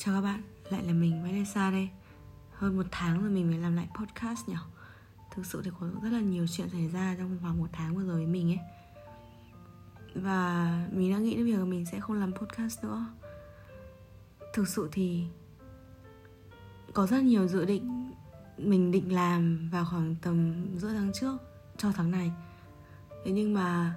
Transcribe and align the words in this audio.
Chào 0.00 0.14
các 0.14 0.20
bạn, 0.20 0.42
lại 0.70 0.84
là 0.84 0.92
mình 0.92 1.22
Vanessa 1.22 1.70
đây. 1.70 1.88
Hơn 2.52 2.76
một 2.76 2.86
tháng 2.90 3.20
rồi 3.22 3.30
mình 3.30 3.50
mới 3.50 3.58
làm 3.58 3.76
lại 3.76 3.88
podcast 3.94 4.48
nhỉ? 4.48 4.54
Thực 5.34 5.46
sự 5.46 5.62
thì 5.64 5.70
có 5.80 5.86
rất 6.02 6.10
là 6.12 6.20
nhiều 6.20 6.46
chuyện 6.46 6.68
xảy 6.68 6.88
ra 6.88 7.14
trong 7.18 7.38
khoảng 7.42 7.58
một 7.58 7.66
tháng 7.72 7.96
vừa 7.96 8.04
rồi 8.04 8.16
với 8.16 8.26
mình 8.26 8.50
ấy. 8.50 8.58
Và 10.14 10.72
mình 10.92 11.12
đã 11.12 11.18
nghĩ 11.18 11.36
đến 11.36 11.46
việc 11.46 11.64
mình 11.66 11.86
sẽ 11.86 12.00
không 12.00 12.20
làm 12.20 12.32
podcast 12.32 12.84
nữa. 12.84 13.06
Thực 14.54 14.68
sự 14.68 14.88
thì 14.92 15.24
Có 16.92 17.06
rất 17.06 17.22
nhiều 17.22 17.48
dự 17.48 17.64
định 17.64 18.12
Mình 18.58 18.90
định 18.90 19.12
làm 19.12 19.68
vào 19.72 19.84
khoảng 19.90 20.14
tầm 20.22 20.66
giữa 20.76 20.92
tháng 20.92 21.12
trước 21.12 21.36
Cho 21.76 21.92
tháng 21.92 22.10
này. 22.10 22.32
Thế 23.24 23.30
nhưng 23.30 23.54
mà 23.54 23.94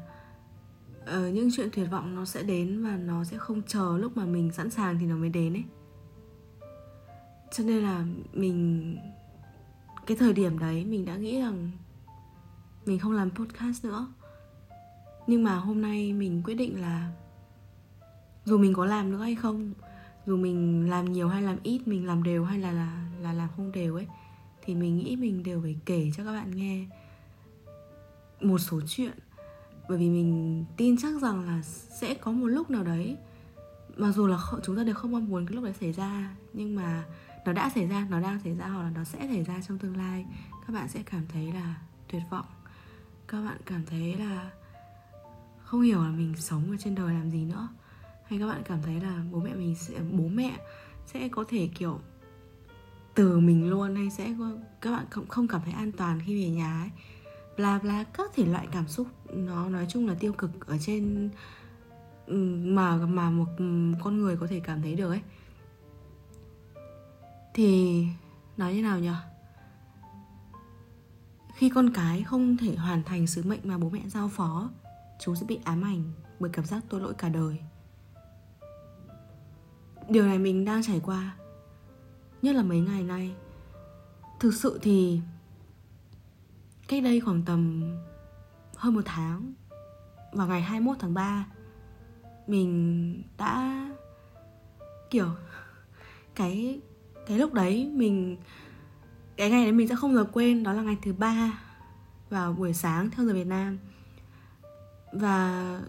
uh, 1.04 1.33
những 1.33 1.49
chuyện 1.55 1.70
tuyệt 1.73 1.88
vọng 1.91 2.15
nó 2.15 2.25
sẽ 2.25 2.43
đến 2.43 2.83
và 2.83 2.97
nó 2.97 3.23
sẽ 3.23 3.38
không 3.38 3.61
chờ 3.67 3.97
lúc 3.97 4.17
mà 4.17 4.25
mình 4.25 4.52
sẵn 4.52 4.70
sàng 4.70 4.99
thì 4.99 5.05
nó 5.05 5.15
mới 5.15 5.29
đến 5.29 5.53
ấy 5.53 5.63
cho 7.51 7.63
nên 7.63 7.83
là 7.83 8.05
mình, 8.33 8.97
cái 10.07 10.17
thời 10.17 10.33
điểm 10.33 10.59
đấy 10.59 10.85
mình 10.85 11.05
đã 11.05 11.15
nghĩ 11.15 11.39
rằng 11.39 11.71
mình 12.85 12.99
không 12.99 13.11
làm 13.11 13.31
podcast 13.31 13.85
nữa. 13.85 14.07
Nhưng 15.27 15.43
mà 15.43 15.55
hôm 15.55 15.81
nay 15.81 16.13
mình 16.13 16.41
quyết 16.45 16.55
định 16.55 16.81
là 16.81 17.11
dù 18.45 18.57
mình 18.57 18.73
có 18.73 18.85
làm 18.85 19.11
nữa 19.11 19.21
hay 19.21 19.35
không, 19.35 19.73
dù 20.25 20.37
mình 20.37 20.89
làm 20.89 21.13
nhiều 21.13 21.27
hay 21.27 21.41
làm 21.41 21.57
ít, 21.63 21.87
mình 21.87 22.07
làm 22.07 22.23
đều 22.23 22.45
hay 22.45 22.59
là 22.59 22.71
là 22.71 23.05
là 23.21 23.33
làm 23.33 23.49
không 23.55 23.71
đều 23.71 23.95
ấy, 23.95 24.07
thì 24.61 24.75
mình 24.75 24.97
nghĩ 24.97 25.15
mình 25.15 25.43
đều 25.43 25.61
phải 25.61 25.75
kể 25.85 26.11
cho 26.17 26.23
các 26.23 26.31
bạn 26.31 26.52
nghe 26.55 26.85
một 28.41 28.57
số 28.57 28.81
chuyện. 28.88 29.13
Bởi 29.89 29.97
vì 29.97 30.09
mình 30.09 30.65
tin 30.77 30.97
chắc 30.97 31.21
rằng 31.21 31.45
là 31.45 31.61
sẽ 32.02 32.13
có 32.13 32.31
một 32.31 32.47
lúc 32.47 32.69
nào 32.69 32.83
đấy, 32.83 33.17
mặc 33.97 34.11
dù 34.11 34.27
là 34.27 34.38
chúng 34.63 34.77
ta 34.77 34.83
đều 34.83 34.95
không 34.95 35.11
mong 35.11 35.30
muốn 35.30 35.45
cái 35.45 35.55
lúc 35.55 35.63
đấy 35.63 35.73
xảy 35.80 35.91
ra, 35.91 36.36
nhưng 36.53 36.75
mà 36.75 37.05
nó 37.45 37.53
đã 37.53 37.70
xảy 37.70 37.88
ra 37.88 38.08
nó 38.09 38.20
đang 38.20 38.39
xảy 38.39 38.56
ra 38.56 38.67
hoặc 38.67 38.84
là 38.84 38.89
nó 38.89 39.03
sẽ 39.03 39.20
xảy 39.28 39.44
ra 39.44 39.61
trong 39.67 39.78
tương 39.78 39.97
lai. 39.97 40.25
Các 40.67 40.73
bạn 40.73 40.89
sẽ 40.89 41.03
cảm 41.06 41.22
thấy 41.34 41.52
là 41.53 41.75
tuyệt 42.08 42.22
vọng. 42.30 42.45
Các 43.28 43.42
bạn 43.42 43.58
cảm 43.66 43.86
thấy 43.86 44.16
là 44.16 44.52
không 45.64 45.81
hiểu 45.81 46.03
là 46.03 46.09
mình 46.09 46.33
sống 46.38 46.72
ở 46.72 46.78
trên 46.80 46.95
đời 46.95 47.14
làm 47.14 47.31
gì 47.31 47.45
nữa. 47.45 47.67
Hay 48.25 48.39
các 48.39 48.48
bạn 48.48 48.61
cảm 48.66 48.81
thấy 48.81 49.02
là 49.02 49.23
bố 49.31 49.39
mẹ 49.39 49.53
mình 49.53 49.75
sẽ 49.75 50.00
bố 50.11 50.28
mẹ 50.28 50.58
sẽ 51.06 51.28
có 51.28 51.44
thể 51.48 51.70
kiểu 51.75 52.00
từ 53.16 53.39
mình 53.39 53.70
luôn 53.70 53.95
hay 53.95 54.09
sẽ 54.09 54.36
có, 54.39 54.52
các 54.81 54.92
bạn 54.92 55.05
không 55.09 55.28
không 55.28 55.48
cảm 55.48 55.61
thấy 55.66 55.73
an 55.73 55.92
toàn 55.92 56.20
khi 56.26 56.44
về 56.44 56.50
nhà 56.50 56.81
ấy. 56.81 56.89
Bla 57.58 57.80
bla 57.80 58.03
các 58.03 58.31
thể 58.36 58.45
loại 58.45 58.67
cảm 58.72 58.88
xúc 58.88 59.08
nó 59.33 59.70
nói 59.70 59.86
chung 59.89 60.08
là 60.08 60.16
tiêu 60.20 60.33
cực 60.33 60.67
ở 60.67 60.78
trên 60.81 61.30
ừ, 62.26 62.36
mà 62.64 62.98
mà 62.98 63.30
một 63.30 63.48
ừ, 63.58 63.92
con 64.03 64.22
người 64.22 64.38
có 64.38 64.48
thể 64.48 64.59
cảm 64.59 64.81
thấy 64.81 64.95
được 64.95 65.09
ấy 65.09 65.22
thì 67.53 68.05
nói 68.57 68.73
như 68.73 68.81
nào 68.81 68.99
nhỉ 68.99 69.13
khi 71.55 71.69
con 71.69 71.93
cái 71.93 72.23
không 72.23 72.58
thể 72.58 72.75
hoàn 72.75 73.03
thành 73.03 73.27
sứ 73.27 73.43
mệnh 73.43 73.59
mà 73.63 73.77
bố 73.77 73.89
mẹ 73.89 74.02
giao 74.08 74.30
phó 74.30 74.69
chúng 75.19 75.35
sẽ 75.35 75.45
bị 75.45 75.59
ám 75.63 75.81
ảnh 75.81 76.11
bởi 76.39 76.49
cảm 76.53 76.66
giác 76.66 76.83
tội 76.89 77.02
lỗi 77.02 77.13
cả 77.13 77.30
đời. 77.30 77.59
Điều 80.09 80.25
này 80.25 80.39
mình 80.39 80.66
đang 80.66 80.83
trải 80.83 81.02
qua, 81.03 81.35
nhất 82.41 82.55
là 82.55 82.63
mấy 82.63 82.80
ngày 82.80 83.03
nay. 83.03 83.35
Thực 84.39 84.53
sự 84.53 84.80
thì 84.81 85.21
cách 86.88 87.03
đây 87.03 87.19
khoảng 87.19 87.43
tầm 87.45 87.83
hơn 88.75 88.93
một 88.93 89.02
tháng, 89.05 89.53
vào 90.31 90.47
ngày 90.47 90.61
21 90.61 90.97
tháng 90.99 91.13
3 91.13 91.45
mình 92.47 93.23
đã, 93.38 93.89
kiểu, 95.09 95.27
cái 96.36 96.81
cái 97.31 97.39
lúc 97.39 97.53
đấy 97.53 97.89
mình, 97.93 98.37
cái 99.37 99.49
ngày 99.49 99.64
đấy 99.64 99.71
mình 99.71 99.87
sẽ 99.87 99.95
không 99.95 100.15
bao 100.15 100.23
giờ 100.23 100.30
quên, 100.33 100.64
đó 100.64 100.73
là 100.73 100.81
ngày 100.81 100.97
thứ 101.02 101.14
ba 101.14 101.59
vào 102.30 102.53
buổi 102.53 102.73
sáng 102.73 103.09
theo 103.09 103.25
giờ 103.25 103.33
Việt 103.33 103.47
Nam. 103.47 103.77
Và 105.14 105.80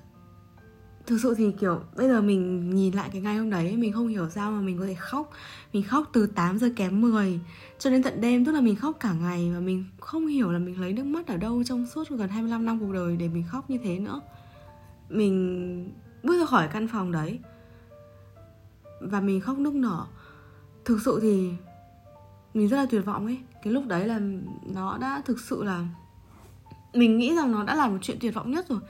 thực 1.06 1.18
sự 1.22 1.34
thì, 1.34 1.52
kiểu, 1.60 1.80
bây 1.96 2.08
giờ 2.08 2.20
mình 2.20 2.70
nhìn 2.74 2.94
lại 2.94 3.10
cái 3.12 3.22
ngày 3.22 3.36
hôm 3.36 3.50
đấy, 3.50 3.76
mình 3.76 3.92
không 3.92 4.08
hiểu 4.08 4.30
sao 4.30 4.50
mà 4.50 4.60
mình 4.60 4.78
có 4.78 4.86
thể 4.86 4.94
khóc. 4.94 5.30
Mình 5.72 5.82
khóc 5.82 6.10
từ 6.12 6.26
8 6.26 6.58
giờ 6.58 6.68
kém 6.76 7.00
10 7.00 7.40
cho 7.78 7.90
đến 7.90 8.02
tận 8.02 8.20
đêm, 8.20 8.44
tức 8.44 8.52
là 8.52 8.60
mình 8.60 8.76
khóc 8.76 8.96
cả 9.00 9.12
ngày 9.12 9.50
và 9.54 9.60
mình 9.60 9.84
không 10.00 10.26
hiểu 10.26 10.52
là 10.52 10.58
mình 10.58 10.80
lấy 10.80 10.92
nước 10.92 11.04
mắt 11.04 11.26
ở 11.26 11.36
đâu 11.36 11.64
trong 11.64 11.86
suốt 11.86 12.08
gần 12.10 12.28
25 12.28 12.64
năm 12.64 12.80
cuộc 12.80 12.92
đời 12.92 13.16
để 13.16 13.28
mình 13.28 13.44
khóc 13.48 13.70
như 13.70 13.78
thế 13.84 13.98
nữa. 13.98 14.20
Mình 15.08 15.92
bước 16.22 16.38
ra 16.40 16.46
khỏi 16.46 16.68
căn 16.72 16.88
phòng 16.88 17.12
đấy 17.12 17.38
và 19.00 19.20
mình 19.20 19.40
khóc 19.40 19.58
nức 19.58 19.74
nở 19.74 20.06
thực 20.84 21.00
sự 21.04 21.18
thì 21.22 21.50
mình 22.54 22.68
rất 22.68 22.76
là 22.76 22.86
tuyệt 22.90 23.04
vọng 23.04 23.26
ấy. 23.26 23.38
Cái 23.62 23.72
lúc 23.72 23.86
đấy 23.86 24.06
là 24.06 24.20
nó 24.74 24.98
đã 24.98 25.22
thực 25.24 25.40
sự 25.40 25.64
là 25.64 25.84
mình 26.94 27.18
nghĩ 27.18 27.34
rằng 27.36 27.52
nó 27.52 27.64
đã 27.64 27.74
là 27.74 27.88
một 27.88 27.98
chuyện 28.02 28.16
tuyệt 28.20 28.34
vọng 28.34 28.50
nhất 28.50 28.68
rồi. 28.68 28.80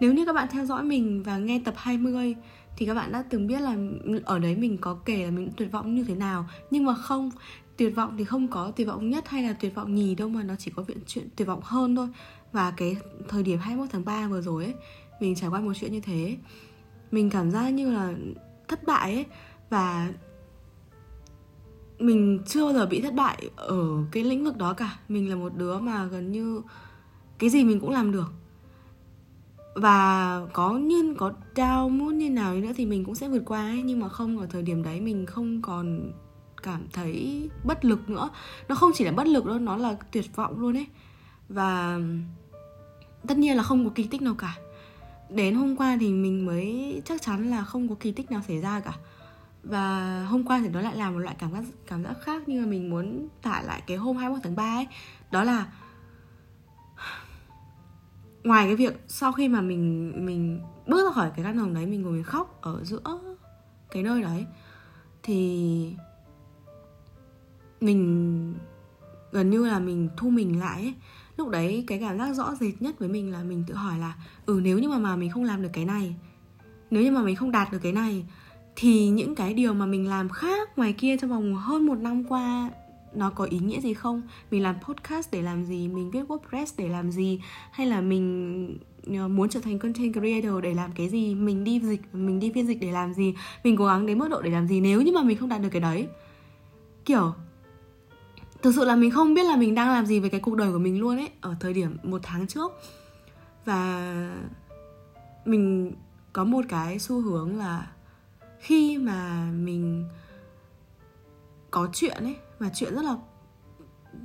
Nếu 0.00 0.12
như 0.12 0.26
các 0.26 0.32
bạn 0.32 0.48
theo 0.50 0.66
dõi 0.66 0.82
mình 0.82 1.22
và 1.22 1.38
nghe 1.38 1.62
tập 1.64 1.74
20 1.76 2.34
thì 2.76 2.86
các 2.86 2.94
bạn 2.94 3.12
đã 3.12 3.24
từng 3.30 3.46
biết 3.46 3.60
là 3.60 3.76
ở 4.24 4.38
đấy 4.38 4.56
mình 4.56 4.78
có 4.78 4.94
kể 4.94 5.24
là 5.24 5.30
mình 5.30 5.50
tuyệt 5.56 5.72
vọng 5.72 5.94
như 5.94 6.04
thế 6.04 6.14
nào. 6.14 6.48
Nhưng 6.70 6.84
mà 6.84 6.94
không, 6.94 7.30
tuyệt 7.76 7.96
vọng 7.96 8.14
thì 8.18 8.24
không 8.24 8.48
có 8.48 8.70
tuyệt 8.76 8.86
vọng 8.86 9.10
nhất 9.10 9.28
hay 9.28 9.42
là 9.42 9.52
tuyệt 9.52 9.74
vọng 9.74 9.94
nhì 9.94 10.14
đâu 10.14 10.28
mà 10.28 10.42
nó 10.42 10.54
chỉ 10.58 10.70
có 10.76 10.84
chuyện 10.88 10.98
chuyện 11.06 11.28
tuyệt 11.36 11.48
vọng 11.48 11.60
hơn 11.62 11.96
thôi. 11.96 12.08
Và 12.52 12.70
cái 12.76 12.96
thời 13.28 13.42
điểm 13.42 13.58
21 13.58 13.88
tháng 13.92 14.04
3 14.04 14.28
vừa 14.28 14.40
rồi 14.40 14.64
ấy, 14.64 14.74
mình 15.20 15.34
trải 15.34 15.50
qua 15.50 15.60
một 15.60 15.72
chuyện 15.74 15.92
như 15.92 16.00
thế, 16.00 16.36
mình 17.10 17.30
cảm 17.30 17.50
giác 17.50 17.70
như 17.70 17.92
là 17.92 18.14
thất 18.68 18.84
bại 18.84 19.14
ấy. 19.14 19.26
Và 19.70 20.12
mình 22.02 22.38
chưa 22.46 22.64
bao 22.64 22.74
giờ 22.74 22.86
bị 22.86 23.00
thất 23.00 23.14
bại 23.14 23.50
ở 23.56 24.04
cái 24.10 24.24
lĩnh 24.24 24.44
vực 24.44 24.56
đó 24.56 24.72
cả. 24.72 24.98
Mình 25.08 25.30
là 25.30 25.36
một 25.36 25.56
đứa 25.56 25.78
mà 25.78 26.04
gần 26.04 26.32
như 26.32 26.62
cái 27.38 27.50
gì 27.50 27.64
mình 27.64 27.80
cũng 27.80 27.90
làm 27.90 28.12
được. 28.12 28.32
Và 29.74 30.40
có 30.52 30.72
nhân 30.72 31.14
có 31.14 31.32
down 31.54 31.88
mood 31.88 32.14
như 32.14 32.30
nào 32.30 32.54
nữa 32.54 32.72
thì 32.76 32.86
mình 32.86 33.04
cũng 33.04 33.14
sẽ 33.14 33.28
vượt 33.28 33.42
qua 33.46 33.60
ấy. 33.60 33.82
Nhưng 33.82 34.00
mà 34.00 34.08
không, 34.08 34.38
ở 34.38 34.46
thời 34.46 34.62
điểm 34.62 34.82
đấy 34.82 35.00
mình 35.00 35.26
không 35.26 35.62
còn 35.62 36.12
cảm 36.62 36.86
thấy 36.92 37.48
bất 37.64 37.84
lực 37.84 38.10
nữa. 38.10 38.30
Nó 38.68 38.74
không 38.74 38.90
chỉ 38.94 39.04
là 39.04 39.12
bất 39.12 39.26
lực 39.26 39.46
đâu, 39.46 39.58
nó 39.58 39.76
là 39.76 39.96
tuyệt 40.12 40.36
vọng 40.36 40.60
luôn 40.60 40.76
ấy. 40.76 40.86
Và 41.48 42.00
tất 43.26 43.38
nhiên 43.38 43.56
là 43.56 43.62
không 43.62 43.84
có 43.84 43.90
kỳ 43.94 44.04
tích 44.04 44.22
nào 44.22 44.34
cả. 44.34 44.56
Đến 45.30 45.54
hôm 45.54 45.76
qua 45.76 45.96
thì 46.00 46.12
mình 46.12 46.46
mới 46.46 47.02
chắc 47.04 47.22
chắn 47.22 47.50
là 47.50 47.64
không 47.64 47.88
có 47.88 47.94
kỳ 48.00 48.12
tích 48.12 48.30
nào 48.30 48.42
xảy 48.48 48.60
ra 48.60 48.80
cả 48.80 48.92
và 49.62 50.24
hôm 50.24 50.44
qua 50.44 50.60
thì 50.62 50.68
nó 50.68 50.80
lại 50.80 50.96
là 50.96 51.10
một 51.10 51.18
loại 51.18 51.36
cảm 51.38 51.52
giác 51.52 51.64
cảm 51.86 52.04
giác 52.04 52.14
khác 52.22 52.42
nhưng 52.46 52.62
mà 52.62 52.66
mình 52.66 52.90
muốn 52.90 53.28
tả 53.42 53.62
lại 53.66 53.82
cái 53.86 53.96
hôm 53.96 54.16
21 54.16 54.40
tháng 54.44 54.56
3 54.56 54.64
ấy 54.64 54.86
đó 55.30 55.44
là 55.44 55.72
ngoài 58.44 58.66
cái 58.66 58.76
việc 58.76 59.04
sau 59.08 59.32
khi 59.32 59.48
mà 59.48 59.60
mình 59.60 60.12
mình 60.26 60.60
bước 60.86 61.04
ra 61.06 61.12
khỏi 61.14 61.30
cái 61.36 61.44
căn 61.44 61.58
phòng 61.58 61.74
đấy, 61.74 61.86
mình 61.86 62.02
ngồi 62.02 62.12
mình 62.12 62.22
khóc 62.22 62.58
ở 62.60 62.84
giữa 62.84 63.18
cái 63.90 64.02
nơi 64.02 64.22
đấy, 64.22 64.46
thì 65.22 65.94
mình 67.80 68.54
gần 69.32 69.50
như 69.50 69.66
là 69.66 69.78
mình 69.78 70.08
thu 70.16 70.30
mình 70.30 70.60
lại 70.60 70.82
ấy. 70.82 70.94
lúc 71.36 71.48
đấy 71.48 71.84
cái 71.86 71.98
cảm 71.98 72.18
giác 72.18 72.34
rõ 72.34 72.54
rệt 72.54 72.82
nhất 72.82 72.98
với 72.98 73.08
mình 73.08 73.32
là 73.32 73.42
mình 73.42 73.64
tự 73.66 73.74
hỏi 73.74 73.98
là 73.98 74.14
ừ 74.46 74.60
nếu 74.62 74.78
như 74.78 74.88
mà 74.88 74.98
mà 74.98 75.16
mình 75.16 75.30
không 75.30 75.44
làm 75.44 75.62
được 75.62 75.70
cái 75.72 75.84
này, 75.84 76.16
nếu 76.90 77.02
như 77.02 77.10
mà 77.10 77.22
mình 77.22 77.36
không 77.36 77.50
đạt 77.50 77.72
được 77.72 77.78
cái 77.82 77.92
này 77.92 78.26
thì 78.76 79.08
những 79.08 79.34
cái 79.34 79.54
điều 79.54 79.74
mà 79.74 79.86
mình 79.86 80.08
làm 80.08 80.28
khác 80.28 80.78
ngoài 80.78 80.92
kia 80.92 81.16
trong 81.16 81.30
vòng 81.30 81.54
hơn 81.54 81.86
một 81.86 81.98
năm 81.98 82.24
qua, 82.24 82.70
nó 83.14 83.30
có 83.30 83.44
ý 83.44 83.58
nghĩa 83.58 83.80
gì 83.80 83.94
không? 83.94 84.22
Mình 84.50 84.62
làm 84.62 84.76
podcast 84.80 85.30
để 85.32 85.42
làm 85.42 85.64
gì? 85.64 85.88
Mình 85.88 86.10
viết 86.10 86.22
wordpress 86.28 86.66
để 86.76 86.88
làm 86.88 87.10
gì? 87.10 87.40
Hay 87.72 87.86
là 87.86 88.00
mình 88.00 88.78
ờ, 89.06 89.28
muốn 89.28 89.48
trở 89.48 89.60
thành 89.60 89.78
content 89.78 90.14
creator 90.14 90.62
để 90.62 90.74
làm 90.74 90.92
cái 90.92 91.08
gì? 91.08 91.34
Mình 91.34 91.64
đi 91.64 91.80
dịch, 91.80 92.00
mình 92.12 92.40
đi 92.40 92.52
phiên 92.54 92.66
dịch 92.66 92.80
để 92.80 92.92
làm 92.92 93.14
gì? 93.14 93.34
Mình 93.64 93.76
cố 93.76 93.86
gắng 93.86 94.06
đến 94.06 94.18
mức 94.18 94.28
độ 94.28 94.42
để 94.42 94.50
làm 94.50 94.68
gì 94.68 94.80
nếu 94.80 95.02
như 95.02 95.12
mà 95.12 95.22
mình 95.22 95.38
không 95.38 95.48
đạt 95.48 95.62
được 95.62 95.68
cái 95.72 95.80
đấy? 95.80 96.08
Kiểu, 97.04 97.32
thực 98.62 98.74
sự 98.74 98.84
là 98.84 98.96
mình 98.96 99.10
không 99.10 99.34
biết 99.34 99.44
là 99.44 99.56
mình 99.56 99.74
đang 99.74 99.90
làm 99.90 100.06
gì 100.06 100.20
với 100.20 100.30
cái 100.30 100.40
cuộc 100.40 100.54
đời 100.54 100.72
của 100.72 100.78
mình 100.78 101.00
luôn 101.00 101.16
ấy, 101.16 101.28
ở 101.40 101.56
thời 101.60 101.72
điểm 101.72 101.96
một 102.02 102.20
tháng 102.22 102.46
trước. 102.46 102.72
Và 103.64 104.14
mình 105.44 105.92
có 106.32 106.44
một 106.44 106.64
cái 106.68 106.98
xu 106.98 107.20
hướng 107.20 107.56
là 107.56 107.91
khi 108.62 108.98
mà 108.98 109.50
mình 109.50 110.08
có 111.70 111.88
chuyện 111.92 112.24
ấy 112.24 112.36
và 112.58 112.70
chuyện 112.74 112.94
rất 112.94 113.02
là 113.02 113.16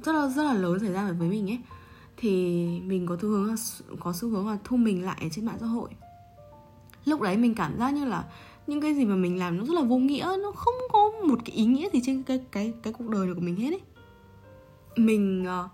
rất 0.03 0.11
là 0.13 0.27
rất 0.27 0.43
là 0.43 0.53
lớn 0.53 0.79
xảy 0.79 0.91
ra 0.91 1.11
với 1.11 1.29
mình 1.29 1.49
ấy 1.49 1.59
thì 2.17 2.31
mình 2.85 3.05
có 3.07 3.17
xu 3.21 3.29
hướng 3.29 3.45
là, 3.45 3.55
có 3.99 4.13
xu 4.13 4.29
hướng 4.29 4.47
là 4.47 4.57
thu 4.63 4.77
mình 4.77 5.05
lại 5.05 5.29
trên 5.31 5.45
mạng 5.45 5.57
xã 5.59 5.65
hội. 5.65 5.89
Lúc 7.05 7.21
đấy 7.21 7.37
mình 7.37 7.55
cảm 7.55 7.77
giác 7.77 7.93
như 7.93 8.05
là 8.05 8.25
những 8.67 8.81
cái 8.81 8.95
gì 8.95 9.05
mà 9.05 9.15
mình 9.15 9.39
làm 9.39 9.57
nó 9.57 9.65
rất 9.65 9.73
là 9.73 9.81
vô 9.81 9.97
nghĩa 9.97 10.37
nó 10.43 10.51
không 10.51 10.75
có 10.91 11.11
một 11.27 11.39
cái 11.45 11.55
ý 11.55 11.65
nghĩa 11.65 11.89
gì 11.93 12.01
trên 12.05 12.23
cái 12.23 12.45
cái 12.51 12.73
cái 12.83 12.93
cuộc 12.93 13.09
đời 13.09 13.33
của 13.33 13.41
mình 13.41 13.55
hết 13.55 13.69
ấy. 13.69 13.81
Mình 14.95 15.45
uh, 15.65 15.71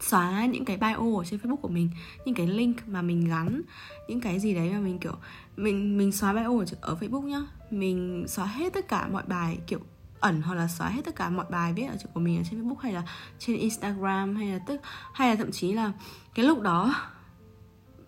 xóa 0.00 0.46
những 0.46 0.64
cái 0.64 0.76
bio 0.76 1.18
ở 1.18 1.24
trên 1.24 1.40
Facebook 1.40 1.56
của 1.56 1.68
mình 1.68 1.90
những 2.24 2.34
cái 2.34 2.46
link 2.46 2.88
mà 2.88 3.02
mình 3.02 3.28
gắn 3.28 3.62
những 4.08 4.20
cái 4.20 4.40
gì 4.40 4.54
đấy 4.54 4.70
mà 4.72 4.78
mình 4.78 4.98
kiểu 4.98 5.14
mình 5.56 5.98
mình 5.98 6.12
xóa 6.12 6.32
bio 6.32 6.58
ở, 6.58 6.64
ở 6.80 6.96
Facebook 7.00 7.22
nhá. 7.22 7.42
Mình 7.70 8.24
xóa 8.28 8.46
hết 8.46 8.72
tất 8.72 8.88
cả 8.88 9.08
mọi 9.12 9.22
bài 9.26 9.58
kiểu 9.66 9.80
ẩn 10.20 10.42
hoặc 10.42 10.54
là 10.54 10.68
xóa 10.68 10.88
hết 10.88 11.02
tất 11.04 11.16
cả 11.16 11.30
mọi 11.30 11.46
bài 11.50 11.72
viết 11.72 11.86
ở 11.86 11.96
của 12.14 12.20
mình 12.20 12.36
ở 12.36 12.42
trên 12.50 12.62
Facebook 12.62 12.76
hay 12.76 12.92
là 12.92 13.02
trên 13.38 13.56
Instagram 13.56 14.36
hay 14.36 14.48
là 14.48 14.58
tức 14.66 14.80
hay 15.14 15.28
là 15.28 15.34
thậm 15.34 15.52
chí 15.52 15.72
là 15.72 15.92
cái 16.34 16.46
lúc 16.46 16.60
đó 16.60 16.94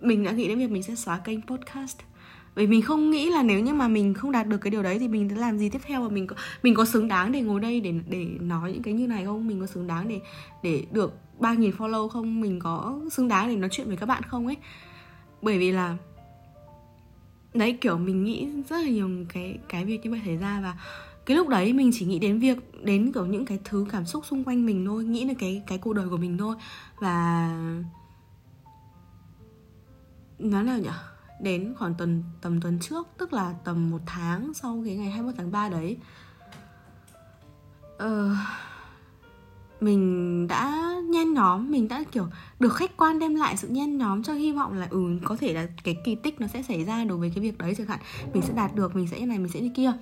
mình 0.00 0.25
đã 0.25 0.32
nghĩ 0.32 0.48
đến 0.48 0.58
việc 0.58 0.70
mình 0.70 0.82
sẽ 0.82 0.94
xóa 0.94 1.19
kênh 1.19 1.42
podcast 1.42 1.98
vì 2.55 2.67
mình 2.67 2.82
không 2.82 3.11
nghĩ 3.11 3.31
là 3.31 3.43
nếu 3.43 3.61
như 3.61 3.75
mà 3.75 3.88
mình 3.88 4.14
không 4.14 4.32
đạt 4.32 4.47
được 4.47 4.58
cái 4.58 4.70
điều 4.70 4.82
đấy 4.82 4.99
thì 4.99 5.08
mình 5.08 5.29
sẽ 5.29 5.37
làm 5.37 5.58
gì 5.58 5.69
tiếp 5.69 5.81
theo 5.82 6.02
và 6.02 6.08
mình 6.08 6.26
có 6.26 6.37
mình 6.62 6.75
có 6.75 6.85
xứng 6.85 7.08
đáng 7.08 7.32
để 7.32 7.41
ngồi 7.41 7.61
đây 7.61 7.81
để 7.81 7.94
để 8.08 8.25
nói 8.41 8.73
những 8.73 8.82
cái 8.82 8.94
như 8.94 9.06
này 9.06 9.25
không? 9.25 9.47
Mình 9.47 9.61
có 9.61 9.67
xứng 9.67 9.87
đáng 9.87 10.08
để 10.08 10.20
để 10.62 10.85
được 10.93 11.19
ba 11.38 11.55
nghìn 11.55 11.70
follow 11.70 12.08
không? 12.08 12.41
Mình 12.41 12.58
có 12.58 13.00
xứng 13.11 13.29
đáng 13.29 13.49
để 13.49 13.56
nói 13.56 13.70
chuyện 13.73 13.87
với 13.87 13.97
các 13.97 14.06
bạn 14.06 14.23
không 14.23 14.47
ấy? 14.47 14.56
Bởi 15.43 15.58
vì 15.58 15.73
là 15.73 15.97
đấy, 17.55 17.79
kiểu, 17.81 17.99
mình 17.99 18.25
nghĩ 18.25 18.49
rất 18.69 18.76
là 18.76 18.88
nhiều 18.88 19.08
cái 19.29 19.58
cái 19.69 19.85
việc 19.85 20.05
như 20.05 20.11
vậy 20.11 20.20
xảy 20.26 20.37
ra 20.37 20.61
và 20.62 20.75
cái 21.26 21.37
lúc 21.37 21.49
đấy 21.49 21.73
mình 21.73 21.91
chỉ 21.94 22.06
nghĩ 22.06 22.19
đến 22.19 22.38
việc, 22.38 22.58
đến, 22.85 23.12
kiểu, 23.12 23.26
những 23.26 23.44
cái 23.44 23.58
thứ 23.64 23.87
cảm 23.93 24.06
xúc 24.06 24.26
xung 24.26 24.44
quanh 24.44 24.67
mình 24.67 24.87
thôi, 24.87 25.05
nghĩ 25.05 25.25
đến 25.25 25.35
cái 25.35 25.62
cái 25.67 25.79
cuộc 25.79 25.93
đời 25.93 26.08
của 26.08 26.17
mình 26.17 26.38
thôi 26.38 26.56
và 27.00 27.49
nói 30.38 30.64
nào 30.64 30.79
nhỉ 30.79 30.88
đến 31.42 31.75
khoảng 31.78 31.94
tuần 31.94 32.22
tầm 32.40 32.60
tuần 32.60 32.78
trước 32.81 33.08
tức 33.19 33.32
là 33.32 33.54
tầm 33.64 33.90
một 33.90 34.00
tháng 34.06 34.54
sau 34.54 34.82
cái 34.84 34.96
ngày 34.96 35.10
21 35.10 35.34
tháng 35.38 35.52
3 35.52 35.69
đấy. 35.69 35.96
Ờ, 37.98 38.37
mình 39.81 40.46
đã 40.48 40.94
nhen 41.10 41.32
nhóm 41.32 41.70
mình 41.70 41.88
đã 41.88 42.04
kiểu 42.12 42.26
được 42.58 42.75
khách 42.75 42.96
quan 42.96 43.19
đem 43.19 43.34
lại 43.34 43.56
sự 43.56 43.69
nhen 43.69 43.98
nhóm 43.98 44.22
cho 44.22 44.32
hy 44.32 44.52
vọng 44.52 44.72
là 44.72 44.87
ừ 44.90 45.19
có 45.25 45.37
thể 45.37 45.54
là 45.54 45.69
cái 45.84 45.96
kỳ 46.04 46.14
tích 46.14 46.40
nó 46.40 46.46
sẽ 46.46 46.62
xảy 46.62 46.84
ra 46.84 47.04
đối 47.04 47.19
với 47.19 47.32
cái 47.34 47.44
việc 47.44 47.58
đấy 47.58 47.75
chẳng 47.75 47.87
hạn. 47.87 47.98
Mình 48.34 48.42
sẽ 48.42 48.52
đạt 48.54 48.75
được 48.75 48.96
mình 48.96 49.08
sẽ 49.08 49.20
như 49.20 49.26
này 49.26 49.38
mình 49.38 49.52
sẽ 49.52 49.60
như 49.60 49.70
kia. 49.75 49.92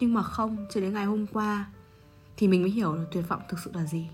Nhưng 0.00 0.14
mà 0.14 0.22
không 0.22 0.66
cho 0.70 0.80
đến 0.80 0.94
ngày 0.94 1.04
hôm 1.04 1.26
qua 1.26 1.66
thì 2.36 2.48
mình 2.48 2.62
mới 2.62 2.70
hiểu 2.70 2.94
là 2.94 3.04
tuyệt 3.12 3.28
vọng 3.28 3.40
thực 3.48 3.58
sự 3.64 3.70
là 3.74 3.86
gì. 3.86 4.06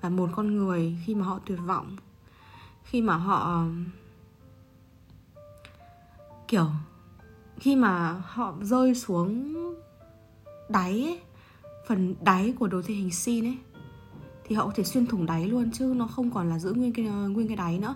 Và 0.00 0.08
một 0.08 0.30
con 0.36 0.58
người 0.58 0.96
khi 1.04 1.14
mà 1.14 1.24
họ 1.24 1.40
tuyệt 1.46 1.58
vọng 1.66 1.96
khi 2.84 3.02
mà 3.02 3.16
họ 3.16 3.64
kiểu 6.48 6.66
khi 7.56 7.76
mà 7.76 8.22
họ 8.24 8.54
rơi 8.62 8.94
xuống 8.94 9.54
đáy 10.68 10.92
ấy, 10.92 11.20
phần 11.86 12.14
đáy 12.20 12.54
của 12.58 12.68
đồ 12.68 12.82
thị 12.82 12.94
hình 12.94 13.10
sin 13.10 13.44
ấy 13.44 13.58
thì 14.44 14.54
họ 14.56 14.66
có 14.66 14.72
thể 14.74 14.84
xuyên 14.84 15.06
thủng 15.06 15.26
đáy 15.26 15.46
luôn 15.46 15.70
chứ 15.72 15.94
nó 15.96 16.06
không 16.06 16.30
còn 16.30 16.48
là 16.48 16.58
giữ 16.58 16.72
nguyên 16.72 16.92
cái 16.92 17.04
nguyên 17.04 17.48
cái 17.48 17.56
đáy 17.56 17.78
nữa. 17.78 17.94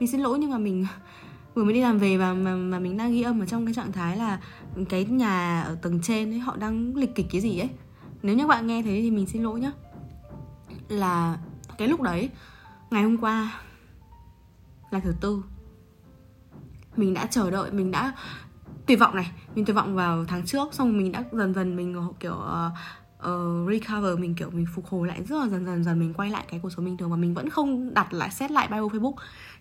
Mình 0.00 0.10
xin 0.10 0.20
lỗi 0.20 0.38
nhưng 0.38 0.50
mà 0.50 0.58
mình 0.58 0.86
vừa 1.54 1.64
mới 1.64 1.74
đi 1.74 1.80
làm 1.80 1.98
về 1.98 2.16
và 2.16 2.34
mà, 2.34 2.56
mà 2.56 2.78
mình 2.78 2.96
đang 2.96 3.12
ghi 3.12 3.22
âm 3.22 3.40
ở 3.40 3.46
trong 3.46 3.66
cái 3.66 3.74
trạng 3.74 3.92
thái 3.92 4.16
là 4.16 4.40
cái 4.88 5.04
nhà 5.04 5.62
ở 5.62 5.74
tầng 5.82 6.00
trên 6.02 6.30
ấy 6.30 6.38
họ 6.38 6.56
đang 6.56 6.96
lịch 6.96 7.14
kịch 7.14 7.26
cái 7.30 7.40
gì 7.40 7.58
ấy. 7.58 7.70
Nếu 8.22 8.36
như 8.36 8.46
bạn 8.46 8.66
nghe 8.66 8.82
thấy 8.82 9.02
thì 9.02 9.10
mình 9.10 9.26
xin 9.26 9.42
lỗi 9.42 9.60
nhá. 9.60 9.72
Là 10.88 11.38
cái 11.78 11.88
lúc 11.88 12.00
đấy 12.00 12.30
ngày 12.90 13.02
hôm 13.02 13.16
qua 13.16 13.60
là 14.90 15.00
thứ 15.00 15.14
tư 15.20 15.42
mình 16.96 17.14
đã 17.14 17.26
chờ 17.26 17.50
đợi 17.50 17.70
mình 17.70 17.90
đã 17.90 18.12
tuyệt 18.86 18.98
vọng 18.98 19.16
này 19.16 19.30
mình 19.54 19.64
tuyệt 19.64 19.76
vọng 19.76 19.94
vào 19.94 20.24
tháng 20.24 20.46
trước 20.46 20.74
xong 20.74 20.98
mình 20.98 21.12
đã 21.12 21.24
dần 21.32 21.54
dần 21.54 21.76
mình 21.76 21.96
kiểu 22.20 22.34
uh, 22.34 22.72
uh, 23.24 23.70
recover 23.70 24.18
mình 24.18 24.34
kiểu 24.34 24.50
mình 24.50 24.66
phục 24.74 24.86
hồi 24.86 25.08
lại 25.08 25.22
rất 25.28 25.36
là 25.40 25.48
dần 25.48 25.66
dần 25.66 25.84
dần 25.84 25.98
mình 25.98 26.14
quay 26.14 26.30
lại 26.30 26.44
cái 26.48 26.60
cuộc 26.62 26.70
sống 26.70 26.84
bình 26.84 26.96
thường 26.96 27.10
và 27.10 27.16
mình 27.16 27.34
vẫn 27.34 27.50
không 27.50 27.94
đặt 27.94 28.12
lại 28.12 28.30
xét 28.30 28.50
lại 28.50 28.68
bio 28.70 28.80
facebook. 28.80 29.14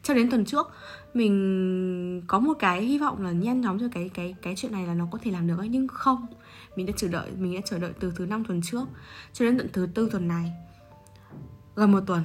Cho 0.04 0.14
đến 0.14 0.30
tuần 0.30 0.46
trước 0.46 0.72
mình 1.14 2.22
có 2.28 2.40
một 2.40 2.54
cái 2.60 2.82
hy 2.82 3.00
vọng 3.00 3.22
là 3.22 3.32
nhen 3.32 3.62
nhóm 3.62 3.80
cho 3.80 3.86
cái 3.92 4.10
cái 4.14 4.36
cái 4.42 4.54
chuyện 4.58 4.72
này 4.72 4.88
là 4.88 4.94
nó 4.94 5.08
có 5.12 5.20
thể 5.24 5.32
làm 5.32 5.48
được 5.48 5.58
ấy 5.58 5.68
nhưng 5.68 5.88
không. 5.88 6.26
Mình 6.76 6.86
đã 6.86 6.94
chờ 6.98 7.08
đợi 7.08 7.32
mình 7.38 7.56
đã 7.56 7.62
chờ 7.66 7.80
đợi 7.80 7.92
từ 8.00 8.14
thứ 8.16 8.26
năm 8.26 8.44
tuần 8.44 8.62
trước 8.62 8.86
cho 9.34 9.46
đến 9.46 9.58
tận 9.58 9.68
thứ 9.74 9.88
tư 9.94 10.10
tuần 10.12 10.28
này. 10.28 10.52
Gần 11.76 11.92
một 11.92 12.02
tuần 12.08 12.24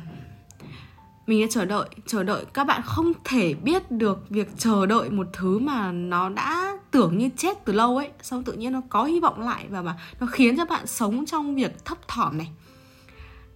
mình 1.28 1.40
đã 1.40 1.46
chờ 1.50 1.64
đợi 1.64 1.88
chờ 2.06 2.22
đợi. 2.22 2.44
Các 2.54 2.64
bạn 2.64 2.82
không 2.84 3.12
thể 3.24 3.54
biết 3.54 3.90
được 3.90 4.30
việc 4.30 4.48
chờ 4.58 4.86
đợi 4.86 5.10
một 5.10 5.26
thứ 5.32 5.58
mà 5.58 5.92
nó 5.92 6.28
đã 6.28 6.76
tưởng 6.90 7.18
như 7.18 7.30
chết 7.36 7.64
từ 7.64 7.72
lâu 7.72 7.96
ấy. 7.96 8.08
Xong 8.22 8.44
tự 8.44 8.52
nhiên 8.52 8.72
nó 8.72 8.80
có 8.88 9.04
hy 9.04 9.20
vọng 9.20 9.40
lại 9.40 9.66
và 9.70 9.82
mà 9.82 9.96
nó 10.20 10.26
khiến 10.26 10.56
cho 10.56 10.64
bạn 10.64 10.86
sống 10.86 11.26
trong 11.26 11.54
việc 11.54 11.84
thấp 11.84 12.08
thỏm 12.08 12.38
này 12.38 12.50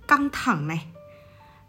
căng 0.09 0.29
thẳng 0.33 0.69
này. 0.69 0.87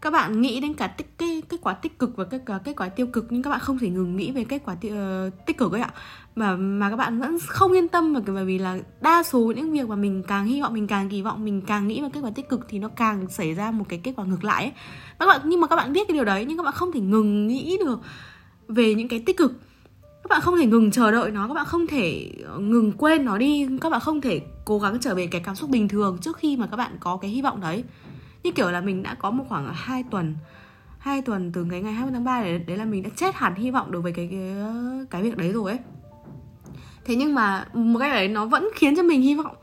Các 0.00 0.10
bạn 0.10 0.40
nghĩ 0.40 0.60
đến 0.60 0.74
cả 0.74 0.86
tích 0.86 1.18
cái 1.18 1.42
kết 1.48 1.56
quả 1.60 1.74
tích 1.74 1.98
cực 1.98 2.16
và 2.16 2.24
kết 2.24 2.42
quả 2.46 2.58
kết 2.58 2.72
quả 2.76 2.88
tiêu 2.88 3.06
cực 3.06 3.26
nhưng 3.30 3.42
các 3.42 3.50
bạn 3.50 3.60
không 3.60 3.78
thể 3.78 3.88
ngừng 3.88 4.16
nghĩ 4.16 4.32
về 4.32 4.44
kết 4.44 4.62
quả 4.64 4.74
tiêu, 4.74 4.96
uh, 5.26 5.46
tích 5.46 5.58
cực 5.58 5.72
ấy 5.72 5.80
ạ 5.80 5.90
mà 6.36 6.56
mà 6.56 6.90
các 6.90 6.96
bạn 6.96 7.20
vẫn 7.20 7.38
không 7.48 7.72
yên 7.72 7.88
tâm 7.88 8.12
mà 8.12 8.20
bởi 8.26 8.44
vì 8.44 8.58
là 8.58 8.78
đa 9.00 9.22
số 9.22 9.52
những 9.56 9.72
việc 9.72 9.88
mà 9.88 9.96
mình 9.96 10.22
càng 10.28 10.46
hy 10.46 10.60
vọng 10.60 10.74
mình 10.74 10.86
càng 10.86 11.08
kỳ 11.08 11.22
vọng 11.22 11.44
mình 11.44 11.60
càng 11.66 11.88
nghĩ 11.88 12.02
về 12.02 12.08
kết 12.12 12.20
quả 12.20 12.30
tích 12.34 12.48
cực 12.48 12.66
thì 12.68 12.78
nó 12.78 12.88
càng 12.88 13.28
xảy 13.28 13.54
ra 13.54 13.70
một 13.70 13.84
cái 13.88 14.00
kết 14.02 14.12
quả 14.16 14.24
ngược 14.24 14.44
lại 14.44 14.64
ấy. 14.64 14.72
các 15.18 15.26
bạn 15.26 15.40
nhưng 15.44 15.60
mà 15.60 15.66
các 15.66 15.76
bạn 15.76 15.92
biết 15.92 16.08
cái 16.08 16.14
điều 16.14 16.24
đấy 16.24 16.44
nhưng 16.48 16.56
các 16.56 16.62
bạn 16.62 16.74
không 16.74 16.92
thể 16.92 17.00
ngừng 17.00 17.46
nghĩ 17.46 17.78
được 17.84 18.00
về 18.68 18.94
những 18.94 19.08
cái 19.08 19.22
tích 19.26 19.36
cực. 19.36 19.52
Các 20.22 20.28
bạn 20.28 20.40
không 20.40 20.58
thể 20.58 20.66
ngừng 20.66 20.90
chờ 20.90 21.10
đợi 21.10 21.30
nó 21.30 21.48
các 21.48 21.54
bạn 21.54 21.66
không 21.66 21.86
thể 21.86 22.30
ờ, 22.44 22.58
ngừng 22.58 22.92
quên 22.92 23.24
nó 23.24 23.38
đi. 23.38 23.68
Các 23.80 23.90
bạn 23.90 24.00
không 24.00 24.20
thể 24.20 24.40
cố 24.64 24.78
gắng 24.78 24.98
trở 25.00 25.14
về 25.14 25.26
cái 25.26 25.40
cảm 25.40 25.54
xúc 25.54 25.70
bình 25.70 25.88
thường 25.88 26.18
trước 26.20 26.36
khi 26.36 26.56
mà 26.56 26.66
các 26.66 26.76
bạn 26.76 26.96
có 27.00 27.16
cái 27.16 27.30
hy 27.30 27.42
vọng 27.42 27.60
đấy. 27.60 27.84
Như 28.42 28.52
kiểu 28.52 28.70
là 28.70 28.80
mình 28.80 29.02
đã 29.02 29.14
có 29.14 29.30
một 29.30 29.44
khoảng 29.48 29.70
2 29.74 30.04
tuần 30.10 30.34
hai 30.98 31.22
tuần 31.22 31.52
từ 31.52 31.66
cái 31.70 31.82
ngày 31.82 31.92
20 31.92 32.12
tháng 32.14 32.24
3 32.24 32.42
đấy, 32.42 32.58
đấy 32.58 32.76
là 32.76 32.84
mình 32.84 33.02
đã 33.02 33.10
chết 33.16 33.34
hẳn 33.34 33.54
hy 33.54 33.70
vọng 33.70 33.90
đối 33.90 34.02
với 34.02 34.12
cái 34.12 34.28
cái 34.30 34.54
cái 35.10 35.22
việc 35.22 35.36
đấy 35.36 35.52
rồi 35.52 35.70
ấy 35.70 35.78
thế 37.04 37.16
nhưng 37.16 37.34
mà 37.34 37.66
một 37.72 37.98
cách 37.98 38.12
đấy 38.12 38.28
nó 38.28 38.46
vẫn 38.46 38.68
khiến 38.74 38.96
cho 38.96 39.02
mình 39.02 39.22
hy 39.22 39.34
vọng. 39.34 39.56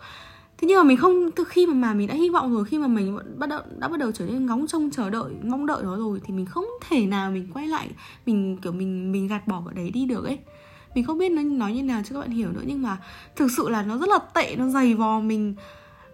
Thế 0.58 0.68
nhưng 0.68 0.78
mà 0.78 0.84
mình 0.84 0.98
không 0.98 1.32
từ 1.32 1.44
khi 1.44 1.68
mà 1.68 1.74
mà 1.74 1.94
mình 1.94 2.08
đã 2.08 2.14
hy 2.14 2.30
vọng 2.30 2.54
rồi 2.54 2.66
khi 2.66 2.78
mà 2.78 2.88
mình 2.88 3.18
bắt 3.38 3.50
đầu 3.50 3.62
đã 3.78 3.88
bắt 3.88 4.00
đầu 4.00 4.12
trở 4.12 4.26
nên 4.26 4.46
ngóng 4.46 4.68
trông 4.68 4.92
chờ 4.92 5.10
đợi 5.10 5.32
mong 5.44 5.66
đợi 5.66 5.84
nó 5.84 5.98
rồi 5.98 6.22
thì 6.24 6.34
mình 6.34 6.46
không 6.46 6.66
thể 6.90 7.06
nào 7.06 7.32
mình 7.32 7.48
quay 7.54 7.68
lại 7.68 7.90
mình 8.26 8.58
kiểu 8.58 8.72
mình 8.72 9.12
mình 9.12 9.28
gạt 9.28 9.48
bỏ 9.48 9.64
cái 9.66 9.76
đấy 9.76 9.92
đi 9.94 10.06
được 10.06 10.26
ấy. 10.26 10.40
Mình 10.96 11.04
không 11.04 11.18
biết 11.18 11.30
nó 11.30 11.42
nói 11.42 11.74
như 11.74 11.84
nào 11.84 12.02
cho 12.06 12.16
các 12.16 12.20
bạn 12.20 12.30
hiểu 12.30 12.52
nữa 12.52 12.62
nhưng 12.66 12.82
mà 12.82 12.98
thực 13.36 13.48
sự 13.58 13.70
là 13.70 13.84
nó 13.84 13.98
rất 13.98 14.10
là 14.10 14.20
tệ 14.34 14.56
nó 14.56 14.68
dày 14.68 14.94
vò 14.94 15.20
mình. 15.20 15.56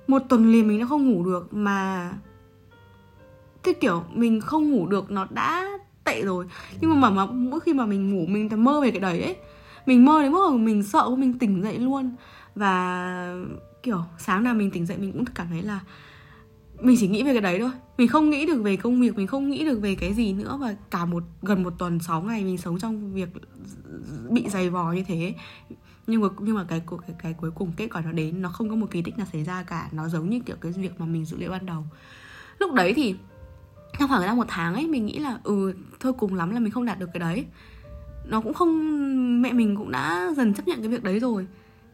Một 0.08 0.22
tuần 0.30 0.52
liền 0.52 0.68
mình 0.68 0.80
đã 0.80 0.86
không 0.86 1.12
ngủ 1.12 1.26
được 1.26 1.54
mà 1.54 2.12
cái 3.64 3.74
kiểu 3.74 4.04
mình 4.14 4.42
không 4.42 4.72
ngủ 4.72 4.88
được 4.88 5.12
nó 5.12 5.28
đã 5.30 5.68
tệ 6.04 6.22
rồi. 6.22 6.46
Nhưng 6.82 6.90
mà, 6.90 7.10
mà, 7.10 7.26
mà 7.26 7.32
mỗi 7.32 7.60
khi 7.60 7.74
mà 7.74 7.86
mình 7.86 8.10
ngủ 8.10 8.26
mình 8.28 8.50
mơ 8.64 8.82
về 8.82 8.92
cái 8.92 9.00
đấy 9.00 9.22
ấy 9.22 9.36
mình 9.88 10.06
mơ 10.06 10.22
đến 10.22 10.32
mức 10.32 10.50
là 10.52 10.58
mình 10.58 10.84
sợ, 10.84 11.10
mình 11.18 11.40
tỉnh 11.40 11.62
dậy 11.64 11.80
luôn. 11.80 12.16
Và, 12.56 13.36
kiểu, 13.84 14.04
sáng 14.18 14.44
nào 14.44 14.54
mình 14.54 14.72
tỉnh 14.72 14.86
dậy 14.86 14.98
mình 14.98 15.12
cũng 15.12 15.26
cảm 15.26 15.48
thấy 15.50 15.62
là 15.62 15.80
mình 16.82 16.96
chỉ 17.00 17.08
nghĩ 17.08 17.24
về 17.24 17.32
cái 17.34 17.42
đấy 17.42 17.60
thôi. 17.60 17.72
Mình 17.98 18.08
không 18.08 18.30
nghĩ 18.30 18.46
được 18.46 18.62
về 18.64 18.76
công 18.76 19.02
việc, 19.02 19.16
mình 19.16 19.28
không 19.28 19.50
nghĩ 19.50 19.66
được 19.66 19.80
về 19.82 19.96
cái 19.96 20.14
gì 20.14 20.34
nữa. 20.34 20.58
Và 20.62 20.76
cả 20.92 21.06
một, 21.06 21.24
gần 21.42 21.64
một 21.64 21.74
tuần 21.78 22.00
6 22.00 22.22
ngày 22.22 22.44
mình 22.44 22.58
sống 22.58 22.80
trong 22.80 23.14
việc 23.14 23.30
bị 24.30 24.50
dày 24.50 24.70
vò 24.70 24.92
như 24.92 25.04
thế. 25.08 25.34
Nhưng 26.08 26.22
mà 26.22 26.28
nhưng 26.40 26.56
mà 26.56 26.64
cái 26.64 26.82
cái 27.08 27.16
cái 27.24 27.34
cuối 27.34 27.52
cùng 27.52 27.72
kết 27.78 27.88
quả 27.94 28.02
nó 28.02 28.12
đến, 28.12 28.42
nó 28.42 28.50
không 28.50 28.70
có 28.70 28.76
một 28.76 28.92
kỳ 28.92 29.02
tích 29.02 29.18
nào 29.18 29.28
xảy 29.32 29.44
ra 29.44 29.64
cả. 29.64 29.90
Nó 29.92 30.08
giống 30.08 30.30
như, 30.30 30.40
kiểu, 30.40 30.56
cái 30.62 30.72
việc 30.72 31.00
mà 31.00 31.06
mình 31.06 31.26
dự 31.26 31.38
liệu 31.38 31.52
ban 31.52 31.66
đầu. 31.66 31.84
Lúc 32.60 32.74
đấy 32.74 32.94
thì, 32.94 33.16
trong 34.00 34.10
khoảng 34.10 34.20
thời 34.22 34.28
gian 34.28 34.38
một 34.38 34.48
tháng 34.48 34.74
ấy, 34.74 34.88
mình 34.88 35.06
nghĩ 35.06 35.20
là 35.20 35.40
ừ 35.44 35.74
thôi 36.00 36.14
cùng 36.14 36.36
lắm 36.36 36.52
là 36.52 36.60
mình 36.60 36.72
không 36.72 36.86
đạt 36.86 37.00
được 37.00 37.10
cái 37.14 37.20
đấy 37.20 37.46
nó 38.28 38.42
cũng 38.42 38.54
không, 38.54 39.42
mẹ 39.42 39.54
mình 39.54 39.76
cũng 39.76 39.92
đã 39.92 40.34
dần 40.38 40.54
chấp 40.54 40.68
nhận 40.68 40.80
cái 40.80 40.88
việc 40.88 41.04
đấy 41.04 41.20
rồi. 41.20 41.48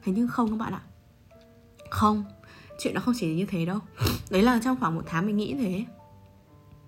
Thế 0.04 0.14
nhưng 0.16 0.28
không 0.28 0.50
các 0.50 0.56
bạn 0.56 0.74
ạ. 0.74 0.82
Không. 1.90 2.24
Chuyện 2.80 2.94
nó 2.94 3.02
không 3.02 3.14
chỉ 3.18 3.36
như 3.36 3.46
thế 3.46 3.66
đâu. 3.66 3.80
Đấy 4.30 4.42
là 4.42 4.60
trong 4.64 4.80
khoảng 4.80 4.96
một 4.96 5.04
tháng 5.06 5.26
mình 5.26 5.38
nghĩ 5.38 5.54
thế. 5.54 5.86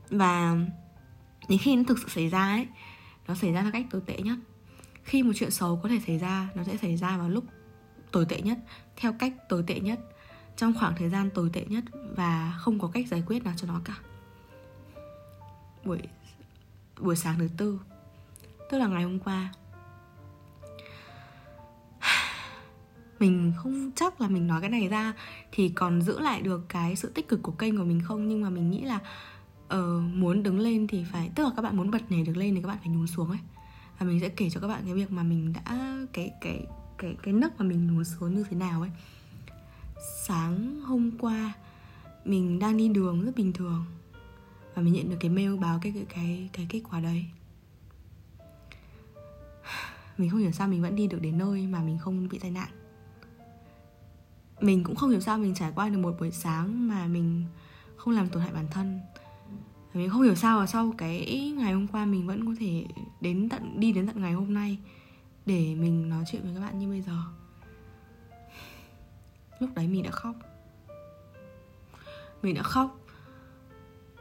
Và 0.10 0.56
đến 1.50 1.60
khi 1.60 1.76
nó 1.76 1.84
thực 1.88 2.00
sự 2.00 2.08
xảy 2.10 2.30
ra 2.30 2.52
ấy, 2.52 2.68
nó 3.28 3.36
xảy 3.36 3.54
ra 3.54 3.62
theo 3.62 3.72
cách 3.72 3.86
tồi 3.92 4.02
tệ 4.06 4.18
nhất. 4.18 4.38
Khi 5.04 5.24
một 5.24 5.32
chuyện 5.36 5.52
xấu 5.52 5.80
có 5.84 5.90
thể 5.90 6.00
xảy 6.08 6.18
ra, 6.18 6.50
nó 6.56 6.64
sẽ 6.64 6.78
xảy 6.78 6.98
ra 6.98 7.18
vào 7.18 7.30
lúc 7.30 7.44
tồi 8.12 8.26
tệ 8.26 8.42
nhất, 8.42 8.58
theo 8.96 9.14
cách 9.20 9.34
tồi 9.50 9.64
tệ 9.68 9.80
nhất, 9.80 10.00
trong 10.58 10.74
khoảng 10.80 10.96
thời 10.98 11.10
gian 11.10 11.30
tồi 11.30 11.50
tệ 11.54 11.66
nhất 11.66 11.84
và 12.16 12.58
không 12.60 12.80
có 12.80 12.88
cách 12.88 13.08
giải 13.08 13.24
quyết 13.28 13.44
nào 13.44 13.54
cho 13.58 13.68
nó 13.68 13.82
cả. 13.86 13.98
Buổi 15.84 16.00
buổi 17.00 17.16
sáng 17.16 17.40
thứ 17.40 17.48
tư 17.58 17.80
tức 18.70 18.78
là 18.78 18.88
ngày 18.88 19.04
hôm 19.04 19.20
qua. 19.20 19.54
Mình 23.20 23.54
không 23.58 23.92
chắc 23.96 24.22
là 24.22 24.28
mình 24.28 24.48
nói 24.48 24.62
cái 24.62 24.70
này 24.70 24.88
ra 24.88 25.14
thì 25.52 25.70
còn 25.70 26.02
giữ 26.02 26.20
lại 26.20 26.42
được 26.42 26.66
cái 26.70 26.96
sự 26.96 27.12
tích 27.16 27.28
cực 27.28 27.44
của 27.44 27.52
kênh 27.52 27.78
của 27.78 27.84
mình 27.84 28.02
không? 28.02 28.28
Nhưng 28.28 28.42
mà 28.42 28.50
mình 28.50 28.72
nghĩ 28.72 28.82
là 28.82 29.00
uh, 29.76 30.04
muốn 30.14 30.44
đứng 30.44 30.60
lên 30.60 30.88
thì 30.88 31.04
phải 31.12 31.32
tức 31.36 31.44
là 31.44 31.50
các 31.56 31.62
bạn 31.62 31.78
muốn 31.78 31.92
bật 31.92 32.12
nhảy 32.12 32.24
được 32.24 32.38
lên 32.38 32.56
thì 32.56 32.62
các 32.62 32.68
bạn 32.68 32.78
phải 32.80 32.90
nhún 32.90 33.08
xuống 33.08 33.30
ấy. 33.30 33.40
Và 34.00 34.06
mình 34.06 34.20
sẽ 34.20 34.30
kể 34.30 34.50
cho 34.50 34.60
các 34.60 34.68
bạn 34.68 34.82
cái 34.86 34.94
việc 34.94 35.12
mà 35.12 35.24
mình 35.24 35.54
đã 35.54 35.98
cái 36.14 36.32
cái 36.42 36.66
cái 36.98 37.16
cái 37.24 37.34
nấc 37.34 37.60
mà 37.60 37.66
mình 37.66 37.88
nhún 37.88 38.06
xuống 38.06 38.36
như 38.36 38.44
thế 38.50 38.58
nào 38.58 38.82
ấy. 38.82 38.92
Sáng 40.28 40.82
hôm 40.82 41.12
qua 41.20 41.54
mình 42.26 42.60
đang 42.60 42.78
đi 42.78 42.88
đường 42.88 43.26
rất 43.26 43.36
bình 43.36 43.54
thường. 43.54 43.86
Và 44.76 44.82
mình 44.82 44.94
nhận 44.94 45.10
được 45.10 45.18
cái 45.20 45.30
mail 45.30 45.58
báo 45.58 45.80
cái 45.82 45.92
cái 45.92 46.06
cái 46.10 46.50
cái 46.54 46.66
kết 46.70 46.82
quả 46.90 47.00
đấy 47.00 47.26
mình 50.18 50.30
không 50.30 50.40
hiểu 50.40 50.52
sao 50.52 50.68
mình 50.68 50.82
vẫn 50.82 50.96
đi 50.96 51.08
được 51.08 51.20
đến 51.22 51.38
nơi 51.38 51.68
mà 51.68 51.82
mình 51.82 51.98
không 51.98 52.28
bị 52.30 52.40
tai 52.40 52.52
nạn. 52.52 52.70
Mình 54.60 54.84
cũng 54.84 54.96
không 54.96 55.10
hiểu 55.10 55.20
sao 55.20 55.38
mình 55.38 55.56
trải 55.56 55.72
qua 55.76 55.90
được 55.90 55.98
một 55.98 56.16
buổi 56.20 56.32
sáng 56.32 56.88
mà 56.88 57.08
mình 57.08 57.46
không 57.96 58.14
làm 58.14 58.30
tổn 58.30 58.44
hại 58.44 58.54
bản 58.54 58.68
thân. 58.72 59.00
Mình 59.94 60.10
không 60.10 60.22
hiểu 60.22 60.36
sao 60.36 60.60
là 60.60 60.66
sau 60.66 60.94
cái 60.98 61.54
ngày 61.58 61.74
hôm 61.74 61.88
qua 61.88 62.06
mình 62.06 62.28
vẫn 62.28 62.46
có 62.46 62.52
thể 62.60 62.86
đến 63.22 63.50
tận, 63.50 63.80
đi 63.80 63.92
đến 63.92 64.08
tận 64.08 64.22
ngày 64.22 64.34
hôm 64.34 64.54
nay 64.54 64.78
để 65.46 65.76
mình 65.76 66.10
nói 66.10 66.24
chuyện 66.28 66.42
với 66.44 66.52
các 66.56 66.62
bạn 66.62 66.80
như 66.80 66.88
bây 66.88 67.02
giờ. 67.02 67.18
Lúc 69.60 69.70
đấy 69.76 69.88
mình 69.88 70.04
đã 70.04 70.12
khóc. 70.12 70.36
Mình 72.42 72.56
đã 72.56 72.64
khóc 72.64 73.00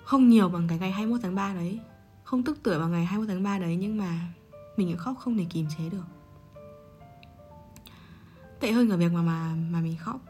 không 0.05 0.29
nhiều 0.29 0.49
bằng 0.49 0.69
cái 0.69 0.79
ngày 0.79 0.93
21 0.93 1.21
tháng 1.23 1.35
3 1.35 1.55
đấy. 1.55 1.81
Không 2.25 2.43
tức 2.43 2.59
tuổi 2.63 2.79
bằng 2.79 2.93
ngày 2.93 3.05
21 3.05 3.29
tháng 3.29 3.43
3 3.43 3.59
đấy 3.59 3.77
nhưng 3.77 3.97
mà 3.97 4.33
mình 4.77 4.97
khóc 4.97 5.17
không 5.19 5.37
thể 5.37 5.47
kìm 5.51 5.67
chế 5.79 5.89
được. 5.89 6.05
Tệ 8.61 8.73
hơn 8.73 8.91
cả 8.91 8.97
việc 8.97 9.13
mà 9.13 9.23
mà 9.23 9.55
mà 9.71 9.81
mình 9.81 9.97
khóc. 9.97 10.21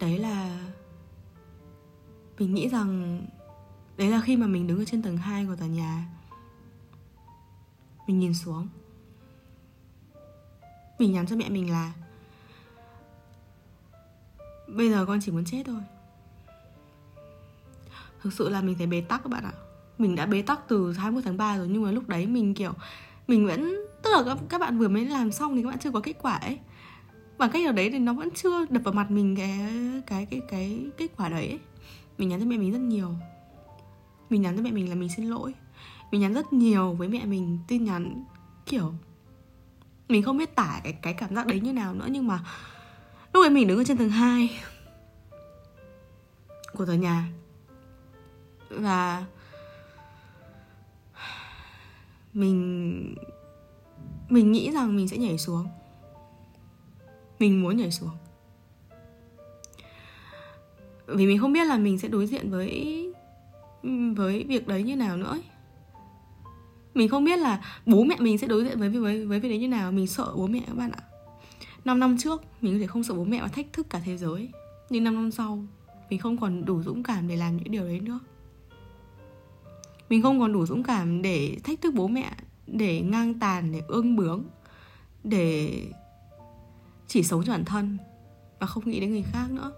Đấy 0.00 0.18
là 0.18 0.60
mình 2.38 2.54
nghĩ 2.54 2.68
rằng 2.68 3.20
đấy 3.96 4.10
là 4.10 4.20
khi 4.20 4.36
mà 4.36 4.46
mình 4.46 4.66
đứng 4.66 4.78
ở 4.78 4.84
trên 4.84 5.02
tầng 5.02 5.16
2 5.16 5.46
của 5.46 5.56
tòa 5.56 5.68
nhà, 5.68 6.06
mình 8.06 8.18
nhìn 8.18 8.34
xuống. 8.34 8.68
Mình 10.98 11.12
nhắn 11.12 11.26
cho 11.26 11.36
mẹ 11.36 11.48
mình 11.48 11.70
là, 11.70 11.92
bây 14.68 14.90
giờ 14.90 15.06
con 15.06 15.20
chỉ 15.22 15.32
muốn 15.32 15.44
chết 15.44 15.62
thôi. 15.66 15.80
Thực 18.22 18.32
sự 18.32 18.48
là 18.48 18.60
mình 18.60 18.78
thấy 18.78 18.86
bế 18.86 19.00
tắc 19.00 19.22
các 19.22 19.28
bạn 19.28 19.44
ạ. 19.44 19.52
Mình 19.98 20.14
đã 20.14 20.26
bế 20.26 20.42
tắc 20.42 20.68
từ 20.68 20.92
21 20.92 21.24
tháng 21.24 21.36
3 21.36 21.56
rồi, 21.56 21.68
nhưng 21.68 21.82
mà 21.82 21.90
lúc 21.90 22.08
đấy 22.08 22.26
mình, 22.26 22.54
kiểu 22.54 22.72
mình 23.26 23.46
vẫn 23.46 23.84
tức 24.02 24.10
là 24.10 24.22
các, 24.26 24.38
các 24.48 24.60
bạn 24.60 24.78
vừa 24.78 24.88
mới 24.88 25.04
làm 25.04 25.32
xong 25.32 25.56
thì 25.56 25.62
các 25.62 25.68
bạn 25.68 25.78
chưa 25.78 25.90
có 25.90 26.00
kết 26.00 26.16
quả 26.22 26.34
ấy. 26.34 26.58
Bằng 27.38 27.50
cách 27.50 27.62
nào 27.62 27.72
đấy 27.72 27.90
thì 27.90 27.98
nó 27.98 28.12
vẫn 28.12 28.28
chưa 28.30 28.66
đập 28.70 28.82
vào 28.84 28.94
mặt 28.94 29.10
mình 29.10 29.36
cái 29.36 29.70
cái 30.06 30.26
cái 30.30 30.40
cái 30.48 30.86
kết 30.96 31.10
quả 31.16 31.28
đấy 31.28 31.48
ấy. 31.48 31.58
mình 32.18 32.28
nhắn 32.28 32.40
cho 32.40 32.46
mẹ 32.46 32.56
mình 32.56 32.72
rất 32.72 32.78
nhiều. 32.78 33.08
Mình 34.30 34.42
nhắn 34.42 34.56
cho 34.56 34.62
mẹ 34.62 34.70
mình 34.70 34.88
là 34.88 34.94
mình 34.94 35.08
xin 35.16 35.26
lỗi. 35.26 35.54
Mình 36.10 36.20
nhắn 36.20 36.34
rất 36.34 36.52
nhiều 36.52 36.92
với 36.92 37.08
mẹ 37.08 37.24
mình 37.24 37.58
tin 37.68 37.84
nhắn 37.84 38.24
kiểu 38.66 38.92
mình 40.08 40.22
không 40.22 40.38
biết 40.38 40.56
tả 40.56 40.80
cái 40.84 40.92
cái 40.92 41.14
cảm 41.14 41.34
giác 41.34 41.46
đấy 41.46 41.60
như 41.60 41.72
nào 41.72 41.94
nữa 41.94 42.06
nhưng 42.10 42.26
mà 42.26 42.44
lúc 43.32 43.44
ấy 43.44 43.50
mình 43.50 43.68
đứng 43.68 43.78
ở 43.78 43.84
trên 43.84 43.96
tầng 43.96 44.10
2 44.10 44.60
của 46.72 46.86
tòa 46.86 46.96
nhà. 46.96 47.28
Và 48.70 49.24
mình 52.34 53.14
mình 54.28 54.52
nghĩ 54.52 54.70
rằng 54.70 54.96
mình 54.96 55.08
sẽ 55.08 55.16
nhảy 55.16 55.38
xuống. 55.38 55.66
Mình 57.38 57.62
muốn 57.62 57.76
nhảy 57.76 57.90
xuống. 57.90 58.10
Vì 61.06 61.26
mình 61.26 61.38
không 61.38 61.52
biết 61.52 61.66
là 61.66 61.78
mình 61.78 61.98
sẽ 61.98 62.08
đối 62.08 62.26
diện 62.26 62.50
với 62.50 63.00
với 64.16 64.44
việc 64.44 64.66
đấy 64.68 64.82
như 64.82 64.96
nào 64.96 65.16
nữa 65.16 65.30
ấy. 65.30 65.42
mình 66.94 67.08
không 67.08 67.24
biết 67.24 67.38
là 67.38 67.80
bố 67.86 68.04
mẹ 68.04 68.16
mình 68.18 68.38
sẽ 68.38 68.46
đối 68.46 68.64
diện 68.64 68.78
với 68.78 68.88
với 68.88 69.26
với 69.26 69.40
việc 69.40 69.48
đấy 69.48 69.58
như 69.58 69.68
nào. 69.68 69.92
Mình 69.92 70.06
sợ 70.06 70.32
bố 70.36 70.46
mẹ 70.46 70.62
các 70.66 70.76
bạn 70.76 70.90
ạ. 70.90 71.02
5 71.84 72.00
năm 72.00 72.16
trước, 72.18 72.42
mình 72.60 72.72
có 72.72 72.78
thể 72.78 72.86
không 72.86 73.04
sợ 73.04 73.14
bố 73.14 73.24
mẹ 73.24 73.40
và 73.42 73.48
thách 73.48 73.72
thức 73.72 73.90
cả 73.90 74.00
thế 74.04 74.16
giới. 74.16 74.48
Nhưng 74.90 75.04
5 75.04 75.14
năm 75.14 75.30
sau, 75.30 75.64
mình 76.10 76.18
không 76.18 76.36
còn 76.38 76.64
đủ 76.64 76.82
dũng 76.82 77.02
cảm 77.02 77.28
để 77.28 77.36
làm 77.36 77.56
những 77.56 77.70
điều 77.70 77.84
đấy 77.84 78.00
nữa 78.00 78.18
mình 80.08 80.22
không 80.22 80.40
còn 80.40 80.52
đủ 80.52 80.66
dũng 80.66 80.82
cảm 80.82 81.22
để 81.22 81.56
thách 81.64 81.80
thức 81.80 81.94
bố 81.94 82.08
mẹ, 82.08 82.36
để 82.66 83.00
ngang 83.00 83.38
tàn, 83.38 83.72
để 83.72 83.82
ương 83.88 84.16
bướng, 84.16 84.44
để 85.24 85.82
chỉ 87.06 87.22
sống 87.22 87.42
cho 87.44 87.52
bản 87.52 87.64
thân 87.64 87.98
và 88.58 88.66
không 88.66 88.90
nghĩ 88.90 89.00
đến 89.00 89.10
người 89.10 89.24
khác 89.32 89.46
nữa. 89.50 89.72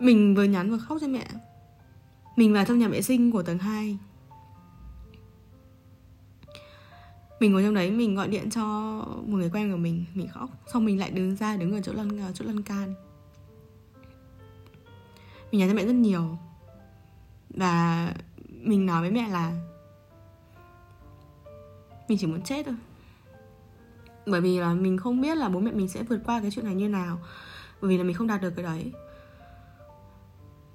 Mình 0.00 0.34
vừa 0.34 0.44
nhắn 0.44 0.70
vừa 0.70 0.78
khóc 0.78 0.98
cho 1.00 1.08
mẹ. 1.08 1.26
Mình 2.36 2.52
vào 2.52 2.64
trong 2.64 2.78
nhà 2.78 2.88
vệ 2.88 3.02
sinh 3.02 3.30
của 3.30 3.42
tầng 3.42 3.58
2 3.58 3.98
mình 7.44 7.52
ngồi 7.52 7.62
trong 7.62 7.74
đấy, 7.74 7.90
mình 7.90 8.14
gọi 8.14 8.28
điện 8.28 8.50
cho 8.50 8.62
một 9.26 9.36
người 9.36 9.50
quen 9.50 9.70
của 9.70 9.76
mình. 9.76 10.04
Mình 10.14 10.28
khóc. 10.28 10.50
Xong 10.72 10.84
mình 10.84 10.98
lại 10.98 11.10
đứng 11.10 11.36
ra, 11.36 11.56
đứng 11.56 11.72
ở 11.72 11.80
chỗ 11.80 11.92
lăn 11.92 12.32
chỗ 12.34 12.44
lăn 12.44 12.62
can 12.62 12.94
mình 15.54 15.58
nhắn 15.58 15.68
cho 15.68 15.74
mẹ 15.74 15.86
rất 15.86 15.92
nhiều. 15.92 16.38
Và 17.50 18.14
mình 18.48 18.86
nói 18.86 19.00
với 19.00 19.10
mẹ 19.10 19.28
là 19.28 19.52
mình 22.08 22.18
chỉ 22.18 22.26
muốn 22.26 22.42
chết 22.42 22.66
thôi. 22.66 22.74
Bởi 24.26 24.40
vì 24.40 24.58
là 24.58 24.74
mình 24.74 24.98
không 24.98 25.20
biết 25.20 25.36
là 25.36 25.48
bố 25.48 25.60
mẹ 25.60 25.72
mình 25.72 25.88
sẽ 25.88 26.02
vượt 26.02 26.20
qua 26.24 26.40
cái 26.40 26.50
chuyện 26.50 26.64
này 26.64 26.74
như 26.74 26.88
nào. 26.88 27.18
Bởi 27.80 27.88
vì 27.88 27.98
là 27.98 28.04
mình 28.04 28.14
không 28.14 28.26
đạt 28.26 28.42
được 28.42 28.50
cái 28.56 28.64
đấy. 28.64 28.92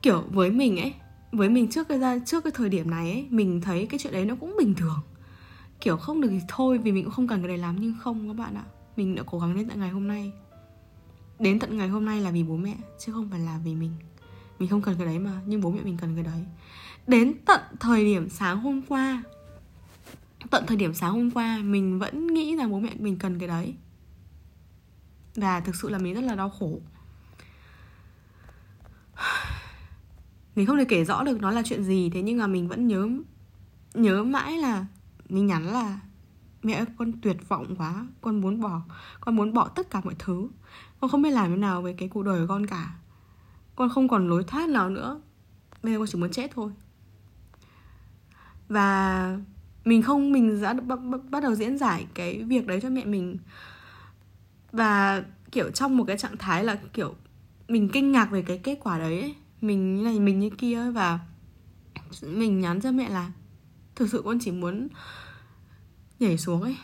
Kiểu 0.02 0.24
với 0.30 0.52
mình 0.52 0.78
ấy, 0.78 0.94
với 1.32 1.50
mình 1.50 1.70
trước 1.70 1.88
cái 1.88 2.00
ra, 2.00 2.20
trước 2.26 2.44
cái 2.44 2.52
thời 2.56 2.70
điểm 2.70 2.90
này 2.90 3.12
ấy, 3.12 3.28
mình 3.30 3.62
thấy 3.62 3.86
cái 3.86 4.00
chuyện 4.00 4.14
đấy 4.14 4.26
nó 4.26 4.36
cũng 4.40 4.56
bình 4.60 4.76
thường. 4.76 5.00
Kiểu 5.82 5.98
không 5.98 6.22
được 6.22 6.30
thì 6.32 6.40
thôi, 6.48 6.78
vì 6.78 6.92
mình 6.92 7.04
cũng 7.04 7.14
không 7.14 7.28
cần 7.28 7.42
cái 7.42 7.48
đấy 7.48 7.58
lắm, 7.58 7.76
nhưng 7.80 7.94
không 8.00 8.28
các 8.28 8.34
bạn 8.34 8.56
ạ. 8.56 8.64
Mình 8.96 9.16
đã 9.16 9.24
cố 9.26 9.40
gắng 9.40 9.56
đến 9.56 9.70
tận 9.70 9.80
ngày 9.80 9.90
hôm 9.90 10.08
nay. 10.08 10.32
Đến 11.40 11.60
tận 11.60 11.78
ngày 11.78 11.88
hôm 11.88 12.06
nay 12.06 12.22
là 12.22 12.32
vì 12.32 12.44
bố 12.44 12.56
mẹ, 12.56 12.76
chứ 13.00 13.14
không 13.14 13.30
phải 13.30 13.40
là 13.40 13.60
vì 13.64 13.76
mình 13.76 13.92
mình 14.60 14.70
không 14.70 14.82
cần 14.82 14.96
cái 14.98 15.06
đấy 15.06 15.20
mà, 15.20 15.42
nhưng 15.46 15.62
bố 15.62 15.72
mẹ 15.72 15.82
mình 15.84 15.98
cần 15.98 16.16
cái 16.16 16.24
đấy. 16.24 16.46
Đến 17.08 17.34
tận 17.46 17.62
thời 17.80 18.06
điểm 18.06 18.30
sáng 18.30 18.60
hôm 18.60 18.82
qua, 18.82 19.24
tận 20.50 20.64
thời 20.68 20.78
điểm 20.78 20.94
sáng 20.94 21.12
hôm 21.12 21.32
qua, 21.32 21.58
mình 21.64 22.00
vẫn 22.00 22.28
nghĩ 22.28 22.56
rằng 22.56 22.72
bố 22.72 22.80
mẹ 22.80 22.94
mình 23.00 23.18
cần 23.20 23.40
cái 23.40 23.48
đấy. 23.48 23.76
Và 25.36 25.60
thực 25.60 25.76
sự 25.76 25.90
là 25.90 25.98
mình 25.98 26.14
rất 26.14 26.22
là 26.22 26.36
đau 26.36 26.50
khổ. 26.50 26.80
Mình 30.56 30.66
không 30.66 30.78
thể 30.78 30.86
kể 30.86 31.06
rõ 31.06 31.24
được 31.24 31.42
nó 31.42 31.52
là 31.52 31.62
chuyện 31.66 31.84
gì, 31.84 32.10
thế 32.10 32.22
nhưng 32.22 32.38
mà 32.38 32.48
mình 32.48 32.68
vẫn 32.68 32.88
nhớ 32.88 33.10
nhớ 33.94 34.24
mãi 34.24 34.58
là, 34.58 34.86
mình 35.30 35.48
nhắn 35.48 35.68
là, 35.68 36.00
mẹ 36.64 36.74
ơi, 36.74 36.86
con 36.98 37.12
tuyệt 37.22 37.50
vọng 37.50 37.76
quá, 37.76 38.08
con 38.22 38.42
muốn 38.42 38.62
bỏ, 38.62 38.82
con 39.22 39.36
muốn 39.36 39.54
bỏ 39.54 39.68
tất 39.68 39.90
cả 39.90 40.02
mọi 40.04 40.16
thứ. 40.20 40.50
Con 41.00 41.10
không 41.10 41.22
biết 41.22 41.30
làm 41.30 41.50
thế 41.50 41.58
nào 41.58 41.82
với 41.82 41.94
cái 41.94 42.10
cuộc 42.10 42.24
đời 42.24 42.40
của 42.40 42.48
con 42.48 42.66
cả 42.66 42.96
con 43.80 43.90
không 43.90 44.08
còn 44.08 44.30
lối 44.30 44.44
thoát 44.44 44.70
nào 44.70 44.90
nữa. 44.90 45.22
Bây 45.84 45.94
giờ 45.94 46.00
con 46.00 46.08
chỉ 46.08 46.20
muốn 46.20 46.32
chết 46.32 46.52
thôi. 46.54 46.72
Và 48.68 49.38
mình 49.86 50.02
không 50.02 50.32
mình 50.32 50.62
đã 50.62 50.74
bắt 51.30 51.44
đầu 51.44 51.56
diễn 51.56 51.78
giải 51.78 52.08
cái 52.14 52.44
việc 52.44 52.68
đấy 52.68 52.80
cho 52.82 52.90
mẹ 52.90 53.06
mình. 53.06 53.38
Và 54.72 55.24
kiểu 55.52 55.72
trong 55.72 55.98
một 55.98 56.04
cái 56.08 56.18
trạng 56.18 56.38
thái 56.38 56.64
là 56.64 56.78
kiểu 56.94 57.16
mình 57.68 57.90
kinh 57.94 58.12
ngạc 58.12 58.32
về 58.32 58.42
cái 58.42 58.58
kết 58.58 58.80
quả 58.84 59.00
đấy 59.00 59.22
ấy. 59.22 59.36
mình 59.62 59.96
như 59.96 60.04
này 60.04 60.20
mình 60.20 60.40
như 60.40 60.50
kia 60.50 60.80
ấy, 60.80 60.92
và 60.92 61.20
mình 62.22 62.60
nhắn 62.60 62.82
cho 62.82 62.92
mẹ 62.92 63.10
là 63.10 63.32
thực 63.96 64.10
sự 64.10 64.22
con 64.26 64.40
chỉ 64.40 64.52
muốn 64.52 64.88
nhảy 66.20 66.38
xuống 66.38 66.62
ấy. 66.62 66.78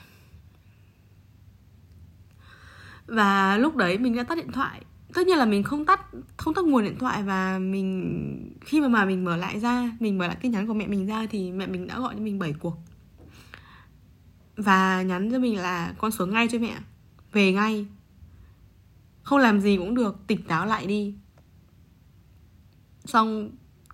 Và 3.07 3.57
lúc 3.57 3.75
đấy 3.75 3.97
mình 3.97 4.15
đã 4.15 4.23
tắt 4.23 4.35
điện 4.35 4.51
thoại 4.51 4.81
tất 5.15 5.27
nhiên 5.27 5.37
là 5.37 5.45
mình 5.45 5.63
không 5.63 5.85
tắt 5.85 6.01
không 6.37 6.53
tắt 6.53 6.65
nguồn 6.65 6.83
điện 6.83 6.95
thoại 6.99 7.23
và 7.23 7.59
mình, 7.59 8.57
khi 8.61 8.81
mà 8.81 8.87
mà 8.87 9.05
mình 9.05 9.23
mở 9.23 9.37
lại 9.37 9.59
ra, 9.59 9.91
mình 9.99 10.17
mở 10.17 10.27
lại 10.27 10.37
tin 10.41 10.51
nhắn 10.51 10.67
của 10.67 10.73
mẹ 10.73 10.87
mình 10.87 11.05
ra 11.05 11.25
thì 11.29 11.51
mẹ 11.51 11.67
mình 11.67 11.87
đã 11.87 11.99
gọi 11.99 12.15
cho 12.15 12.21
mình 12.21 12.39
7 12.39 12.53
cuộc. 12.53 12.77
Và 14.57 15.01
nhắn 15.01 15.31
cho 15.31 15.39
mình 15.39 15.57
là 15.57 15.93
con 15.97 16.11
xuống 16.11 16.33
ngay 16.33 16.47
cho 16.51 16.59
mẹ, 16.59 16.77
về 17.31 17.51
ngay. 17.51 17.85
Không 19.23 19.39
làm 19.39 19.61
gì 19.61 19.77
cũng 19.77 19.95
được, 19.95 20.27
tỉnh 20.27 20.43
táo 20.43 20.65
lại 20.65 20.85
đi. 20.85 21.15
Xong, 23.05 23.51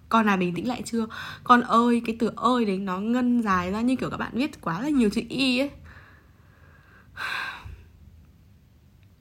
con 0.10 0.26
là 0.26 0.38
bình 0.38 0.54
tĩnh 0.56 0.68
lại 0.68 0.82
chưa? 0.86 1.08
Con 1.44 1.62
ơi, 1.62 2.02
cái 2.06 2.16
từ 2.20 2.32
ơi 2.36 2.66
đấy 2.66 2.78
nó 2.78 3.00
ngân 3.00 3.42
dài 3.42 3.72
ra 3.72 3.82
như 3.82 3.96
kiểu 3.96 4.10
các 4.10 4.18
bạn 4.18 4.32
viết 4.36 4.62
quá 4.62 4.82
là 4.82 4.90
nhiều 4.90 5.10
chữ 5.10 5.22
y 5.30 5.60
ấy. 5.60 5.72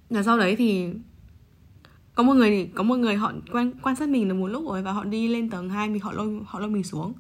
Là 0.09 0.23
sau 0.23 0.39
đấy 0.39 0.57
thì 0.57 0.89
có 2.21 2.25
một 2.25 2.35
người 2.35 2.71
có 2.75 2.83
một 2.83 2.97
người 2.97 3.17
họ 3.17 3.33
quan 3.53 3.73
quan 3.83 3.97
sát 3.97 4.09
mình 4.09 4.29
được 4.29 4.35
một 4.35 4.47
lúc 4.47 4.65
rồi 4.67 4.83
và 4.83 4.93
họ 4.93 5.05
đi 5.05 5.29
lên 5.29 5.51
tầng 5.51 5.71
2 5.71 5.89
mình 5.89 6.03
họ 6.03 6.13
lôi 6.13 6.41
họ 6.47 6.61
lôi 6.61 6.71
mình 6.71 6.85
xuống. 6.85 7.13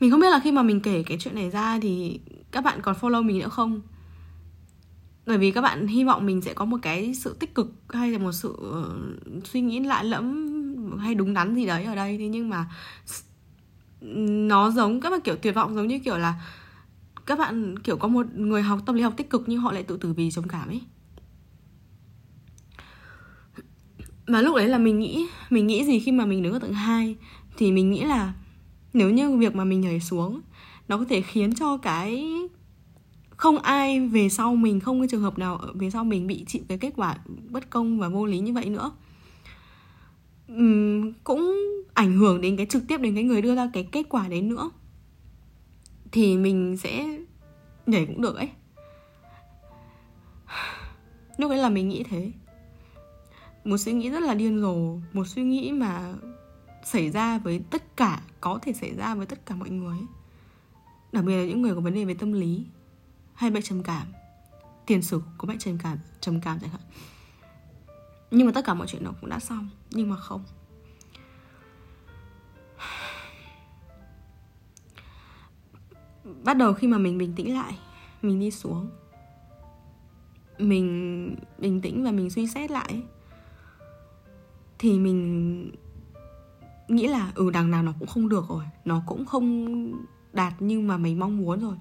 Mình 0.00 0.10
không 0.10 0.20
biết 0.20 0.30
là 0.30 0.40
khi 0.44 0.52
mà 0.52 0.62
mình 0.62 0.80
kể 0.80 1.02
cái 1.02 1.18
chuyện 1.20 1.34
này 1.34 1.50
ra 1.50 1.78
thì 1.82 2.20
các 2.50 2.64
bạn 2.64 2.78
còn 2.82 2.96
follow 3.00 3.22
mình 3.22 3.38
nữa 3.38 3.48
không? 3.48 3.80
Bởi 5.26 5.38
vì 5.38 5.50
các 5.50 5.60
bạn 5.60 5.86
hy 5.86 6.04
vọng 6.04 6.26
mình 6.26 6.42
sẽ 6.42 6.54
có 6.54 6.64
một 6.64 6.76
cái 6.82 7.14
sự 7.14 7.36
tích 7.40 7.54
cực 7.54 7.72
hay 7.88 8.10
là 8.10 8.18
một 8.18 8.32
sự 8.32 8.56
ờ, 8.72 8.98
suy 9.44 9.60
nghĩ 9.60 9.80
lạ 9.80 10.02
lẫm 10.02 10.98
hay 10.98 11.14
đúng 11.14 11.34
đắn 11.34 11.54
gì 11.54 11.66
đấy 11.66 11.84
ở 11.84 11.94
đây. 11.94 12.18
Thế 12.18 12.28
nhưng 12.28 12.48
mà 12.48 12.66
nó 14.50 14.70
giống 14.70 15.00
các 15.00 15.10
bạn 15.10 15.20
kiểu 15.20 15.36
tuyệt 15.36 15.54
vọng, 15.54 15.74
giống 15.74 15.88
như 15.88 15.98
kiểu 15.98 16.18
là 16.18 16.34
các 17.26 17.38
bạn 17.38 17.78
kiểu 17.78 17.96
có 17.96 18.08
một 18.08 18.26
người 18.34 18.62
học 18.62 18.78
tâm 18.86 18.94
lý 18.94 19.02
học 19.02 19.14
tích 19.16 19.30
cực 19.30 19.42
nhưng 19.46 19.60
họ 19.60 19.72
lại 19.72 19.82
tự 19.82 19.96
tử 19.96 20.12
vì 20.12 20.30
trầm 20.30 20.48
cảm 20.48 20.68
ấy. 20.68 20.80
Và 24.30 24.42
lúc 24.42 24.56
đấy 24.56 24.68
là 24.68 24.78
mình 24.78 24.98
nghĩ 24.98 25.26
mình 25.50 25.66
nghĩ 25.66 25.84
gì 25.84 26.00
khi 26.00 26.12
mà 26.12 26.26
mình 26.26 26.42
đứng 26.42 26.52
ở 26.52 26.58
tầng 26.58 26.72
2 26.72 27.16
thì 27.56 27.72
mình 27.72 27.90
nghĩ 27.90 28.04
là 28.04 28.32
nếu 28.92 29.10
như 29.10 29.36
việc 29.36 29.54
mà 29.54 29.64
mình 29.64 29.80
nhảy 29.80 30.00
xuống 30.00 30.40
nó 30.88 30.98
có 30.98 31.04
thể 31.08 31.20
khiến 31.20 31.54
cho 31.54 31.76
cái 31.76 32.26
không 33.40 33.58
ai 33.58 34.08
về 34.08 34.28
sau 34.28 34.56
mình 34.56 34.80
không 34.80 35.00
cái 35.00 35.08
trường 35.08 35.22
hợp 35.22 35.38
nào 35.38 35.56
ở 35.56 35.72
về 35.74 35.90
sau 35.90 36.04
mình 36.04 36.26
bị 36.26 36.44
chịu 36.46 36.62
cái 36.68 36.78
kết 36.78 36.92
quả 36.96 37.16
bất 37.48 37.70
công 37.70 37.98
và 37.98 38.08
vô 38.08 38.26
lý 38.26 38.38
như 38.38 38.52
vậy 38.52 38.64
nữa. 38.64 38.92
Uhm, 40.52 41.12
cũng 41.24 41.56
ảnh 41.94 42.16
hưởng 42.16 42.40
đến 42.40 42.56
cái 42.56 42.66
trực 42.66 42.82
tiếp 42.88 43.00
đến 43.00 43.14
cái 43.14 43.24
người 43.24 43.42
đưa 43.42 43.54
ra 43.54 43.70
cái 43.72 43.88
kết 43.92 44.06
quả 44.08 44.28
đấy 44.28 44.42
nữa. 44.42 44.70
Thì 46.12 46.36
mình 46.36 46.76
sẽ 46.76 47.18
nhảy 47.86 48.06
cũng 48.06 48.20
được 48.20 48.36
ấy. 48.36 48.48
Lúc 51.36 51.50
đấy 51.50 51.58
là 51.58 51.68
mình 51.68 51.88
nghĩ 51.88 52.02
thế 52.02 52.30
một 53.64 53.76
suy 53.76 53.92
nghĩ 53.92 54.10
rất 54.10 54.22
là 54.22 54.34
điên 54.34 54.60
rồ, 54.60 54.98
một 55.12 55.26
suy 55.26 55.42
nghĩ 55.42 55.72
mà 55.72 56.14
xảy 56.84 57.10
ra 57.10 57.38
với 57.38 57.62
tất 57.70 57.96
cả, 57.96 58.22
có 58.40 58.58
thể 58.62 58.72
xảy 58.72 58.94
ra 58.94 59.14
với 59.14 59.26
tất 59.26 59.46
cả 59.46 59.54
mọi 59.54 59.70
người 59.70 59.98
đặc 61.12 61.24
biệt 61.24 61.36
là 61.36 61.44
những 61.44 61.62
người 61.62 61.74
có 61.74 61.80
vấn 61.80 61.94
đề 61.94 62.04
về 62.04 62.14
tâm 62.14 62.32
lý, 62.32 62.66
hay 63.34 63.50
bệnh 63.50 63.62
trầm 63.62 63.82
cảm, 63.82 64.06
tiền 64.86 65.02
sử 65.02 65.22
có 65.38 65.48
bệnh 65.48 65.58
trầm 65.58 65.78
cảm 65.82 65.98
trầm 66.20 66.40
cảm 66.40 66.58
chẳng 66.60 66.70
hạn. 66.70 66.80
Nhưng 68.30 68.46
mà 68.46 68.52
tất 68.52 68.64
cả 68.64 68.74
mọi 68.74 68.86
chuyện 68.86 69.04
nó 69.04 69.10
cũng 69.20 69.30
đã 69.30 69.38
xong, 69.38 69.68
nhưng 69.90 70.10
mà 70.10 70.16
không. 70.16 70.44
Bắt 76.44 76.56
đầu 76.56 76.72
khi 76.72 76.86
mà 76.88 76.98
mình 76.98 77.18
bình 77.18 77.32
tĩnh 77.36 77.54
lại, 77.54 77.78
mình 78.22 78.40
đi 78.40 78.50
xuống, 78.50 78.90
mình 80.58 81.36
bình 81.58 81.80
tĩnh 81.80 82.04
và 82.04 82.10
mình 82.10 82.30
suy 82.30 82.46
xét 82.46 82.70
lại 82.70 83.02
thì 84.80 84.98
mình 84.98 85.70
nghĩ 86.88 87.06
là 87.06 87.32
ừ 87.34 87.50
đằng 87.50 87.70
nào 87.70 87.82
nó 87.82 87.92
cũng 87.98 88.08
không 88.08 88.28
được 88.28 88.44
rồi, 88.48 88.64
nó 88.84 89.02
cũng 89.06 89.26
không 89.26 89.92
đạt 90.32 90.62
như 90.62 90.80
mà 90.80 90.96
mình 90.96 91.18
mong 91.18 91.38
muốn 91.38 91.60
rồi. 91.60 91.76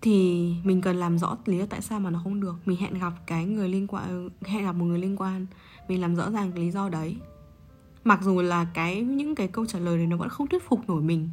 Thì 0.00 0.48
mình 0.64 0.80
cần 0.80 0.96
làm 0.96 1.18
rõ 1.18 1.36
lý 1.44 1.58
do 1.58 1.66
tại 1.66 1.80
sao 1.82 2.00
mà 2.00 2.10
nó 2.10 2.20
không 2.24 2.40
được. 2.40 2.54
Mình 2.64 2.76
hẹn 2.76 2.98
gặp 2.98 3.12
cái 3.26 3.44
người 3.44 3.68
liên 3.68 3.86
quan, 3.86 4.28
hẹn 4.44 4.64
gặp 4.64 4.72
một 4.72 4.84
người 4.84 4.98
liên 4.98 5.16
quan, 5.16 5.46
mình 5.88 6.00
làm 6.00 6.16
rõ 6.16 6.30
ràng 6.30 6.52
cái 6.52 6.64
lý 6.64 6.70
do 6.70 6.88
đấy. 6.88 7.16
Mặc 8.04 8.20
dù 8.22 8.40
là 8.42 8.66
cái, 8.74 9.02
những 9.02 9.34
cái 9.34 9.48
câu 9.48 9.66
trả 9.66 9.78
lời 9.78 9.96
này 9.96 10.06
nó 10.06 10.16
vẫn 10.16 10.28
không 10.28 10.46
thuyết 10.46 10.68
phục 10.68 10.88
nổi 10.88 11.02
mình. 11.02 11.30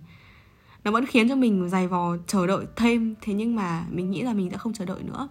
Nó 0.84 0.92
vẫn 0.92 1.06
khiến 1.06 1.30
cho 1.30 1.36
mình 1.36 1.70
dày 1.70 1.88
vò, 1.88 2.18
chờ 2.28 2.48
đợi 2.48 2.66
thêm. 2.76 3.16
Thế 3.22 3.34
nhưng 3.34 3.56
mà 3.56 3.86
mình 3.90 4.12
nghĩ 4.12 4.22
là 4.22 4.34
mình 4.34 4.50
sẽ 4.52 4.58
không 4.58 4.74
chờ 4.74 4.86
đợi 4.86 5.04
nữa 5.04 5.28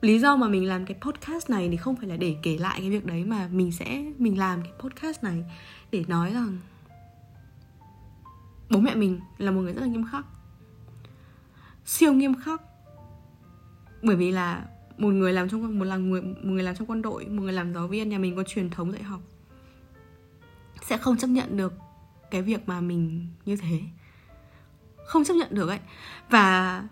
lý 0.00 0.18
do 0.18 0.36
mà 0.36 0.48
mình 0.48 0.68
làm 0.68 0.86
cái 0.86 0.96
podcast 1.00 1.50
này 1.50 1.68
thì 1.68 1.76
không 1.76 1.96
phải 1.96 2.08
là 2.08 2.16
để 2.16 2.36
kể 2.42 2.58
lại 2.58 2.80
cái 2.80 2.90
việc 2.90 3.06
đấy 3.06 3.24
mà 3.24 3.48
mình 3.52 3.72
sẽ, 3.72 4.04
mình 4.18 4.38
làm 4.38 4.62
cái 4.62 4.72
podcast 4.78 5.22
này 5.22 5.44
để 5.90 6.04
nói 6.08 6.32
rằng 6.32 6.58
bố 8.70 8.80
mẹ 8.80 8.94
mình 8.94 9.20
là 9.38 9.50
một 9.50 9.60
người 9.60 9.72
rất 9.72 9.80
là 9.80 9.86
nghiêm 9.86 10.04
khắc. 10.04 10.26
Siêu 11.84 12.12
nghiêm 12.12 12.34
khắc. 12.34 12.62
Bởi 14.02 14.16
vì 14.16 14.30
là 14.30 14.66
một 14.98 15.08
người 15.08 15.32
làm 15.32 15.48
trong, 15.48 15.78
một 15.78 15.84
là 15.84 15.96
người, 15.96 16.22
một 16.22 16.36
người 16.42 16.62
làm 16.62 16.76
trong 16.76 16.86
quân 16.86 17.02
đội, 17.02 17.26
một 17.26 17.42
người 17.42 17.52
làm 17.52 17.74
giáo 17.74 17.88
viên, 17.88 18.08
nhà 18.08 18.18
mình 18.18 18.36
có 18.36 18.42
truyền 18.42 18.70
thống 18.70 18.92
dạy 18.92 19.02
học, 19.02 19.20
sẽ 20.82 20.96
không 20.96 21.16
chấp 21.16 21.26
nhận 21.26 21.56
được 21.56 21.72
cái 22.30 22.42
việc 22.42 22.68
mà 22.68 22.80
mình 22.80 23.26
như 23.46 23.56
thế. 23.56 23.80
Không 25.04 25.24
chấp 25.24 25.34
nhận 25.34 25.48
được 25.50 25.68
ấy. 25.68 25.78
Và 26.30 26.82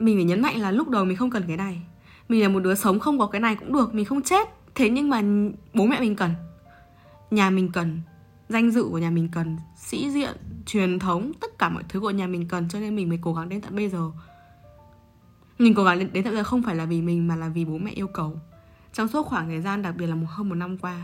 mình 0.00 0.16
phải 0.16 0.24
nhấn 0.24 0.42
mạnh 0.42 0.60
là 0.60 0.70
lúc 0.70 0.88
đầu 0.88 1.04
mình 1.04 1.16
không 1.16 1.30
cần 1.30 1.44
cái 1.46 1.56
này. 1.56 1.82
Mình 2.28 2.42
là 2.42 2.48
một 2.48 2.60
đứa 2.60 2.74
sống 2.74 3.00
không 3.00 3.18
có 3.18 3.26
cái 3.26 3.40
này 3.40 3.56
cũng 3.56 3.72
được 3.72 3.94
mình 3.94 4.04
không 4.04 4.22
chết. 4.22 4.48
Thế 4.74 4.90
nhưng 4.90 5.10
mà 5.10 5.22
bố 5.74 5.86
mẹ 5.86 6.00
mình 6.00 6.16
cần 6.16 6.34
nhà 7.30 7.50
mình 7.50 7.72
cần 7.72 8.00
danh 8.48 8.70
dự 8.70 8.82
của 8.82 8.98
nhà 8.98 9.10
mình 9.10 9.28
cần 9.32 9.56
sĩ 9.76 10.10
diện 10.10 10.36
truyền 10.66 10.98
thống 10.98 11.32
tất 11.40 11.58
cả 11.58 11.68
mọi 11.68 11.82
thứ 11.88 12.00
của 12.00 12.10
nhà 12.10 12.26
mình 12.26 12.48
cần 12.48 12.68
cho 12.68 12.80
nên 12.80 12.96
mình 12.96 13.08
mới 13.08 13.18
cố 13.22 13.34
gắng 13.34 13.48
đến 13.48 13.60
tận 13.60 13.76
bây 13.76 13.88
giờ. 13.88 14.10
Mình 15.58 15.74
cố 15.74 15.84
gắng 15.84 15.98
đến, 15.98 16.12
đến 16.12 16.24
tận 16.24 16.32
bây 16.34 16.42
giờ 16.42 16.44
không 16.44 16.62
phải 16.62 16.74
là 16.74 16.84
vì 16.84 17.02
mình 17.02 17.28
mà 17.28 17.36
là 17.36 17.48
vì 17.48 17.64
bố 17.64 17.78
mẹ 17.78 17.90
yêu 17.90 18.06
cầu. 18.06 18.40
Trong 18.92 19.08
suốt 19.08 19.26
khoảng 19.26 19.48
thời 19.48 19.60
gian 19.60 19.82
đặc 19.82 19.94
biệt 19.96 20.06
là 20.06 20.14
một 20.14 20.26
hơn 20.28 20.48
một 20.48 20.54
năm 20.54 20.78
qua. 20.78 21.02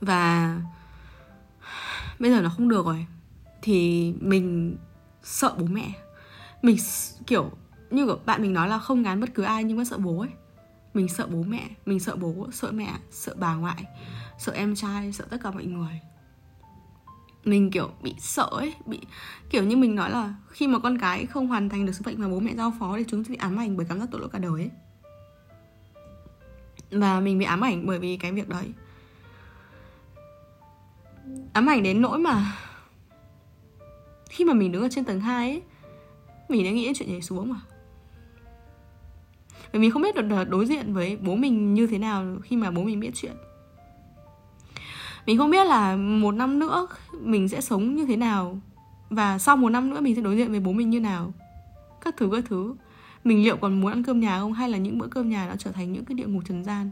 Và 0.00 0.60
bây 2.18 2.30
giờ 2.30 2.40
nó 2.40 2.48
không 2.48 2.68
được 2.68 2.86
rồi. 2.86 3.06
Thì 3.62 4.12
mình 4.20 4.76
sợ 5.22 5.54
bố 5.58 5.66
mẹ 5.66 5.92
mình 6.62 6.76
kiểu, 7.26 7.50
như 7.90 8.06
của 8.06 8.18
bạn 8.26 8.42
mình 8.42 8.52
nói 8.52 8.68
là 8.68 8.78
không 8.78 9.02
ngán 9.02 9.20
bất 9.20 9.34
cứ 9.34 9.42
ai 9.42 9.64
nhưng 9.64 9.78
mà 9.78 9.84
sợ 9.84 9.98
bố 9.98 10.20
ấy. 10.20 10.30
Mình 10.94 11.08
sợ 11.08 11.26
bố 11.26 11.42
mẹ, 11.42 11.68
mình 11.86 12.00
sợ 12.00 12.16
bố, 12.16 12.46
sợ 12.52 12.72
mẹ, 12.72 12.94
sợ 13.10 13.34
bà 13.38 13.54
ngoại, 13.54 13.84
sợ 14.38 14.52
em 14.52 14.74
trai, 14.74 15.12
sợ 15.12 15.24
tất 15.30 15.36
cả 15.42 15.50
mọi 15.50 15.64
người. 15.64 16.00
Mình, 17.44 17.70
kiểu, 17.70 17.90
bị 18.02 18.14
sợ 18.18 18.48
ấy, 18.50 18.74
bị, 18.86 19.00
kiểu 19.50 19.64
như 19.64 19.76
mình 19.76 19.94
nói 19.94 20.10
là 20.10 20.34
khi 20.48 20.66
mà 20.66 20.78
con 20.78 20.98
cái 20.98 21.26
không 21.26 21.46
hoàn 21.46 21.68
thành 21.68 21.86
được 21.86 21.92
sứ 21.92 22.02
mệnh 22.06 22.20
mà 22.20 22.28
bố 22.28 22.40
mẹ 22.40 22.54
giao 22.56 22.72
phó 22.78 22.96
thì 22.96 23.04
chúng 23.08 23.24
sẽ 23.24 23.30
bị 23.30 23.36
ám 23.36 23.56
ảnh 23.56 23.76
bởi 23.76 23.86
cảm 23.88 24.00
giác 24.00 24.08
tội 24.10 24.20
lỗi 24.20 24.30
cả 24.32 24.38
đời 24.38 24.60
ấy. 24.60 24.70
Và 26.90 27.20
mình 27.20 27.38
bị 27.38 27.44
ám 27.44 27.60
ảnh 27.60 27.86
bởi 27.86 27.98
vì 27.98 28.16
cái 28.16 28.32
việc 28.32 28.48
đấy. 28.48 28.72
Ám 31.52 31.66
ảnh 31.66 31.82
đến 31.82 32.02
nỗi 32.02 32.18
mà 32.18 32.56
khi 34.28 34.44
mà 34.44 34.52
mình 34.52 34.72
đứng 34.72 34.82
ở 34.82 34.88
trên 34.90 35.04
tầng 35.04 35.20
2 35.20 35.50
ấy 35.50 35.62
mình 36.48 36.64
đã 36.64 36.70
nghĩ 36.70 36.84
đến 36.84 36.94
chuyện 36.96 37.12
nhảy 37.12 37.22
xuống 37.22 37.50
mà. 37.50 37.60
Bởi 39.72 39.80
vì 39.80 39.90
không 39.90 40.02
biết 40.02 40.14
được 40.14 40.44
đối 40.48 40.66
diện 40.66 40.94
với 40.94 41.16
bố 41.16 41.34
mình 41.36 41.74
như 41.74 41.86
thế 41.86 41.98
nào 41.98 42.36
khi 42.42 42.56
mà 42.56 42.70
bố 42.70 42.82
mình 42.82 43.00
biết 43.00 43.10
chuyện. 43.14 43.32
Mình 45.26 45.38
không 45.38 45.50
biết 45.50 45.66
là 45.66 45.96
một 45.96 46.32
năm 46.32 46.58
nữa 46.58 46.86
mình 47.12 47.48
sẽ 47.48 47.60
sống 47.60 47.94
như 47.94 48.06
thế 48.06 48.16
nào 48.16 48.60
và 49.10 49.38
sau 49.38 49.56
một 49.56 49.68
năm 49.68 49.90
nữa 49.90 50.00
mình 50.00 50.14
sẽ 50.14 50.22
đối 50.22 50.36
diện 50.36 50.50
với 50.50 50.60
bố 50.60 50.72
mình 50.72 50.90
như 50.90 51.00
nào. 51.00 51.32
Các 52.00 52.14
thứ 52.16 52.28
các 52.32 52.44
thứ. 52.48 52.74
Mình 53.24 53.44
liệu 53.44 53.56
còn 53.56 53.80
muốn 53.80 53.92
ăn 53.92 54.02
cơm 54.02 54.20
nhà 54.20 54.38
không? 54.38 54.52
Hay 54.52 54.68
là 54.68 54.78
những 54.78 54.98
bữa 54.98 55.06
cơm 55.06 55.28
nhà 55.28 55.48
đã 55.48 55.56
trở 55.58 55.72
thành 55.72 55.92
những 55.92 56.04
cái 56.04 56.14
địa 56.14 56.26
ngục 56.26 56.42
trần 56.48 56.64
gian? 56.64 56.90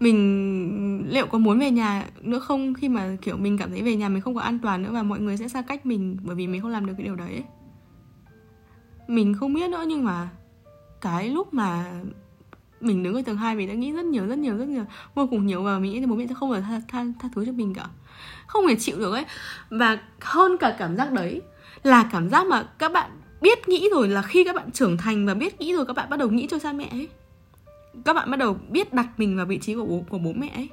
Mình 0.00 1.06
liệu 1.08 1.26
có 1.26 1.38
muốn 1.38 1.58
về 1.58 1.70
nhà 1.70 2.06
nữa 2.20 2.38
không? 2.38 2.74
Khi 2.74 2.88
mà 2.88 3.16
kiểu 3.22 3.36
mình 3.36 3.58
cảm 3.58 3.70
thấy 3.70 3.82
về 3.82 3.96
nhà 3.96 4.08
mình 4.08 4.22
không 4.22 4.34
có 4.34 4.40
an 4.40 4.58
toàn 4.58 4.82
nữa 4.82 4.90
và 4.92 5.02
mọi 5.02 5.20
người 5.20 5.36
sẽ 5.36 5.48
xa 5.48 5.62
cách 5.62 5.86
mình 5.86 6.16
bởi 6.22 6.36
vì 6.36 6.46
mình 6.46 6.62
không 6.62 6.70
làm 6.70 6.86
được 6.86 6.94
cái 6.96 7.04
điều 7.04 7.14
đấy 7.14 7.42
mình 9.10 9.34
không 9.34 9.54
biết 9.54 9.70
nữa 9.70 9.84
nhưng 9.86 10.04
mà 10.04 10.28
cái 11.00 11.28
lúc 11.28 11.54
mà 11.54 11.92
mình 12.80 13.02
đứng 13.02 13.14
ở 13.14 13.22
tầng 13.22 13.36
2 13.36 13.54
mình 13.54 13.68
đã 13.68 13.74
nghĩ 13.74 13.92
rất 13.92 14.04
nhiều 14.04 14.26
rất 14.26 14.38
nhiều 14.38 14.56
rất 14.56 14.68
nhiều 14.68 14.84
vô 15.14 15.26
cùng 15.26 15.46
nhiều 15.46 15.62
và 15.62 15.78
mình 15.78 15.92
nghĩ 15.92 16.00
là 16.00 16.06
bố 16.06 16.16
mẹ 16.16 16.26
sẽ 16.26 16.34
không 16.34 16.54
thể 16.54 16.60
tha, 16.60 16.80
tha, 16.88 17.04
tha 17.20 17.28
thứ 17.34 17.44
cho 17.46 17.52
mình 17.52 17.74
cả. 17.74 17.86
Không 18.46 18.68
thể 18.68 18.74
chịu 18.74 18.98
được 18.98 19.12
ấy. 19.12 19.24
Và 19.70 19.98
hơn 20.20 20.56
cả 20.60 20.76
cảm 20.78 20.96
giác 20.96 21.12
đấy 21.12 21.40
là 21.82 22.08
cảm 22.12 22.30
giác 22.30 22.46
mà 22.46 22.62
các 22.78 22.92
bạn 22.92 23.10
biết 23.40 23.68
nghĩ 23.68 23.88
rồi 23.92 24.08
là 24.08 24.22
khi 24.22 24.44
các 24.44 24.56
bạn 24.56 24.70
trưởng 24.70 24.96
thành 24.96 25.26
và 25.26 25.34
biết 25.34 25.60
nghĩ 25.60 25.72
rồi 25.72 25.86
các 25.86 25.96
bạn 25.96 26.10
bắt 26.10 26.16
đầu 26.16 26.30
nghĩ 26.30 26.46
cho 26.50 26.58
cha 26.58 26.72
mẹ 26.72 26.88
ấy 26.90 27.08
các 28.04 28.12
bạn 28.12 28.30
bắt 28.30 28.36
đầu 28.36 28.56
biết 28.68 28.94
đặt 28.94 29.08
mình 29.16 29.36
vào 29.36 29.46
vị 29.46 29.58
trí 29.58 29.74
của 29.74 29.84
bố 29.84 30.04
của 30.08 30.18
bố 30.18 30.32
mẹ 30.32 30.48
ấy. 30.54 30.68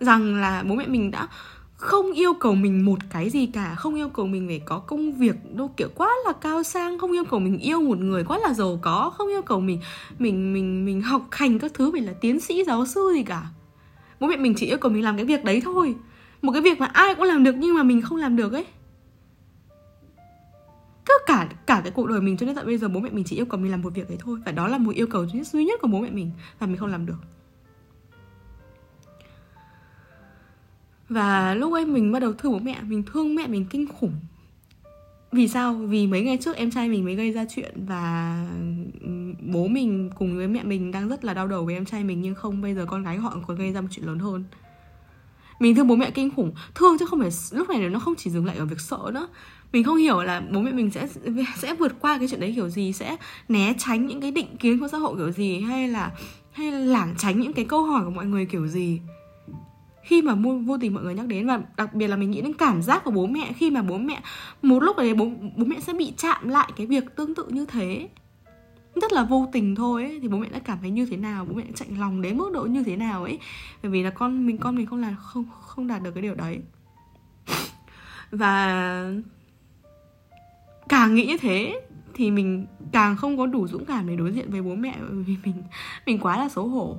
Rằng 0.00 0.34
là 0.34 0.62
bố 0.66 0.74
mẹ 0.74 0.86
mình 0.86 1.10
đã 1.10 1.28
không 1.74 2.12
yêu 2.12 2.34
cầu 2.34 2.54
mình 2.54 2.84
một 2.84 2.98
cái 3.10 3.30
gì 3.30 3.46
cả, 3.46 3.74
không 3.74 3.94
yêu 3.94 4.08
cầu 4.08 4.26
mình 4.26 4.46
phải 4.46 4.60
có 4.64 4.78
công 4.78 5.12
việc 5.12 5.54
đâu, 5.54 5.70
kiểu 5.76 5.88
quá 5.94 6.10
là 6.26 6.32
cao 6.32 6.62
sang, 6.62 6.98
không 6.98 7.12
yêu 7.12 7.24
cầu 7.24 7.40
mình 7.40 7.58
yêu 7.58 7.80
một 7.80 7.98
người 7.98 8.24
quá 8.24 8.38
là 8.38 8.54
giàu 8.54 8.78
có, 8.82 9.12
không 9.14 9.28
yêu 9.28 9.42
cầu 9.42 9.60
mình 9.60 9.80
mình 10.18 10.52
mình 10.52 10.84
mình 10.84 11.02
học 11.02 11.22
hành 11.30 11.58
các 11.58 11.74
thứ, 11.74 11.90
mình 11.90 12.06
là 12.06 12.12
tiến 12.20 12.40
sĩ, 12.40 12.64
giáo 12.64 12.86
sư 12.86 13.10
gì 13.14 13.22
cả. 13.22 13.46
Bố 14.20 14.26
mẹ 14.26 14.36
mình 14.36 14.54
chỉ 14.56 14.66
yêu 14.66 14.78
cầu 14.78 14.92
mình 14.92 15.04
làm 15.04 15.16
cái 15.16 15.24
việc 15.24 15.44
đấy 15.44 15.60
thôi. 15.64 15.94
Một 16.42 16.52
cái 16.52 16.62
việc 16.62 16.80
mà 16.80 16.86
ai 16.86 17.14
cũng 17.14 17.24
làm 17.24 17.44
được 17.44 17.54
nhưng 17.58 17.74
mà 17.74 17.82
mình 17.82 18.02
không 18.02 18.18
làm 18.18 18.36
được 18.36 18.52
ấy 18.52 18.64
tất 21.14 21.26
cả 21.26 21.48
cả 21.66 21.80
cái 21.84 21.92
cuộc 21.92 22.06
đời 22.06 22.20
mình 22.20 22.36
cho 22.36 22.46
đến 22.46 22.54
tận 22.56 22.66
bây 22.66 22.78
giờ 22.78 22.88
bố 22.88 23.00
mẹ 23.00 23.10
mình 23.10 23.24
chỉ 23.24 23.36
yêu 23.36 23.46
cầu 23.46 23.60
mình 23.60 23.70
làm 23.70 23.82
một 23.82 23.94
việc 23.94 24.08
đấy 24.08 24.18
thôi. 24.20 24.38
Và 24.46 24.52
đó 24.52 24.68
là 24.68 24.78
một 24.78 24.94
yêu 24.94 25.06
cầu 25.06 25.26
duy 25.26 25.38
nhất, 25.38 25.46
duy 25.46 25.64
nhất 25.64 25.80
của 25.80 25.88
bố 25.88 26.00
mẹ 26.00 26.10
mình. 26.10 26.30
Và 26.58 26.66
mình 26.66 26.76
không 26.76 26.90
làm 26.90 27.06
được. 27.06 27.18
Và 31.08 31.54
lúc 31.54 31.72
ấy 31.72 31.86
mình 31.86 32.12
bắt 32.12 32.18
đầu 32.18 32.32
thương 32.32 32.52
bố 32.52 32.58
mẹ 32.58 32.82
mình 32.82 33.02
thương 33.02 33.34
mẹ 33.34 33.46
mình 33.46 33.66
kinh 33.70 33.86
khủng. 33.88 34.12
Vì 35.32 35.48
sao? 35.48 35.74
Vì 35.74 36.06
mấy 36.06 36.22
ngày 36.22 36.38
trước 36.40 36.56
em 36.56 36.70
trai 36.70 36.88
mình 36.88 37.04
mới 37.04 37.14
gây 37.14 37.32
ra 37.32 37.44
chuyện 37.54 37.86
và 37.86 38.36
bố 39.40 39.66
mình 39.66 40.10
cùng 40.14 40.36
với 40.36 40.48
mẹ 40.48 40.62
mình 40.62 40.92
đang 40.92 41.08
rất 41.08 41.24
là 41.24 41.34
đau 41.34 41.48
đầu 41.48 41.64
với 41.64 41.74
em 41.74 41.84
trai 41.84 42.04
mình 42.04 42.20
nhưng 42.20 42.34
không 42.34 42.62
bây 42.62 42.74
giờ 42.74 42.86
con 42.88 43.02
gái 43.02 43.16
họ 43.16 43.36
còn 43.46 43.56
gây 43.56 43.72
ra 43.72 43.80
một 43.80 43.88
chuyện 43.90 44.06
lớn 44.06 44.18
hơn. 44.18 44.44
Mình 45.60 45.74
thương 45.74 45.88
bố 45.88 45.96
mẹ 45.96 46.10
kinh 46.10 46.30
khủng. 46.36 46.52
Thương 46.74 46.98
chứ 46.98 47.06
không 47.06 47.20
phải 47.20 47.30
lúc 47.52 47.68
này 47.68 47.88
nó 47.88 47.98
không 47.98 48.14
chỉ 48.14 48.30
dừng 48.30 48.46
lại 48.46 48.56
ở 48.56 48.64
việc 48.64 48.80
sợ 48.80 49.10
nữa 49.14 49.28
mình 49.74 49.84
không 49.84 49.96
hiểu 49.96 50.22
là 50.22 50.42
bố 50.52 50.60
mẹ 50.60 50.72
mình 50.72 50.90
sẽ 50.90 51.06
sẽ 51.56 51.74
vượt 51.74 52.00
qua 52.00 52.18
cái 52.18 52.28
chuyện 52.28 52.40
đấy 52.40 52.52
kiểu 52.56 52.68
gì 52.68 52.92
sẽ 52.92 53.16
né 53.48 53.74
tránh 53.78 54.06
những 54.06 54.20
cái 54.20 54.30
định 54.30 54.56
kiến 54.56 54.80
của 54.80 54.88
xã 54.88 54.98
hội 54.98 55.16
kiểu 55.16 55.30
gì 55.30 55.60
hay 55.60 55.88
là 55.88 56.12
hay 56.52 56.72
lảng 56.72 57.14
tránh 57.18 57.40
những 57.40 57.52
cái 57.52 57.64
câu 57.64 57.82
hỏi 57.82 58.04
của 58.04 58.10
mọi 58.10 58.26
người 58.26 58.46
kiểu 58.46 58.66
gì. 58.66 59.00
Khi 60.02 60.22
mà 60.22 60.34
vô, 60.34 60.58
vô 60.66 60.78
tình 60.80 60.94
mọi 60.94 61.04
người 61.04 61.14
nhắc 61.14 61.26
đến 61.26 61.46
và 61.46 61.60
đặc 61.76 61.94
biệt 61.94 62.08
là 62.08 62.16
mình 62.16 62.30
nghĩ 62.30 62.40
đến 62.40 62.54
cảm 62.54 62.82
giác 62.82 63.04
của 63.04 63.10
bố 63.10 63.26
mẹ 63.26 63.52
khi 63.52 63.70
mà 63.70 63.82
bố 63.82 63.98
mẹ 63.98 64.22
một 64.62 64.82
lúc 64.82 64.96
đấy 64.96 65.14
bố 65.14 65.30
bố 65.56 65.64
mẹ 65.64 65.80
sẽ 65.80 65.92
bị 65.92 66.12
chạm 66.16 66.48
lại 66.48 66.72
cái 66.76 66.86
việc 66.86 67.16
tương 67.16 67.34
tự 67.34 67.46
như 67.48 67.66
thế. 67.66 68.08
Rất 68.94 69.12
là 69.12 69.24
vô 69.24 69.48
tình 69.52 69.74
thôi 69.74 70.02
ấy, 70.02 70.18
thì 70.22 70.28
bố 70.28 70.38
mẹ 70.38 70.48
đã 70.48 70.58
cảm 70.58 70.78
thấy 70.80 70.90
như 70.90 71.06
thế 71.06 71.16
nào 71.16 71.44
bố 71.44 71.54
mẹ 71.54 71.64
chạy 71.74 71.88
lòng 71.98 72.22
đến 72.22 72.36
mức 72.36 72.52
độ 72.52 72.62
như 72.62 72.82
thế 72.82 72.96
nào 72.96 73.22
ấy. 73.22 73.38
Bởi 73.82 73.90
vì 73.90 74.02
là 74.02 74.10
con 74.10 74.46
mình 74.46 74.58
con 74.58 74.76
mình 74.76 74.86
không 74.86 75.00
là 75.00 75.14
không 75.20 75.44
không 75.60 75.86
đạt 75.86 76.02
được 76.02 76.10
cái 76.14 76.22
điều 76.22 76.34
đấy. 76.34 76.58
Và 78.30 79.12
càng 80.88 81.14
nghĩ 81.14 81.26
như 81.26 81.38
thế 81.38 81.80
thì 82.14 82.30
mình 82.30 82.66
càng 82.92 83.16
không 83.16 83.38
có 83.38 83.46
đủ 83.46 83.68
dũng 83.68 83.84
cảm 83.84 84.06
để 84.06 84.16
đối 84.16 84.32
diện 84.32 84.50
với 84.50 84.62
bố 84.62 84.74
mẹ 84.74 84.96
bởi 85.00 85.22
vì 85.22 85.36
mình 85.44 85.62
mình 86.06 86.18
quá 86.18 86.38
là 86.38 86.48
xấu 86.48 86.68
hổ. 86.68 86.96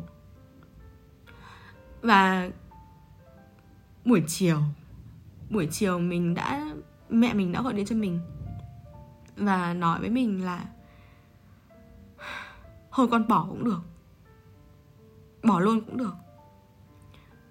Và 2.01 2.49
buổi 4.05 4.23
chiều 4.27 4.59
buổi 5.49 5.67
chiều 5.71 5.99
mình 5.99 6.33
đã, 6.33 6.65
mẹ 7.09 7.33
mình 7.33 7.51
đã 7.51 7.61
gọi 7.61 7.73
điện 7.73 7.85
cho 7.85 7.95
mình 7.95 8.19
và 9.35 9.73
nói 9.73 9.99
với 9.99 10.09
mình 10.09 10.45
là 10.45 10.65
thôi 12.91 13.07
con 13.11 13.27
bỏ 13.27 13.45
cũng 13.49 13.63
được, 13.63 13.81
bỏ 15.43 15.59
luôn 15.59 15.81
cũng 15.81 15.97
được. 15.97 16.13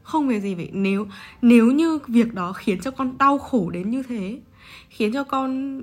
Không 0.03 0.29
về 0.29 0.41
gì 0.41 0.55
vậy 0.55 0.71
nếu 0.73 1.07
nếu 1.43 1.73
như 1.73 1.99
việc 2.09 2.35
đó 2.35 2.53
khiến 2.53 2.81
cho 2.81 2.91
con 2.91 3.19
đau 3.19 3.39
khổ 3.39 3.71
đến 3.71 3.91
như 3.91 4.03
thế, 4.03 4.41
khiến 4.89 5.13
cho 5.13 5.25
con 5.25 5.83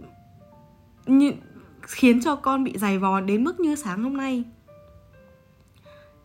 như, 1.05 1.31
khiến 1.81 2.21
cho 2.21 2.35
con 2.35 2.63
bị 2.63 2.77
dày 2.77 2.97
vò 2.97 3.21
đến 3.21 3.43
mức 3.43 3.59
như 3.59 3.75
sáng 3.75 4.03
hôm 4.03 4.17
nay. 4.17 4.43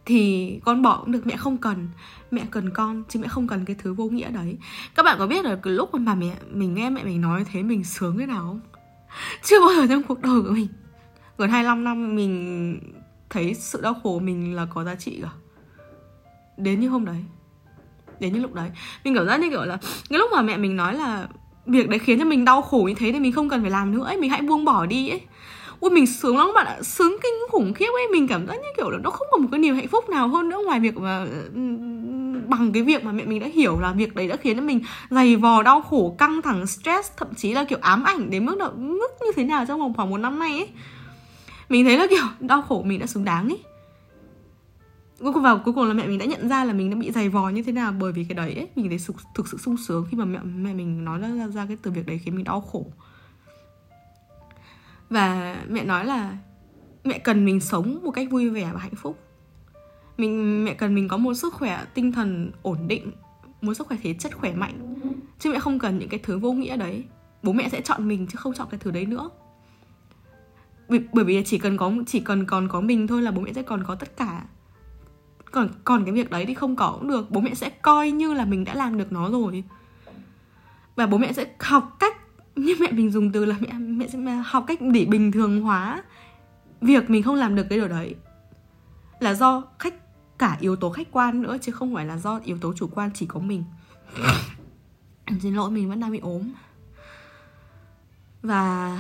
Thì 0.06 0.60
con 0.64 0.82
bỏ 0.82 1.00
cũng 1.00 1.12
được, 1.12 1.26
mẹ 1.26 1.36
không 1.36 1.56
cần. 1.56 1.88
Mẹ 2.30 2.42
cần 2.50 2.70
con, 2.70 3.02
chứ 3.08 3.20
mẹ 3.22 3.28
không 3.28 3.48
cần 3.48 3.64
cái 3.64 3.76
thứ 3.78 3.94
vô 3.94 4.04
nghĩa 4.04 4.30
đấy. 4.30 4.58
Các 4.94 5.02
bạn 5.02 5.16
có 5.18 5.26
biết 5.26 5.44
là 5.44 5.58
cái 5.62 5.72
lúc 5.72 5.94
mà 5.94 6.14
mẹ, 6.14 6.36
mình 6.50 6.74
nghe 6.74 6.90
mẹ 6.90 7.04
mình 7.04 7.20
nói 7.20 7.44
thế, 7.52 7.62
mình 7.62 7.84
sướng 7.84 8.18
thế 8.18 8.26
nào 8.26 8.42
không? 8.42 8.60
Chưa 9.42 9.60
bao 9.60 9.74
giờ 9.76 9.86
trong 9.88 10.02
cuộc 10.02 10.22
đời 10.22 10.42
của 10.42 10.50
mình. 10.50 10.68
Gần 11.38 11.50
25 11.50 11.84
năm, 11.84 12.16
mình 12.16 12.78
thấy 13.30 13.54
sự 13.54 13.80
đau 13.80 13.94
khổ 14.02 14.18
mình 14.18 14.56
là 14.56 14.66
có 14.66 14.84
giá 14.84 14.94
trị 14.94 15.20
cả. 15.22 15.30
Đến 16.56 16.80
như 16.80 16.88
hôm 16.88 17.04
đấy. 17.04 17.24
Đến 18.20 18.32
như 18.32 18.40
lúc 18.40 18.54
đấy. 18.54 18.70
Mình 19.04 19.14
cảm 19.14 19.26
giác 19.26 19.40
như 19.40 19.50
kiểu 19.50 19.64
là, 19.64 19.78
cái 20.10 20.18
lúc 20.18 20.30
mà 20.34 20.42
mẹ 20.42 20.56
mình 20.56 20.76
nói 20.76 20.94
là 20.94 21.28
việc 21.66 21.88
đấy 21.88 21.98
khiến 21.98 22.18
cho 22.18 22.24
mình 22.24 22.44
đau 22.44 22.62
khổ 22.62 22.84
như 22.88 22.94
thế 22.94 23.12
thì 23.12 23.20
mình 23.20 23.32
không 23.32 23.48
cần 23.48 23.62
phải 23.62 23.70
làm 23.70 23.92
nữa 23.92 24.04
ấy, 24.04 24.16
mình 24.16 24.30
hãy 24.30 24.42
buông 24.42 24.64
bỏ 24.64 24.86
đi 24.86 25.08
ấy. 25.08 25.20
Ui, 25.80 25.90
mình 25.90 26.06
sướng 26.06 26.38
lắm 26.38 26.50
bạn 26.54 26.66
ạ, 26.66 26.82
sướng 26.82 27.16
kinh 27.22 27.32
khủng 27.50 27.74
khiếp 27.74 27.90
ấy. 27.94 28.08
Mình 28.12 28.28
cảm 28.28 28.46
giác 28.46 28.54
như 28.54 28.68
kiểu 28.76 28.90
là 28.90 28.98
nó 29.02 29.10
không 29.10 29.26
có 29.30 29.38
một 29.38 29.48
cái 29.52 29.58
niềm 29.58 29.74
hạnh 29.74 29.88
phúc 29.88 30.08
nào 30.08 30.28
hơn 30.28 30.48
nữa 30.48 30.58
ngoài 30.64 30.80
việc 30.80 30.96
mà 30.96 31.26
bằng 32.46 32.72
cái 32.72 32.82
việc 32.82 33.04
mà 33.04 33.12
mẹ 33.12 33.24
mình 33.24 33.40
đã 33.40 33.46
hiểu 33.46 33.80
là 33.80 33.92
việc 33.92 34.14
đấy 34.14 34.28
đã 34.28 34.36
khiến 34.36 34.56
cho 34.56 34.62
mình 34.62 34.80
dày 35.10 35.36
vò, 35.36 35.62
đau 35.62 35.82
khổ, 35.82 36.16
căng 36.18 36.42
thẳng, 36.42 36.66
stress, 36.66 37.12
thậm 37.16 37.28
chí 37.36 37.52
là 37.52 37.64
kiểu 37.64 37.78
ám 37.82 38.04
ảnh 38.04 38.30
đến 38.30 38.46
mức 38.46 38.58
độ 38.58 38.70
mức 38.76 39.10
như 39.20 39.32
thế 39.36 39.44
nào 39.44 39.64
trong 39.68 39.80
vòng 39.80 39.94
khoảng 39.96 40.10
một 40.10 40.18
năm 40.18 40.38
nay 40.38 40.52
ấy. 40.52 40.68
Mình 41.68 41.84
thấy 41.84 41.98
là 41.98 42.06
kiểu 42.10 42.24
đau 42.40 42.62
khổ 42.62 42.82
mình 42.86 43.00
đã 43.00 43.06
xứng 43.06 43.24
đáng 43.24 43.48
ấy 43.48 43.58
cuối 45.18 45.32
cùng 45.32 45.42
vào 45.42 45.58
cuối 45.64 45.74
cùng 45.74 45.88
là 45.88 45.94
mẹ 45.94 46.06
mình 46.06 46.18
đã 46.18 46.24
nhận 46.24 46.48
ra 46.48 46.64
là 46.64 46.72
mình 46.72 46.90
đã 46.90 46.96
bị 46.96 47.10
dày 47.12 47.28
vò 47.28 47.48
như 47.48 47.62
thế 47.62 47.72
nào 47.72 47.92
bởi 47.92 48.12
vì 48.12 48.24
cái 48.24 48.34
đấy 48.34 48.54
ấy 48.54 48.68
mình 48.76 48.88
thấy 48.88 48.98
thực, 49.06 49.16
thực 49.34 49.48
sự 49.48 49.58
sung 49.58 49.76
sướng 49.76 50.06
khi 50.10 50.16
mà 50.16 50.24
mẹ 50.24 50.38
mẹ 50.42 50.74
mình 50.74 51.04
nói 51.04 51.20
ra 51.20 51.48
ra 51.48 51.66
cái 51.66 51.76
từ 51.82 51.90
việc 51.90 52.06
đấy 52.06 52.18
khiến 52.18 52.36
mình 52.36 52.44
đau 52.44 52.60
khổ. 52.60 52.86
Và 55.10 55.56
mẹ 55.68 55.84
nói 55.84 56.04
là 56.04 56.36
mẹ 57.04 57.18
cần 57.18 57.44
mình 57.44 57.60
sống 57.60 58.00
một 58.04 58.10
cách 58.10 58.28
vui 58.30 58.50
vẻ 58.50 58.70
và 58.72 58.80
hạnh 58.80 58.94
phúc. 58.94 59.18
Mình 60.18 60.64
mẹ 60.64 60.74
cần 60.74 60.94
mình 60.94 61.08
có 61.08 61.16
một 61.16 61.34
sức 61.34 61.54
khỏe 61.54 61.84
tinh 61.94 62.12
thần 62.12 62.50
ổn 62.62 62.88
định 62.88 63.12
một 63.60 63.74
sức 63.74 63.86
khỏe 63.86 63.96
thể 64.02 64.14
chất 64.14 64.36
khỏe 64.36 64.52
mạnh. 64.52 64.94
Chứ 65.38 65.50
mẹ 65.52 65.58
không 65.58 65.78
cần 65.78 65.98
những 65.98 66.08
cái 66.08 66.20
thứ 66.22 66.38
vô 66.38 66.52
nghĩa 66.52 66.76
đấy. 66.76 67.04
Bố 67.42 67.52
mẹ 67.52 67.68
sẽ 67.68 67.80
chọn 67.80 68.08
mình 68.08 68.26
chứ 68.26 68.36
không 68.36 68.54
chọn 68.54 68.68
cái 68.70 68.80
thứ 68.82 68.90
đấy 68.90 69.06
nữa. 69.06 69.30
Bởi, 70.88 71.00
bởi 71.12 71.24
vì 71.24 71.42
chỉ 71.44 71.58
cần 71.58 71.76
có 71.76 71.92
chỉ 72.06 72.20
cần 72.20 72.46
còn 72.46 72.68
có 72.68 72.80
mình 72.80 73.06
thôi 73.06 73.22
là 73.22 73.30
bố 73.30 73.42
mẹ 73.42 73.52
sẽ 73.52 73.62
còn 73.62 73.84
có 73.84 73.94
tất 73.94 74.16
cả 74.16 74.44
còn 75.56 75.68
còn 75.84 76.04
cái 76.04 76.14
việc 76.14 76.30
đấy 76.30 76.44
thì 76.46 76.54
không 76.54 76.76
có 76.76 76.96
cũng 76.98 77.08
được. 77.08 77.30
Bố 77.30 77.40
mẹ 77.40 77.54
sẽ 77.54 77.70
coi 77.70 78.10
như 78.10 78.34
là 78.34 78.44
mình 78.44 78.64
đã 78.64 78.74
làm 78.74 78.98
được 78.98 79.12
nó 79.12 79.30
rồi. 79.30 79.64
Và 80.96 81.06
bố 81.06 81.18
mẹ 81.18 81.32
sẽ 81.32 81.46
học 81.60 81.96
cách 81.98 82.16
như 82.56 82.74
mẹ 82.80 82.92
mình 82.92 83.10
dùng 83.10 83.32
từ 83.32 83.44
là 83.44 83.56
mẹ 83.60 83.72
mẹ 83.72 84.06
sẽ 84.08 84.18
học 84.46 84.64
cách 84.66 84.78
để 84.80 85.04
bình 85.04 85.32
thường 85.32 85.62
hóa 85.62 86.02
việc 86.80 87.10
mình 87.10 87.22
không 87.22 87.34
làm 87.34 87.54
được 87.54 87.66
cái 87.70 87.78
điều 87.78 87.88
đấy. 87.88 88.14
Là 89.20 89.34
do 89.34 89.62
khách 89.78 89.94
cả 90.38 90.56
yếu 90.60 90.76
tố 90.76 90.90
khách 90.90 91.08
quan 91.12 91.42
nữa 91.42 91.56
chứ 91.62 91.72
không 91.72 91.94
phải 91.94 92.06
là 92.06 92.16
do 92.16 92.40
yếu 92.44 92.58
tố 92.58 92.72
chủ 92.76 92.88
quan 92.94 93.10
chỉ 93.14 93.26
có 93.26 93.40
mình. 93.40 93.64
Xin 95.42 95.54
lỗi 95.54 95.70
mình 95.70 95.88
vẫn 95.88 96.00
đang 96.00 96.12
bị 96.12 96.18
ốm. 96.18 96.52
Và 98.42 98.98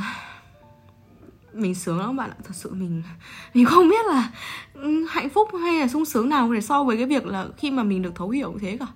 mình 1.56 1.74
sướng 1.74 1.98
lắm 1.98 2.16
bạn 2.16 2.30
ạ. 2.30 2.36
Thật 2.44 2.54
sự 2.54 2.74
mình 2.74 3.02
mình 3.54 3.66
không 3.66 3.88
biết 3.88 4.06
là 4.06 4.30
ừ, 4.74 5.06
hạnh 5.10 5.28
phúc 5.28 5.48
hay 5.62 5.80
là 5.80 5.88
sung 5.88 6.04
sướng 6.04 6.28
nào 6.28 6.52
để 6.52 6.60
so 6.60 6.84
với 6.84 6.96
cái 6.96 7.06
việc 7.06 7.26
là 7.26 7.48
khi 7.56 7.70
mà 7.70 7.82
mình 7.82 8.02
được 8.02 8.14
thấu 8.14 8.30
hiểu 8.30 8.52
như 8.52 8.58
thế 8.58 8.76
cả. 8.80 8.86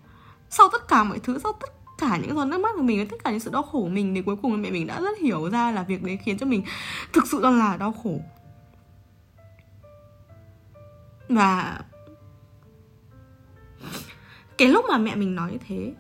Sau 0.51 0.69
tất 0.73 0.89
cả 0.89 1.05
mọi 1.05 1.19
thứ, 1.19 1.39
sau 1.43 1.53
tất 1.53 1.71
cả 1.99 2.17
những 2.17 2.37
giọt 2.37 2.45
nước 2.45 2.59
mắt 2.59 2.71
của 2.77 2.83
mình 2.83 3.07
tất 3.07 3.17
cả 3.25 3.31
những 3.31 3.41
sự 3.41 3.51
đau 3.51 3.63
khổ 3.63 3.81
của 3.81 3.89
mình 3.89 4.15
thì 4.15 4.23
cuối 4.23 4.37
cùng 4.43 4.63
mẹ 4.63 4.71
mình 4.71 4.87
đã 4.87 5.01
rất 5.01 5.19
hiểu 5.19 5.51
ra 5.51 5.71
là 5.71 5.83
việc 5.83 6.03
đấy 6.03 6.19
khiến 6.25 6.39
cho 6.39 6.47
mình 6.47 6.63
thực 7.13 7.27
sự 7.27 7.41
là 7.41 7.77
đau 7.77 7.93
khổ. 7.93 8.21
Và 11.29 11.81
cái 14.59 14.69
lúc 14.69 14.85
mà 14.89 14.99
mẹ 14.99 15.15
mình 15.15 15.35
nói 15.35 15.53
như 15.53 15.59
thế 15.69 15.95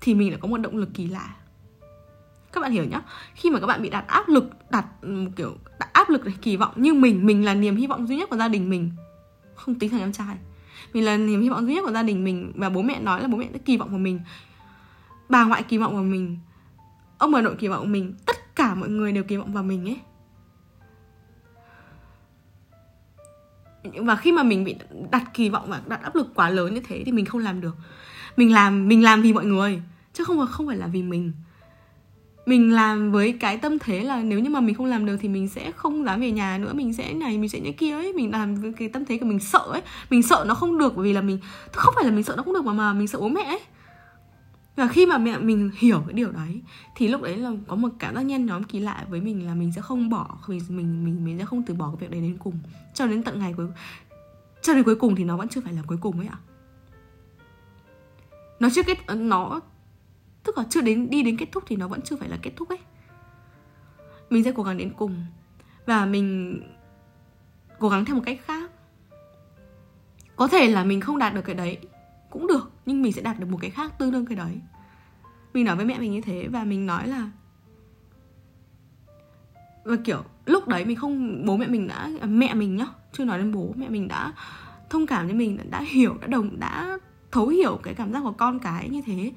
thì 0.00 0.14
mình 0.14 0.30
đã 0.30 0.36
có 0.40 0.48
một 0.48 0.56
động 0.56 0.76
lực 0.76 0.88
kỳ 0.94 1.06
lạ. 1.06 1.36
Các 2.52 2.60
bạn 2.60 2.72
hiểu 2.72 2.84
nhá. 2.84 3.00
Khi 3.34 3.50
mà 3.50 3.60
các 3.60 3.66
bạn 3.66 3.82
bị 3.82 3.90
đặt 3.90 4.04
áp 4.06 4.28
lực, 4.28 4.44
đặt 4.70 4.86
ừ, 5.00 5.24
kiểu 5.36 5.56
áp 6.02 6.10
lực 6.10 6.24
này 6.24 6.34
kỳ 6.42 6.56
vọng 6.56 6.72
như 6.76 6.94
mình 6.94 7.26
mình 7.26 7.44
là 7.44 7.54
niềm 7.54 7.76
hy 7.76 7.86
vọng 7.86 8.06
duy 8.06 8.16
nhất 8.16 8.30
của 8.30 8.36
gia 8.36 8.48
đình 8.48 8.70
mình. 8.70 8.90
Không 9.54 9.74
tính 9.74 9.90
thằng 9.90 10.00
em 10.00 10.12
trai. 10.12 10.36
Mình 10.92 11.04
là 11.04 11.16
niềm 11.16 11.40
hy 11.40 11.48
vọng 11.48 11.66
duy 11.66 11.74
nhất 11.74 11.84
của 11.84 11.92
gia 11.92 12.02
đình 12.02 12.24
mình 12.24 12.52
và 12.54 12.68
bố 12.68 12.82
mẹ 12.82 13.00
nói 13.00 13.22
là 13.22 13.28
bố 13.28 13.38
mẹ 13.38 13.48
đã 13.52 13.58
kỳ 13.64 13.76
vọng 13.76 13.88
vào 13.88 13.98
mình. 13.98 14.20
Bà 15.28 15.44
ngoại 15.44 15.62
kỳ 15.62 15.78
vọng 15.78 15.94
vào 15.94 16.02
mình. 16.02 16.38
Ông 17.18 17.32
bà 17.32 17.40
nội 17.40 17.54
kỳ 17.58 17.68
vọng 17.68 17.78
vào 17.78 17.86
mình. 17.86 18.14
Tất 18.26 18.36
cả 18.56 18.74
mọi 18.74 18.88
người 18.88 19.12
đều 19.12 19.24
kỳ 19.24 19.36
vọng 19.36 19.52
vào 19.52 19.62
mình 19.62 19.88
ấy. 19.88 19.98
Và 24.02 24.16
khi 24.16 24.32
mà 24.32 24.42
mình 24.42 24.64
bị 24.64 24.74
đặt 25.10 25.24
kỳ 25.34 25.48
vọng 25.48 25.70
và 25.70 25.82
đặt 25.86 26.02
áp 26.02 26.14
lực 26.14 26.34
quá 26.34 26.50
lớn 26.50 26.74
như 26.74 26.80
thế 26.86 27.02
thì 27.06 27.12
mình 27.12 27.24
không 27.24 27.40
làm 27.40 27.60
được. 27.60 27.76
Mình 28.36 28.52
làm 28.52 28.88
mình 28.88 29.02
làm 29.02 29.22
vì 29.22 29.32
mọi 29.32 29.44
người, 29.44 29.82
chứ 30.12 30.24
không 30.24 30.46
không 30.50 30.66
phải 30.66 30.76
là 30.76 30.86
vì 30.86 31.02
mình 31.02 31.32
mình 32.46 32.72
làm 32.72 33.12
với 33.12 33.32
cái 33.40 33.58
tâm 33.58 33.78
thế 33.78 34.00
là 34.00 34.22
nếu 34.22 34.38
như 34.38 34.50
mà 34.50 34.60
mình 34.60 34.74
không 34.74 34.86
làm 34.86 35.06
được 35.06 35.16
thì 35.20 35.28
mình 35.28 35.48
sẽ 35.48 35.72
không 35.72 36.04
dám 36.04 36.20
về 36.20 36.30
nhà 36.30 36.58
nữa, 36.58 36.72
mình 36.72 36.92
sẽ 36.92 37.14
này, 37.14 37.38
mình 37.38 37.48
sẽ 37.48 37.60
như 37.60 37.72
kia 37.72 37.92
ấy. 37.92 38.12
Mình 38.12 38.30
làm 38.30 38.54
với 38.54 38.72
cái 38.72 38.88
tâm 38.88 39.04
thế 39.04 39.18
của 39.18 39.26
mình 39.26 39.40
sợ 39.40 39.58
ấy. 39.58 39.82
Mình 40.10 40.22
sợ 40.22 40.44
nó 40.48 40.54
không 40.54 40.78
được 40.78 40.96
bởi 40.96 41.04
vì 41.04 41.12
là 41.12 41.20
mình, 41.20 41.38
không 41.72 41.94
phải 41.96 42.04
là 42.04 42.10
mình 42.10 42.24
sợ 42.24 42.34
nó 42.36 42.42
không 42.42 42.54
được 42.54 42.64
mà 42.64 42.72
mà 42.72 42.92
mình 42.92 43.06
sợ 43.06 43.20
bố 43.20 43.28
mẹ 43.28 43.42
ấy. 43.42 43.60
Và 44.76 44.88
khi 44.88 45.06
mà 45.06 45.18
mẹ 45.18 45.38
mình 45.38 45.70
hiểu 45.78 46.02
cái 46.06 46.12
điều 46.12 46.32
đấy, 46.32 46.62
thì 46.96 47.08
lúc 47.08 47.22
đấy 47.22 47.36
là 47.36 47.50
có 47.66 47.76
một 47.76 47.88
cảm 47.98 48.14
giác 48.14 48.22
nhen 48.22 48.46
nhóm 48.46 48.64
kỳ 48.64 48.78
lạ 48.78 49.06
với 49.08 49.20
mình 49.20 49.46
là 49.46 49.54
mình 49.54 49.72
sẽ 49.72 49.80
không 49.80 50.08
bỏ, 50.08 50.38
mình 50.48 50.60
mình 50.68 51.04
mình 51.04 51.24
mình 51.24 51.38
sẽ 51.38 51.44
không 51.44 51.62
từ 51.62 51.74
bỏ 51.74 51.86
cái 51.86 51.96
việc 52.00 52.10
đấy 52.10 52.20
đến 52.20 52.36
cùng. 52.38 52.58
Cho 52.94 53.06
đến 53.06 53.22
tận 53.22 53.38
ngày 53.38 53.54
cuối, 53.56 53.66
cho 54.62 54.74
đến 54.74 54.82
cuối 54.82 54.96
cùng 54.96 55.14
thì 55.14 55.24
nó 55.24 55.36
vẫn 55.36 55.48
chưa 55.48 55.60
phải 55.60 55.72
là 55.72 55.82
cuối 55.86 55.98
cùng 56.00 56.18
ấy 56.18 56.26
ạ. 56.26 56.38
Nó 58.60 58.68
chưa 58.72 58.82
kết, 58.82 58.98
nó 59.16 59.60
tức 60.44 60.58
là 60.58 60.64
chưa 60.70 60.80
đến, 60.80 61.10
đi 61.10 61.22
đến 61.22 61.36
kết 61.36 61.46
thúc 61.52 61.64
thì 61.66 61.76
nó 61.76 61.88
vẫn 61.88 62.00
chưa 62.02 62.16
phải 62.16 62.28
là 62.28 62.38
kết 62.42 62.50
thúc 62.56 62.68
ấy. 62.68 62.78
Mình 64.30 64.44
sẽ 64.44 64.52
cố 64.52 64.62
gắng 64.62 64.78
đến 64.78 64.92
cùng. 64.96 65.24
Và 65.86 66.06
mình 66.06 66.60
cố 67.78 67.88
gắng 67.88 68.04
theo 68.04 68.16
một 68.16 68.22
cách 68.26 68.40
khác. 68.44 68.70
Có 70.36 70.48
thể 70.48 70.68
là 70.68 70.84
mình 70.84 71.00
không 71.00 71.18
đạt 71.18 71.34
được 71.34 71.42
cái 71.42 71.54
đấy, 71.54 71.78
cũng 72.30 72.46
được, 72.46 72.70
nhưng 72.86 73.02
mình 73.02 73.12
sẽ 73.12 73.22
đạt 73.22 73.38
được 73.38 73.46
một 73.50 73.58
cái 73.60 73.70
khác 73.70 73.98
tương 73.98 74.12
đương 74.12 74.26
cái 74.26 74.36
đấy. 74.36 74.60
Mình 75.54 75.64
nói 75.64 75.76
với 75.76 75.84
mẹ 75.84 75.98
mình 75.98 76.12
như 76.12 76.20
thế 76.20 76.48
và 76.50 76.64
mình 76.64 76.86
nói 76.86 77.08
là, 77.08 77.30
và 79.84 79.96
kiểu 80.04 80.24
lúc 80.46 80.68
đấy 80.68 80.84
mình 80.84 80.96
không, 80.96 81.46
bố 81.46 81.56
mẹ 81.56 81.66
mình 81.66 81.88
đã 81.88 82.10
à, 82.20 82.26
mẹ 82.26 82.54
mình 82.54 82.76
nhá, 82.76 82.86
chưa 83.12 83.24
nói 83.24 83.38
đến 83.38 83.52
bố, 83.52 83.72
mẹ 83.76 83.88
mình 83.88 84.08
đã 84.08 84.32
thông 84.90 85.06
cảm 85.06 85.28
cho 85.28 85.34
mình, 85.34 85.58
đã 85.70 85.80
hiểu, 85.80 86.16
đã 86.20 86.26
đồng, 86.26 86.60
đã 86.60 86.98
thấu 87.30 87.46
hiểu 87.46 87.80
cái 87.82 87.94
cảm 87.94 88.12
giác 88.12 88.20
của 88.22 88.32
con 88.32 88.58
cái 88.58 88.88
như 88.88 89.02
thế 89.06 89.32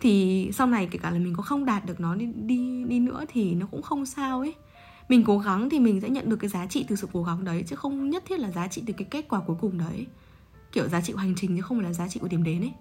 thì 0.00 0.50
sau 0.52 0.66
này 0.66 0.88
kể 0.90 0.98
cả 1.02 1.10
là 1.10 1.18
mình 1.18 1.34
có 1.36 1.42
không 1.42 1.64
đạt 1.64 1.86
được 1.86 2.00
nó 2.00 2.14
đi 2.14 2.26
đi 2.26 2.84
đi 2.84 3.00
nữa 3.00 3.24
thì 3.28 3.54
nó 3.54 3.66
cũng 3.70 3.82
không 3.82 4.06
sao 4.06 4.40
ấy. 4.40 4.54
Mình 5.08 5.24
cố 5.24 5.38
gắng 5.38 5.70
thì 5.70 5.80
mình 5.80 6.00
sẽ 6.00 6.08
nhận 6.08 6.28
được 6.28 6.36
cái 6.36 6.50
giá 6.50 6.66
trị 6.66 6.84
từ 6.88 6.96
sự 6.96 7.08
cố 7.12 7.22
gắng 7.22 7.44
đấy, 7.44 7.64
chứ 7.66 7.76
không 7.76 8.10
nhất 8.10 8.22
thiết 8.26 8.40
là 8.40 8.50
giá 8.50 8.68
trị 8.68 8.82
từ 8.86 8.92
cái 8.92 9.08
kết 9.10 9.28
quả 9.28 9.40
cuối 9.40 9.56
cùng 9.60 9.78
đấy. 9.78 10.06
Kiểu 10.72 10.88
giá 10.88 11.00
trị 11.00 11.12
của 11.12 11.18
hành 11.18 11.34
trình 11.36 11.56
chứ 11.56 11.62
không 11.62 11.78
phải 11.78 11.86
là 11.86 11.92
giá 11.92 12.08
trị 12.08 12.20
của 12.20 12.28
điểm 12.28 12.42
đến 12.42 12.60
ấy. 12.60 12.72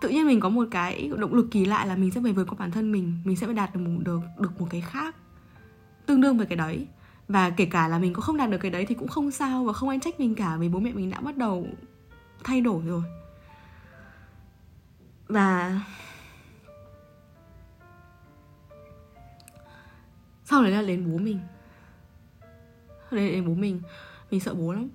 Tự 0.00 0.08
nhiên 0.08 0.26
mình 0.26 0.40
có 0.40 0.48
một 0.48 0.68
cái 0.70 1.10
động 1.18 1.34
lực 1.34 1.48
kỳ 1.50 1.64
lạ 1.64 1.84
là 1.84 1.96
mình 1.96 2.10
sẽ 2.10 2.20
về 2.20 2.32
với 2.32 2.44
con 2.44 2.58
bản 2.58 2.70
thân 2.70 2.92
mình 2.92 3.18
mình 3.24 3.36
sẽ 3.36 3.46
phải 3.46 3.54
đạt 3.54 3.74
được 3.74 3.80
một, 3.80 4.00
được 4.04 4.20
được 4.38 4.60
một 4.60 4.66
cái 4.70 4.80
khác, 4.80 5.16
tương 6.06 6.20
đương 6.20 6.36
với 6.36 6.46
cái 6.46 6.56
đấy. 6.56 6.86
Và 7.28 7.50
kể 7.50 7.64
cả 7.64 7.88
là 7.88 7.98
mình 7.98 8.12
có 8.12 8.20
không 8.20 8.36
đạt 8.36 8.50
được 8.50 8.58
cái 8.58 8.70
đấy 8.70 8.86
thì 8.86 8.94
cũng 8.94 9.08
không 9.08 9.30
sao 9.30 9.64
và 9.64 9.72
không 9.72 9.88
ai 9.88 9.98
trách 10.02 10.20
mình 10.20 10.34
cả 10.34 10.56
vì 10.56 10.68
bố 10.68 10.78
mẹ 10.78 10.92
mình 10.92 11.10
đã 11.10 11.20
bắt 11.20 11.36
đầu 11.36 11.66
thay 12.44 12.60
đổi 12.60 12.82
rồi 12.86 13.02
và 15.30 15.80
sau 20.44 20.62
đấy 20.62 20.72
là 20.72 20.82
đến 20.82 21.12
bố 21.12 21.18
mình. 21.18 21.40
Đến 23.10 23.32
đến 23.32 23.46
bố 23.46 23.54
mình. 23.54 23.80
Mình 24.30 24.40
sợ 24.40 24.54
bố 24.54 24.72
lắm. 24.72 24.88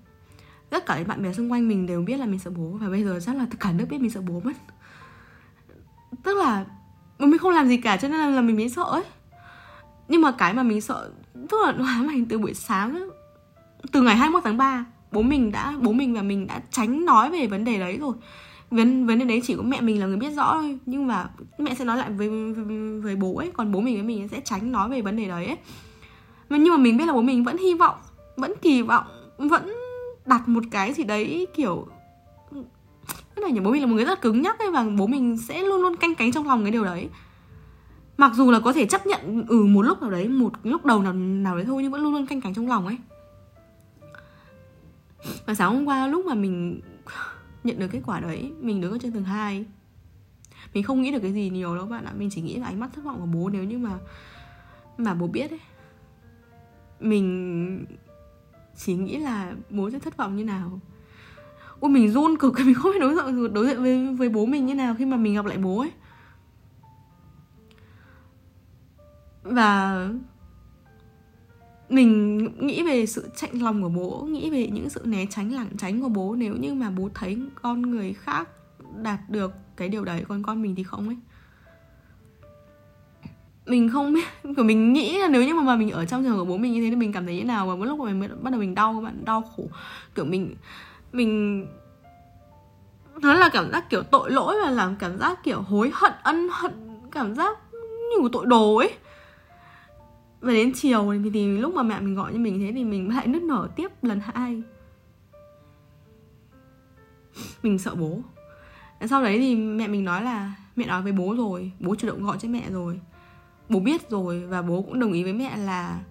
Tất 0.70 0.86
cả 0.86 0.98
những 0.98 1.08
bạn 1.08 1.24
bè 1.24 1.34
xung 1.34 1.52
quanh 1.52 1.68
mình 1.68 1.86
đều 1.86 2.02
biết 2.02 2.18
là 2.18 2.26
mình 2.26 2.40
sợ 2.40 2.52
bố. 2.52 2.78
Và 2.82 2.90
bây 2.90 3.04
giờ 3.04 3.20
chắc 3.26 3.36
là 3.36 3.46
tất 3.52 3.58
cả 3.60 3.72
nước 3.72 3.86
biết 3.90 4.02
mình 4.02 4.12
sợ 4.12 4.22
bố 4.22 4.42
mất. 4.44 4.54
Tức 6.24 6.38
là 6.38 6.66
mình 7.20 7.38
không 7.38 7.52
làm 7.52 7.68
gì 7.68 7.78
cả 7.78 7.98
cho 7.98 8.08
nên 8.08 8.20
là, 8.20 8.30
là 8.30 8.42
mình 8.42 8.56
mới 8.56 8.70
sợ 8.70 8.84
ấy. 8.84 9.04
Nhưng 10.08 10.22
mà 10.22 10.32
cái 10.32 10.54
mà 10.54 10.64
mình 10.64 10.82
sợ 10.82 11.12
tức 11.50 11.58
là 11.66 11.72
nó 11.72 11.86
ám 11.86 12.08
ảnh 12.08 12.26
từ 12.26 12.40
buổi 12.40 12.54
sáng 12.54 12.96
ấy. 12.96 13.10
từ 13.92 14.02
ngày 14.02 14.16
21 14.16 14.44
tháng 14.44 14.58
3 14.58 14.86
bố 15.12 15.22
mình 15.22 15.52
đã 15.52 15.74
bố 15.82 15.92
mình 15.92 16.14
và 16.14 16.22
mình 16.22 16.48
đã 16.48 16.62
tránh 16.72 17.06
nói 17.06 17.32
về 17.32 17.48
vấn 17.48 17.66
đề 17.66 17.80
đấy 17.80 17.98
rồi 17.98 18.14
vấn 18.70 19.06
vấn 19.06 19.20
đề 19.20 19.26
đấy 19.26 19.42
chỉ 19.44 19.56
có 19.56 19.64
mẹ 19.64 19.82
mình 19.82 20.00
là 20.00 20.06
người 20.06 20.18
biết 20.18 20.32
rõ 20.32 20.54
thôi. 20.62 20.78
Nhưng 20.86 21.08
mà 21.08 21.30
mẹ 21.58 21.76
sẽ 21.76 21.86
nói 21.86 21.98
lại 21.98 22.12
với 22.12 22.30
với, 22.30 23.00
với 23.02 23.16
bố 23.16 23.36
ấy. 23.36 23.52
Còn 23.54 23.72
bố 23.72 23.80
mình 23.80 23.96
với 23.96 24.04
mình 24.04 24.28
sẽ 24.28 24.42
tránh 24.46 24.72
nói 24.72 24.90
về 24.90 25.02
vấn 25.02 25.16
đề 25.16 25.28
đấy 25.28 25.46
ấy. 25.46 25.58
Nhưng 26.50 26.70
mà 26.70 26.78
mình 26.78 26.98
biết 26.98 27.06
là 27.06 27.14
bố 27.14 27.22
mình 27.22 27.44
vẫn 27.44 27.58
hy 27.58 27.74
vọng 27.74 27.96
vẫn 28.38 28.54
kỳ 28.62 28.82
vọng 28.82 29.06
vẫn 29.38 29.74
đặt 30.26 30.48
một 30.48 30.64
cái 30.72 30.94
gì 30.94 31.04
đấy 31.04 31.48
kiểu 31.56 31.88
cái 33.36 33.42
này 33.42 33.52
nhỉ? 33.52 33.60
Bố 33.60 33.72
mình 33.72 33.82
là 33.82 33.88
một 33.88 33.96
người 33.96 34.06
rất 34.06 34.22
cứng 34.22 34.42
nhắc 34.42 34.60
ấy 34.60 34.72
và 34.72 34.86
bố 34.98 35.08
mình 35.08 35.38
sẽ 35.38 35.64
luôn 35.64 35.82
luôn 35.82 35.96
canh 35.96 36.16
cánh 36.16 36.32
trong 36.32 36.48
lòng 36.48 36.64
cái 36.64 36.72
điều 36.72 36.84
đấy. 36.84 37.10
Mặc 38.18 38.32
dù 38.36 38.52
là 38.52 38.60
có 38.60 38.74
thể 38.74 38.86
chấp 38.86 39.08
nhận 39.08 39.46
ừ 39.48 39.66
một 39.66 39.82
lúc 39.82 40.02
nào 40.02 40.12
đấy 40.12 40.28
một 40.28 40.52
lúc 40.64 40.86
đầu 40.86 41.02
nào 41.02 41.14
nào 41.14 41.56
đấy 41.56 41.66
thôi 41.66 41.84
nhưng 41.84 41.92
vẫn 41.92 42.02
luôn 42.02 42.14
luôn 42.14 42.26
canh 42.26 42.42
cánh 42.42 42.54
trong 42.54 42.68
lòng 42.68 42.88
ấy. 42.88 42.98
Và 45.46 45.54
sáng 45.54 45.76
hôm 45.76 45.86
qua 45.86 46.08
lúc 46.08 46.26
mà 46.26 46.34
mình 46.34 46.82
nhận 47.66 47.80
được 47.80 47.88
kết 47.92 48.02
quả 48.06 48.20
đấy, 48.20 48.52
mình 48.60 48.82
đứng 48.82 48.92
ở 48.92 48.98
trên 49.02 49.12
tầng 49.12 49.24
2 49.24 49.66
mình 50.74 50.84
không 50.84 51.02
nghĩ 51.02 51.12
được 51.12 51.20
cái 51.20 51.34
gì 51.34 51.50
nhiều 51.50 51.76
đâu 51.76 51.86
bạn 51.86 52.06
ạ, 52.06 52.14
mình 52.18 52.30
chỉ 52.30 52.42
nghĩ 52.42 52.56
là 52.56 52.68
ánh 52.68 52.80
mắt 52.80 52.90
thất 52.96 53.04
vọng 53.04 53.20
của 53.20 53.26
bố 53.26 53.50
nếu 53.50 53.64
như 53.64 53.78
mà 53.78 53.98
mà 54.98 55.14
bố 55.14 55.28
biết 55.28 55.50
ấy. 55.50 55.60
Mình 57.00 57.86
chỉ 58.76 58.96
nghĩ 58.96 59.18
là 59.18 59.56
bố 59.70 59.90
sẽ 59.90 60.00
thất 60.00 60.18
vọng 60.18 60.36
như 60.36 60.44
nào. 60.44 60.80
Ôi 61.80 61.92
mình 61.92 62.12
run 62.12 62.38
cực, 62.38 62.54
mình 62.66 62.74
không 62.74 62.92
biết 62.92 63.00
đối 63.00 63.16
diện 63.16 63.54
đối 63.54 63.68
diện 63.68 63.82
với 63.82 64.16
với 64.16 64.30
bố 64.30 64.46
mình 64.46 64.66
như 64.66 64.76
nào 64.76 64.96
khi 64.98 65.06
mà 65.06 65.18
mình 65.18 65.36
gặp 65.36 65.46
lại 65.46 65.58
bố 65.58 65.80
ấy. 65.80 65.92
Và 69.44 70.10
mình 71.96 72.38
nghĩ 72.60 72.84
về 72.84 73.06
sự 73.06 73.30
chạnh 73.36 73.62
lòng 73.62 73.82
của 73.82 73.90
bố 73.90 74.28
nghĩ 74.30 74.50
về 74.50 74.68
những 74.68 74.90
sự 74.90 75.02
né 75.04 75.26
tránh 75.30 75.54
lảng 75.54 75.70
tránh 75.78 76.02
của 76.02 76.10
bố. 76.10 76.36
Nếu 76.36 76.56
như 76.56 76.74
mà 76.74 76.90
bố 76.90 77.10
thấy 77.14 77.38
con 77.62 77.82
người 77.82 78.14
khác 78.14 78.50
đạt 79.02 79.20
được 79.30 79.52
cái 79.78 79.90
điều 79.90 80.04
đấy 80.04 80.24
còn 80.28 80.44
con 80.44 80.62
mình 80.62 80.76
thì 80.76 80.84
không 80.84 81.08
ấy. 81.08 81.18
Mình 83.66 83.90
không 83.90 84.14
biết 84.14 84.26
của 84.58 84.64
mình 84.64 84.94
nghĩ 84.94 85.18
là 85.18 85.28
nếu 85.28 85.44
như 85.44 85.54
mà, 85.54 85.76
mình 85.76 85.92
ở 85.92 86.06
trong 86.06 86.24
trường 86.24 86.38
của 86.38 86.46
bố 86.46 86.58
mình 86.58 86.74
như 86.74 86.84
thế 86.84 86.90
thì 86.90 86.96
mình 86.96 87.14
cảm 87.14 87.26
thấy 87.26 87.36
như 87.36 87.44
nào? 87.44 87.68
Và 87.68 87.76
một 87.76 87.86
lúc 87.86 88.00
mà 88.00 88.06
mình 88.06 88.30
bắt 88.42 88.52
đầu 88.52 88.60
mình 88.60 88.76
đau 88.76 88.94
các 88.94 89.02
bạn 89.02 89.26
đau 89.26 89.42
khổ. 89.42 89.64
Kiểu 90.16 90.26
mình 90.26 90.56
mình 91.12 91.66
nó 93.22 93.34
là 93.34 93.50
cảm 93.50 93.72
giác 93.72 93.90
kiểu 93.90 94.04
tội 94.04 94.32
lỗi 94.32 94.56
và 94.64 94.72
làm 94.72 94.96
cảm 94.96 95.18
giác 95.18 95.44
kiểu 95.44 95.62
hối 95.62 95.92
hận 95.94 96.12
ân 96.24 96.48
hận 96.52 96.72
cảm 97.12 97.36
giác 97.36 97.58
như 97.74 98.30
tội 98.32 98.46
đồ 98.46 98.76
ấy 98.76 98.94
và 100.46 100.54
đến 100.54 100.72
chiều 100.76 101.14
thì, 101.24 101.30
thì 101.30 101.58
lúc 101.58 101.76
mà 101.76 101.84
mẹ 101.84 102.00
mình 102.00 102.16
gọi 102.16 102.34
cho 102.34 102.40
mình 102.40 102.60
thế 102.60 102.72
thì 102.76 102.84
mình 102.84 103.10
lại 103.10 103.28
nứt 103.28 103.44
nở 103.44 103.70
tiếp 103.76 103.92
lần 104.02 104.20
hai. 104.20 104.62
Mình 107.64 107.80
sợ 107.80 107.96
bố. 107.96 108.20
Sau 109.10 109.24
đấy 109.24 109.40
thì 109.40 109.56
mẹ 109.56 109.88
mình 109.88 110.06
nói 110.06 110.24
là 110.24 110.56
mẹ 110.76 110.86
nói 110.86 111.02
với 111.02 111.12
bố 111.12 111.36
rồi 111.38 111.72
bố 111.80 111.96
chủ 111.96 112.08
động 112.08 112.24
gọi 112.24 112.38
cho 112.40 112.50
mẹ 112.50 112.70
rồi. 112.70 113.00
Bố 113.70 113.80
biết 113.80 114.10
rồi 114.10 114.46
và 114.46 114.62
bố 114.62 114.82
cũng 114.82 115.00
đồng 115.00 115.14
ý 115.14 115.24
với 115.24 115.34
mẹ 115.34 115.58
là 115.58 116.04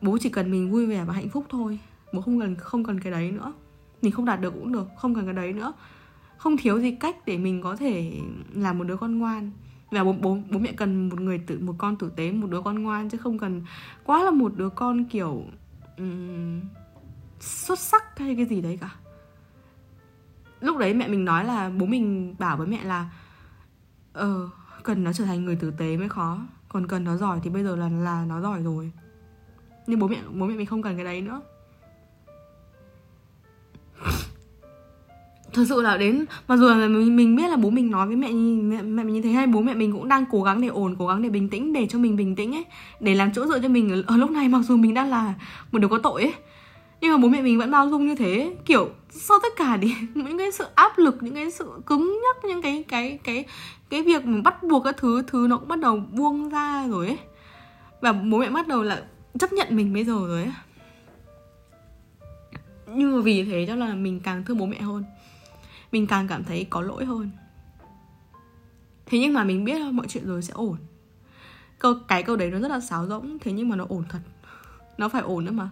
bố 0.00 0.18
chỉ 0.20 0.28
cần 0.28 0.50
mình 0.50 0.70
vui 0.70 0.86
vẻ 0.86 1.04
và 1.04 1.12
hạnh 1.12 1.28
phúc 1.28 1.44
thôi. 1.48 1.78
Bố 2.12 2.20
không 2.20 2.40
cần 2.40 2.56
không 2.56 2.84
cần 2.84 3.00
cái 3.00 3.12
đấy 3.12 3.30
nữa. 3.30 3.52
Mình 4.02 4.12
không 4.12 4.24
đạt 4.24 4.40
được 4.40 4.50
cũng 4.50 4.72
được 4.72 4.88
không 4.96 5.14
cần 5.14 5.24
cái 5.24 5.34
đấy 5.34 5.52
nữa. 5.52 5.72
Không 6.36 6.56
thiếu 6.56 6.80
gì 6.80 6.90
cách 7.00 7.16
để 7.26 7.38
mình 7.38 7.62
có 7.62 7.76
thể 7.76 8.12
làm 8.54 8.78
một 8.78 8.84
đứa 8.84 8.96
con 8.96 9.18
ngoan 9.18 9.50
và 9.90 10.04
bố 10.04 10.12
bố 10.12 10.38
bố 10.50 10.58
mẹ 10.58 10.72
cần 10.72 11.08
một 11.08 11.20
người 11.20 11.38
tử 11.38 11.58
một 11.58 11.74
con 11.78 11.96
tử 11.96 12.12
tế 12.16 12.32
một 12.32 12.50
đứa 12.50 12.62
con 12.62 12.82
ngoan 12.82 13.08
chứ 13.08 13.18
không 13.18 13.38
cần 13.38 13.62
quá 14.04 14.24
là 14.24 14.30
một 14.30 14.52
đứa 14.56 14.68
con 14.68 15.04
kiểu 15.04 15.44
um, 15.98 16.60
xuất 17.40 17.78
sắc 17.78 18.18
hay 18.18 18.36
cái 18.36 18.46
gì 18.46 18.60
đấy 18.60 18.78
cả. 18.80 18.94
Lúc 20.60 20.78
đấy 20.78 20.94
mẹ 20.94 21.08
mình 21.08 21.24
nói 21.24 21.44
là 21.44 21.70
bố 21.78 21.86
mình 21.86 22.34
bảo 22.38 22.56
với 22.56 22.66
mẹ 22.66 22.84
là 22.84 23.10
ờ 24.12 24.48
cần 24.82 25.04
nó 25.04 25.12
trở 25.12 25.24
thành 25.24 25.44
người 25.44 25.56
tử 25.56 25.70
tế 25.70 25.96
mới 25.96 26.08
khó 26.08 26.38
còn 26.68 26.86
cần 26.86 27.04
nó 27.04 27.16
giỏi 27.16 27.40
thì 27.42 27.50
bây 27.50 27.64
giờ 27.64 27.76
là 27.76 27.88
là 27.88 28.24
nó 28.24 28.40
giỏi 28.40 28.62
rồi. 28.62 28.92
Nhưng 29.86 29.98
bố 29.98 30.08
mẹ 30.08 30.22
bố 30.32 30.46
mẹ 30.46 30.54
mình 30.54 30.66
không 30.66 30.82
cần 30.82 30.96
cái 30.96 31.04
đấy 31.04 31.20
nữa 31.20 31.42
thật 35.56 35.64
sự 35.68 35.82
là 35.82 35.96
đến 35.96 36.24
mặc 36.48 36.56
dù 36.56 36.68
là 36.68 36.88
mình, 36.88 37.16
mình 37.16 37.36
biết 37.36 37.50
là 37.50 37.56
bố 37.56 37.70
mình 37.70 37.90
nói 37.90 38.06
với 38.06 38.16
mẹ 38.16 38.28
mẹ, 38.62 38.82
mẹ 38.82 39.04
mình 39.04 39.14
như 39.14 39.22
thế 39.22 39.30
hay 39.30 39.46
bố 39.46 39.60
mẹ 39.60 39.74
mình 39.74 39.92
cũng 39.92 40.08
đang 40.08 40.24
cố 40.30 40.42
gắng 40.42 40.60
để 40.60 40.68
ổn 40.68 40.96
cố 40.98 41.06
gắng 41.06 41.22
để 41.22 41.28
bình 41.28 41.48
tĩnh 41.48 41.72
để 41.72 41.86
cho 41.90 41.98
mình 41.98 42.16
bình 42.16 42.36
tĩnh 42.36 42.54
ấy 42.54 42.64
để 43.00 43.14
làm 43.14 43.32
chỗ 43.32 43.46
dựa 43.46 43.58
cho 43.58 43.68
mình 43.68 43.90
ở, 43.90 44.02
ở 44.06 44.16
lúc 44.16 44.30
này 44.30 44.48
mặc 44.48 44.60
dù 44.68 44.76
mình 44.76 44.94
đang 44.94 45.10
là 45.10 45.34
một 45.72 45.78
đứa 45.78 45.88
có 45.88 45.98
tội 45.98 46.22
ấy. 46.22 46.34
Nhưng 47.00 47.12
mà 47.12 47.18
bố 47.18 47.28
mẹ 47.28 47.42
mình 47.42 47.58
vẫn 47.58 47.70
bao 47.70 47.88
dung 47.88 48.06
như 48.06 48.14
thế 48.14 48.56
kiểu 48.64 48.90
sau 49.10 49.38
tất 49.42 49.48
cả 49.56 49.78
thì 49.82 49.94
những 50.14 50.38
cái 50.38 50.52
sự 50.52 50.64
áp 50.74 50.98
lực 50.98 51.22
những 51.22 51.34
cái 51.34 51.50
sự 51.50 51.70
cứng 51.86 52.20
nhắc 52.22 52.44
những 52.44 52.62
cái 52.62 52.84
cái 52.88 53.18
cái 53.24 53.44
cái 53.90 54.02
việc 54.02 54.24
mà 54.24 54.40
bắt 54.44 54.62
buộc 54.62 54.84
các 54.84 54.96
thứ 54.96 55.22
thứ 55.26 55.46
nó 55.50 55.56
cũng 55.56 55.68
bắt 55.68 55.78
đầu 55.78 56.02
buông 56.12 56.48
ra 56.48 56.86
rồi 56.88 57.06
ấy. 57.06 57.18
Và 58.00 58.12
bố 58.12 58.38
mẹ 58.38 58.50
bắt 58.50 58.68
đầu 58.68 58.82
là 58.82 59.02
chấp 59.38 59.52
nhận 59.52 59.66
mình 59.70 59.94
bây 59.94 60.04
giờ 60.04 60.12
rồi 60.12 60.42
ấy. 60.42 60.52
Nhưng 62.94 63.16
mà 63.16 63.22
vì 63.22 63.44
thế 63.44 63.64
cho 63.68 63.74
là 63.74 63.94
mình 63.94 64.20
càng 64.20 64.44
thương 64.44 64.58
bố 64.58 64.66
mẹ 64.66 64.80
hơn 64.80 65.04
mình 65.96 66.06
càng 66.06 66.28
cảm 66.28 66.44
thấy 66.44 66.66
có 66.70 66.80
lỗi 66.80 67.04
hơn. 67.04 67.30
Thế 69.06 69.18
nhưng 69.18 69.32
mà 69.32 69.44
mình 69.44 69.64
biết 69.64 69.92
mọi 69.92 70.06
chuyện 70.08 70.26
rồi 70.26 70.42
sẽ 70.42 70.52
ổn. 70.52 70.76
Câu, 71.78 71.94
cái 72.08 72.22
câu 72.22 72.36
đấy 72.36 72.50
nó 72.50 72.58
rất 72.58 72.68
là 72.68 72.80
sáo 72.80 73.06
rỗng, 73.06 73.38
thế 73.38 73.52
nhưng 73.52 73.68
mà 73.68 73.76
nó 73.76 73.86
ổn 73.88 74.04
thật. 74.08 74.18
Nó 74.98 75.08
phải 75.08 75.22
ổn 75.22 75.44
nữa 75.44 75.52
mà. 75.52 75.70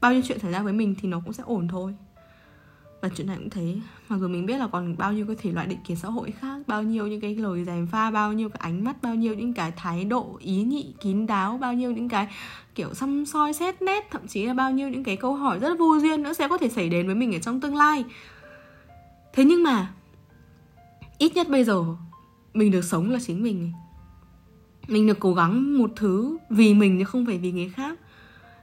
Bao 0.00 0.12
nhiêu 0.12 0.22
chuyện 0.24 0.38
xảy 0.38 0.52
ra 0.52 0.62
với 0.62 0.72
mình 0.72 0.94
thì 1.00 1.08
nó 1.08 1.20
cũng 1.24 1.32
sẽ 1.32 1.42
ổn 1.46 1.68
thôi. 1.68 1.94
Và 3.02 3.08
chuyện 3.08 3.26
này 3.26 3.36
cũng 3.36 3.50
thế. 3.50 3.76
Mặc 4.08 4.16
dù 4.20 4.28
mình 4.28 4.46
biết 4.46 4.58
là 4.58 4.66
còn 4.66 4.96
bao 4.96 5.12
nhiêu 5.12 5.26
cái 5.26 5.36
thể 5.36 5.52
loại 5.52 5.66
định 5.66 5.78
kiến 5.86 5.96
xã 5.96 6.08
hội 6.08 6.30
khác, 6.30 6.62
bao 6.66 6.82
nhiêu 6.82 7.06
những 7.06 7.20
cái 7.20 7.36
lời 7.36 7.64
gièm 7.64 7.86
pha, 7.86 8.10
bao 8.10 8.32
nhiêu 8.32 8.48
cái 8.48 8.60
ánh 8.60 8.84
mắt, 8.84 9.02
bao 9.02 9.14
nhiêu 9.14 9.34
những 9.34 9.54
cái 9.54 9.72
thái 9.76 10.04
độ, 10.04 10.38
ý 10.40 10.62
nhị, 10.62 10.94
kín 11.00 11.26
đáo, 11.26 11.58
bao 11.58 11.74
nhiêu 11.74 11.92
những 11.92 12.08
cái, 12.08 12.28
kiểu, 12.74 12.94
xăm 12.94 13.26
soi, 13.26 13.52
xét 13.52 13.82
nét, 13.82 14.08
thậm 14.10 14.28
chí 14.28 14.46
là 14.46 14.54
bao 14.54 14.72
nhiêu 14.72 14.88
những 14.88 15.04
cái 15.04 15.16
câu 15.16 15.34
hỏi 15.34 15.58
rất 15.58 15.78
vô 15.78 15.98
duyên 15.98 16.22
nữa 16.22 16.32
sẽ 16.32 16.48
có 16.48 16.58
thể 16.58 16.68
xảy 16.68 16.88
đến 16.88 17.06
với 17.06 17.14
mình 17.14 17.34
ở 17.34 17.38
trong 17.38 17.60
tương 17.60 17.76
lai 17.76 18.04
thế 19.32 19.44
nhưng 19.44 19.62
mà, 19.62 19.92
ít 21.18 21.34
nhất 21.34 21.48
bây 21.48 21.64
giờ, 21.64 21.84
mình 22.54 22.70
được 22.70 22.84
sống 22.84 23.10
là 23.10 23.18
chính 23.22 23.42
mình. 23.42 23.72
Mình 24.88 25.06
được 25.06 25.20
cố 25.20 25.34
gắng 25.34 25.78
một 25.78 25.90
thứ 25.96 26.38
vì 26.50 26.74
mình 26.74 26.98
chứ 26.98 27.04
không 27.04 27.26
phải 27.26 27.38
vì 27.38 27.52
người 27.52 27.68
khác. 27.68 27.98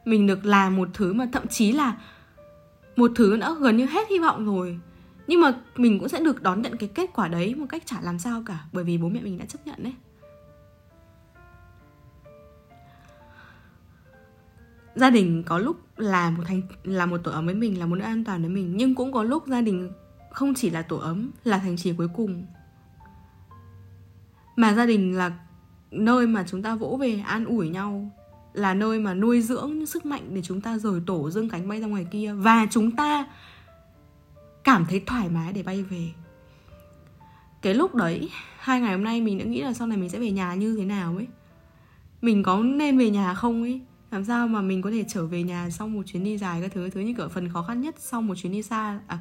Mình 0.05 0.27
được 0.27 0.45
làm 0.45 0.75
một 0.75 0.89
thứ 0.93 1.13
mà 1.13 1.29
thậm 1.31 1.47
chí 1.47 1.71
là 1.71 1.97
một 2.95 3.11
thứ 3.15 3.37
đã 3.37 3.53
gần 3.59 3.77
như 3.77 3.85
hết 3.85 4.09
hy 4.09 4.19
vọng 4.19 4.45
rồi. 4.45 4.79
Nhưng 5.27 5.41
mà 5.41 5.53
mình 5.75 5.99
cũng 5.99 6.09
sẽ 6.09 6.19
được 6.19 6.41
đón 6.41 6.61
nhận 6.61 6.77
cái 6.77 6.89
kết 6.95 7.09
quả 7.13 7.27
đấy 7.27 7.55
một 7.55 7.65
cách 7.69 7.83
chả 7.85 8.01
làm 8.01 8.19
sao 8.19 8.43
cả, 8.45 8.65
bởi 8.71 8.83
vì 8.83 8.97
bố 8.97 9.09
mẹ 9.09 9.21
mình 9.21 9.37
đã 9.37 9.45
chấp 9.45 9.67
nhận 9.67 9.83
đấy. 9.83 9.93
Gia 14.95 15.09
đình 15.09 15.43
có 15.43 15.57
lúc 15.57 15.77
là 15.97 16.29
một 16.29 16.43
thành, 16.47 16.61
là 16.83 17.05
một 17.05 17.17
tổ 17.23 17.31
ấm 17.31 17.45
với 17.45 17.55
mình, 17.55 17.79
là 17.79 17.85
một 17.85 17.95
nơi 17.95 18.07
an 18.07 18.23
toàn 18.23 18.41
với 18.41 18.49
mình. 18.49 18.77
Nhưng 18.77 18.95
cũng 18.95 19.13
có 19.13 19.23
lúc 19.23 19.47
gia 19.47 19.61
đình 19.61 19.91
không 20.31 20.53
chỉ 20.53 20.69
là 20.69 20.81
tổ 20.81 20.97
ấm 20.97 21.31
là 21.43 21.57
thành 21.57 21.77
trì 21.77 21.93
cuối 21.93 22.07
cùng. 22.15 22.45
Mà 24.55 24.73
gia 24.73 24.85
đình 24.85 25.17
là 25.17 25.31
nơi 25.91 26.27
mà 26.27 26.45
chúng 26.47 26.63
ta 26.63 26.75
vỗ 26.75 26.97
về 27.01 27.23
an 27.25 27.45
ủi 27.45 27.69
nhau 27.69 28.11
là 28.53 28.73
nơi 28.73 28.99
mà 28.99 29.13
nuôi 29.13 29.41
dưỡng 29.41 29.85
sức 29.85 30.05
mạnh 30.05 30.29
để 30.33 30.41
chúng 30.41 30.61
ta 30.61 30.77
rời 30.77 31.01
tổ 31.05 31.29
dương 31.29 31.49
cánh 31.49 31.69
bay 31.69 31.81
ra 31.81 31.87
ngoài 31.87 32.05
kia. 32.11 32.33
Và 32.33 32.67
chúng 32.71 32.95
ta 32.95 33.27
cảm 34.63 34.85
thấy 34.89 35.03
thoải 35.05 35.29
mái 35.29 35.53
để 35.53 35.63
bay 35.63 35.83
về. 35.83 36.09
Cái 37.61 37.73
lúc 37.73 37.95
đấy 37.95 38.29
hai 38.59 38.81
ngày 38.81 38.91
hôm 38.91 39.03
nay 39.03 39.21
mình 39.21 39.37
đã 39.37 39.45
nghĩ 39.45 39.61
là 39.61 39.73
sau 39.73 39.87
này 39.87 39.97
mình 39.97 40.09
sẽ 40.09 40.19
về 40.19 40.31
nhà 40.31 40.53
như 40.55 40.75
thế 40.77 40.85
nào 40.85 41.15
ấy. 41.15 41.27
Mình 42.21 42.43
có 42.43 42.59
nên 42.59 42.97
về 42.97 43.09
nhà 43.09 43.33
không 43.33 43.61
ấy? 43.61 43.81
Làm 44.11 44.25
sao 44.25 44.47
mà 44.47 44.61
mình 44.61 44.81
có 44.81 44.91
thể 44.91 45.05
trở 45.07 45.25
về 45.25 45.43
nhà 45.43 45.69
sau 45.69 45.87
một 45.87 46.03
chuyến 46.05 46.23
đi 46.23 46.37
dài 46.37 46.61
các 46.61 46.71
thứ 46.73 46.89
thứ 46.89 46.99
như 46.99 47.13
kiểu 47.13 47.29
phần 47.29 47.49
khó 47.49 47.61
khăn 47.61 47.81
nhất 47.81 47.95
sau 47.97 48.21
một 48.21 48.35
chuyến 48.35 48.51
đi 48.51 48.61
xa 48.61 48.99
à, 49.07 49.17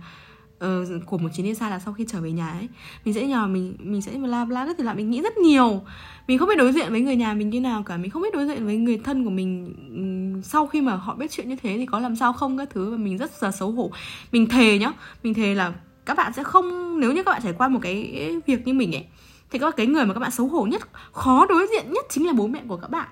uh, 0.65 1.07
của 1.07 1.19
một 1.19 1.29
chuyến 1.35 1.47
đi 1.47 1.55
xa 1.55 1.71
là 1.71 1.79
sau 1.79 1.95
khi 1.95 2.05
trở 2.09 2.21
về 2.21 2.33
nhà 2.33 2.49
ấy 2.49 2.69
mình 3.05 3.15
sẽ 3.15 3.27
nhờ 3.27 3.47
mình 3.47 3.77
mình 3.79 4.03
sẽ 4.03 4.13
la 4.19 4.47
la 4.51 4.67
rất 4.67 4.81
là 4.81 4.95
mình 4.95 5.11
nghĩ 5.11 5.23
rất 5.23 5.39
nhiều. 5.39 5.83
Mình 6.29 6.39
không 6.39 6.49
biết 6.49 6.59
đối 6.59 6.73
diện 6.73 6.91
với 6.91 7.01
người 7.01 7.17
nhà 7.17 7.35
mình 7.35 7.51
như 7.51 7.61
nào 7.61 7.83
cả 7.83 7.97
mình 7.97 8.11
không 8.11 8.23
biết 8.23 8.35
đối 8.35 8.47
diện 8.47 8.65
với 8.65 8.77
người 8.77 9.01
thân 9.05 9.25
của 9.25 9.31
mình 9.31 9.75
sau 10.45 10.67
khi 10.67 10.81
mà 10.81 10.95
họ 10.95 11.15
biết 11.15 11.31
chuyện 11.31 11.49
như 11.49 11.57
thế 11.57 11.75
thì 11.77 11.87
có 11.87 11.99
làm 11.99 12.17
sao 12.17 12.33
không 12.33 12.59
các 12.59 12.71
thứ 12.71 12.91
và 12.91 12.97
mình 12.97 13.19
rất 13.19 13.31
là 13.43 13.51
xấu 13.51 13.71
hổ. 13.71 13.91
Mình 14.33 14.49
thề 14.49 14.79
nhá 14.79 14.93
mình 15.23 15.35
thề 15.35 15.55
là 15.55 15.73
các 16.07 16.17
bạn 16.17 16.33
sẽ 16.33 16.45
không 16.45 17.01
nếu 17.01 17.13
như 17.13 17.23
các 17.23 17.31
bạn 17.33 17.43
trải 17.43 17.53
qua 17.53 17.69
một 17.69 17.79
cái 17.83 18.37
việc 18.47 18.67
như 18.67 18.75
mình 18.75 18.95
ấy 18.95 19.05
thì 19.51 19.59
các 19.59 19.77
cái 19.77 19.87
người 19.87 20.05
mà 20.05 20.15
các 20.15 20.21
bạn 20.21 20.31
xấu 20.31 20.49
hổ 20.49 20.65
nhất 20.65 20.83
khó 21.13 21.47
đối 21.47 21.67
diện 21.67 21.93
nhất 21.93 22.07
chính 22.09 22.27
là 22.27 22.33
bố 22.33 22.47
mẹ 22.47 22.63
của 22.69 22.77
các 22.77 22.91
bạn 22.91 23.09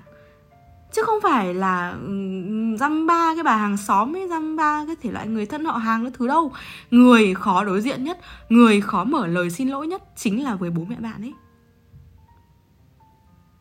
chứ 0.93 1.03
không 1.07 1.19
phải 1.23 1.55
là 1.55 1.93
dăm 2.79 3.07
ba, 3.07 3.35
cái 3.35 3.45
bà 3.45 3.57
hàng 3.57 3.77
xóm 3.77 4.17
ấy 4.17 4.29
dăm 4.29 4.57
ba, 4.57 4.85
cái 4.87 4.97
thể 5.03 5.11
loại 5.11 5.29
người 5.29 5.47
thân 5.47 5.65
họ 5.65 5.77
hàng 5.77 6.05
cái 6.05 6.13
thứ 6.19 6.29
đâu. 6.29 6.53
Người 6.91 7.35
khó 7.35 7.65
đối 7.65 7.81
diện 7.81 8.05
nhất, 8.05 8.19
người 8.49 8.81
khó 8.81 9.05
mở 9.05 9.27
lời 9.27 9.51
xin 9.51 9.69
lỗi 9.69 9.87
nhất 9.87 10.03
chính 10.17 10.45
là 10.45 10.55
với 10.55 10.71
bố 10.71 10.85
mẹ 10.85 10.97
bạn 10.97 11.23
ấy. 11.23 11.35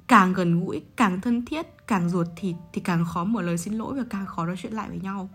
Càng 0.08 0.34
gần 0.34 0.66
gũi, 0.66 0.82
càng 0.96 1.22
thân 1.22 1.46
thiết, 1.46 1.66
càng 1.88 2.10
ruột 2.10 2.28
thịt 2.36 2.56
thì 2.74 2.82
càng 2.82 3.06
khó 3.14 3.24
mở 3.24 3.42
lời 3.42 3.58
xin 3.58 3.74
lỗi 3.74 3.94
và 3.98 4.04
càng 4.10 4.26
khó 4.26 4.46
nói 4.46 4.56
chuyện 4.58 4.74
lại 4.74 4.90
với 4.90 5.00
nhau. 5.00 5.30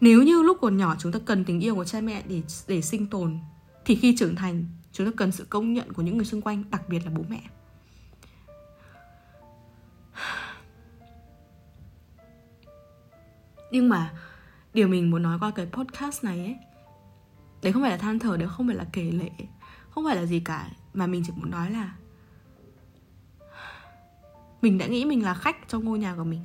Nếu 0.00 0.22
như 0.22 0.42
lúc 0.42 0.58
còn 0.60 0.76
nhỏ 0.76 0.94
chúng 0.98 1.12
ta 1.12 1.18
cần 1.24 1.44
tình 1.44 1.60
yêu 1.60 1.74
của 1.74 1.84
cha 1.84 2.00
mẹ 2.00 2.22
để 2.28 2.42
để 2.68 2.82
sinh 2.82 3.06
tồn, 3.06 3.38
thì 3.84 3.94
khi 3.94 4.16
trưởng 4.16 4.34
thành, 4.34 4.64
chúng 4.92 5.06
ta 5.06 5.12
cần 5.16 5.32
sự 5.32 5.46
công 5.50 5.72
nhận 5.72 5.92
của 5.92 6.02
những 6.02 6.16
người 6.16 6.26
xung 6.26 6.40
quanh, 6.40 6.64
đặc 6.70 6.88
biệt 6.88 7.04
là 7.04 7.12
bố 7.16 7.22
mẹ. 7.28 7.40
Nhưng 13.74 13.88
mà 13.88 14.12
điều 14.74 14.88
mình 14.88 15.10
muốn 15.10 15.22
nói 15.22 15.38
qua 15.40 15.50
cái 15.50 15.66
podcast 15.66 16.24
này 16.24 16.38
ấy 16.38 16.56
đấy 17.62 17.72
không 17.72 17.82
phải 17.82 17.90
là 17.90 17.96
than 17.96 18.18
thở 18.18 18.36
đấy 18.36 18.48
không 18.48 18.66
phải 18.66 18.76
là 18.76 18.86
kể 18.92 19.10
lệ 19.10 19.30
không 19.90 20.04
phải 20.04 20.16
là 20.16 20.26
gì 20.26 20.40
cả. 20.40 20.70
Mà 20.94 21.06
mình 21.06 21.22
chỉ 21.26 21.32
muốn 21.36 21.50
nói 21.50 21.70
là 21.70 21.96
mình 24.62 24.78
đã 24.78 24.86
nghĩ 24.86 25.04
mình 25.04 25.24
là 25.24 25.34
khách 25.34 25.68
trong 25.68 25.84
ngôi 25.84 25.98
nhà 25.98 26.14
của 26.16 26.24
mình. 26.24 26.40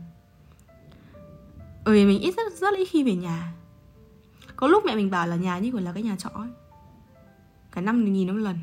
Bởi 1.86 1.94
vì 1.94 2.06
mình 2.06 2.22
ít 2.22 2.36
rất, 2.38 2.54
rất 2.54 2.74
ít 2.78 2.86
khi 2.86 3.04
về 3.04 3.16
nhà. 3.16 3.54
Có 4.56 4.68
lúc 4.68 4.84
mẹ 4.86 4.96
mình 4.96 5.10
bảo 5.10 5.28
là 5.28 5.36
nhà 5.36 5.60
như 5.60 5.72
kiểu 5.72 5.82
là 5.82 5.94
cái 5.94 6.04
nhà 6.04 6.16
trọ 6.16 6.30
ấy. 6.30 6.50
Cả 7.72 7.82
năm 7.82 8.14
nhìn 8.14 8.28
năm 8.28 8.44
lần. 8.44 8.58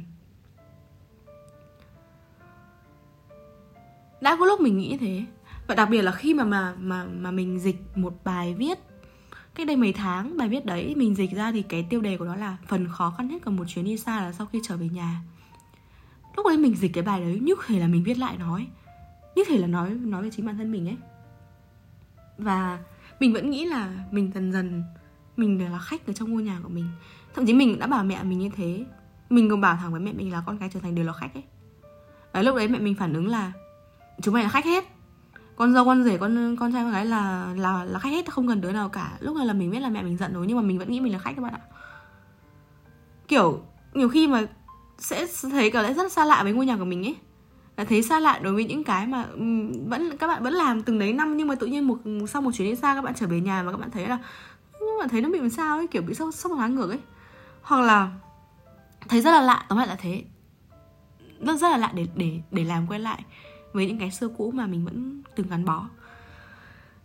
Đã 4.20 4.36
có 4.40 4.46
lúc 4.46 4.60
mình 4.60 4.78
nghĩ 4.78 4.96
thế 5.00 5.24
và 5.66 5.74
đặc 5.74 5.90
biệt 5.90 6.02
là 6.02 6.12
khi 6.12 6.34
mà 6.34 6.44
mà 6.44 6.74
mà 6.78 7.04
mà 7.04 7.30
mình 7.30 7.60
dịch 7.60 7.76
một 7.94 8.14
bài 8.24 8.54
viết 8.54 8.78
cách 9.54 9.66
đây 9.66 9.76
mấy 9.76 9.92
tháng, 9.92 10.36
bài 10.36 10.48
viết 10.48 10.66
đấy 10.66 10.94
mình 10.96 11.14
dịch 11.14 11.32
ra 11.32 11.52
thì 11.52 11.62
cái 11.62 11.86
tiêu 11.90 12.00
đề 12.00 12.16
của 12.16 12.24
nó 12.24 12.36
là 12.36 12.56
phần 12.66 12.88
khó 12.88 13.10
khăn 13.10 13.28
nhất 13.28 13.42
của 13.44 13.50
một 13.50 13.64
chuyến 13.68 13.84
đi 13.84 13.96
xa 13.96 14.20
là 14.20 14.32
sau 14.32 14.46
khi 14.46 14.60
trở 14.62 14.76
về 14.76 14.88
nhà. 14.88 15.20
Lúc 16.36 16.46
đấy 16.46 16.58
mình 16.58 16.74
dịch 16.74 16.92
cái 16.94 17.04
bài 17.04 17.20
đấy, 17.20 17.40
như 17.42 17.54
thể 17.66 17.78
là 17.78 17.86
mình 17.86 18.04
viết 18.04 18.18
lại 18.18 18.36
nó 18.38 18.54
ấy, 18.54 18.66
như 19.36 19.44
thể 19.48 19.58
là 19.58 19.66
nói 19.66 19.90
nói 19.90 20.22
về 20.22 20.30
chính 20.30 20.46
bản 20.46 20.56
thân 20.56 20.72
mình 20.72 20.88
ấy. 20.88 20.96
Và 22.38 22.78
mình 23.20 23.32
vẫn 23.32 23.50
nghĩ 23.50 23.64
là 23.64 23.92
mình 24.10 24.30
dần 24.34 24.52
dần, 24.52 24.82
mình 25.36 25.72
là 25.72 25.78
khách 25.78 26.06
ở 26.06 26.12
trong 26.12 26.32
ngôi 26.32 26.42
nhà 26.42 26.60
của 26.62 26.68
mình. 26.68 26.88
Thậm 27.34 27.46
chí 27.46 27.54
mình 27.54 27.78
đã 27.78 27.86
bảo 27.86 28.04
mẹ 28.04 28.22
mình 28.22 28.38
như 28.38 28.50
thế. 28.56 28.84
Mình 29.30 29.50
còn 29.50 29.60
bảo 29.60 29.76
thẳng 29.76 29.92
với 29.92 30.00
mẹ 30.00 30.12
mình 30.12 30.32
là 30.32 30.42
con 30.46 30.58
cái 30.58 30.70
trở 30.74 30.80
thành 30.80 30.94
đều 30.94 31.04
là 31.04 31.12
khách 31.12 31.34
ấy. 31.34 31.44
Và 32.32 32.42
lúc 32.42 32.56
đấy 32.56 32.68
mẹ 32.68 32.78
mình 32.78 32.94
phản 32.94 33.14
ứng 33.14 33.26
là 33.26 33.52
chúng 34.22 34.34
mày 34.34 34.42
là 34.42 34.48
khách 34.48 34.64
hết 34.64 34.84
con 35.56 35.74
dâu, 35.74 35.84
con 35.84 36.04
rể, 36.04 36.18
con 36.18 36.56
con 36.56 36.72
trai, 36.72 36.82
con 36.82 36.92
gái 36.92 37.06
là 37.06 37.52
là 37.56 37.84
là 37.84 37.98
khách 37.98 38.10
hết, 38.10 38.32
không 38.32 38.48
cần 38.48 38.60
đứa 38.60 38.72
nào 38.72 38.88
cả. 38.88 39.12
Lúc 39.20 39.36
này 39.36 39.46
là 39.46 39.52
mình 39.52 39.70
biết 39.70 39.80
là 39.80 39.88
mẹ 39.88 40.02
mình 40.02 40.16
giận 40.16 40.32
rồi, 40.34 40.46
nhưng 40.46 40.56
mà 40.56 40.62
mình 40.62 40.78
vẫn 40.78 40.90
nghĩ 40.90 41.00
mình 41.00 41.12
là 41.12 41.18
khách 41.18 41.32
các 41.36 41.42
bạn 41.42 41.54
ạ. 41.54 41.60
Kiểu, 43.28 43.60
nhiều 43.94 44.08
khi 44.08 44.26
mà 44.26 44.42
sẽ 44.98 45.26
thấy 45.42 45.70
cảm 45.70 45.84
thấy 45.84 45.94
rất 45.94 46.12
xa 46.12 46.24
lạ 46.24 46.42
với 46.42 46.52
ngôi 46.52 46.66
nhà 46.66 46.76
của 46.76 46.84
mình 46.84 47.06
ấy. 47.06 47.16
Là 47.76 47.84
thấy 47.84 48.02
xa 48.02 48.20
lạ 48.20 48.38
đối 48.42 48.52
với 48.52 48.64
những 48.64 48.84
cái 48.84 49.06
mà 49.06 49.22
ừ, 49.22 49.40
vẫn, 49.86 50.16
các 50.18 50.26
bạn 50.26 50.42
vẫn 50.42 50.52
làm 50.52 50.82
từng 50.82 50.98
đấy 50.98 51.12
năm, 51.12 51.36
nhưng 51.36 51.48
mà 51.48 51.54
tự 51.54 51.66
nhiên 51.66 51.86
một, 51.86 51.98
sau 52.28 52.42
một 52.42 52.50
chuyến 52.54 52.68
đi 52.68 52.76
xa 52.76 52.94
các 52.94 53.02
bạn 53.02 53.14
trở 53.14 53.26
về 53.26 53.40
nhà 53.40 53.62
và 53.62 53.72
các 53.72 53.78
bạn 53.78 53.90
thấy 53.90 54.08
là, 54.08 54.18
nhưng 54.80 54.98
mà 55.00 55.06
thấy 55.06 55.20
nó 55.20 55.28
bị 55.28 55.38
làm 55.38 55.50
sao 55.50 55.76
ấy, 55.76 55.86
kiểu 55.86 56.02
bị 56.02 56.14
sốc 56.14 56.34
sốc 56.34 56.52
tháng 56.56 56.74
ngược 56.74 56.90
ấy. 56.90 56.98
Hoặc 57.62 57.80
là 57.80 58.10
thấy 59.08 59.20
rất 59.20 59.30
là 59.30 59.40
lạ, 59.40 59.66
tóm 59.68 59.78
lại 59.78 59.86
là 59.86 59.96
thế. 59.98 60.24
Rất 61.40 61.56
rất 61.56 61.68
là 61.68 61.76
lạ 61.76 61.92
để 61.94 62.06
để 62.14 62.40
để 62.50 62.64
làm 62.64 62.86
quen 62.86 63.00
lại 63.00 63.24
với 63.76 63.86
những 63.86 63.98
cái 63.98 64.10
xưa 64.10 64.28
cũ 64.28 64.50
mà 64.50 64.66
mình 64.66 64.84
vẫn 64.84 65.22
từng 65.34 65.48
gắn 65.48 65.64
bó. 65.64 65.88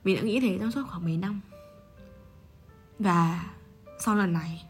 Mình 0.04 0.16
đã 0.16 0.22
nghĩ 0.22 0.40
thế 0.40 0.58
trong 0.60 0.72
suốt 0.72 0.84
khoảng 0.90 1.04
mấy 1.04 1.18
năm. 1.18 1.42
Và 3.00 3.46
sau 4.00 4.16
lần 4.16 4.34
này, 4.34 4.66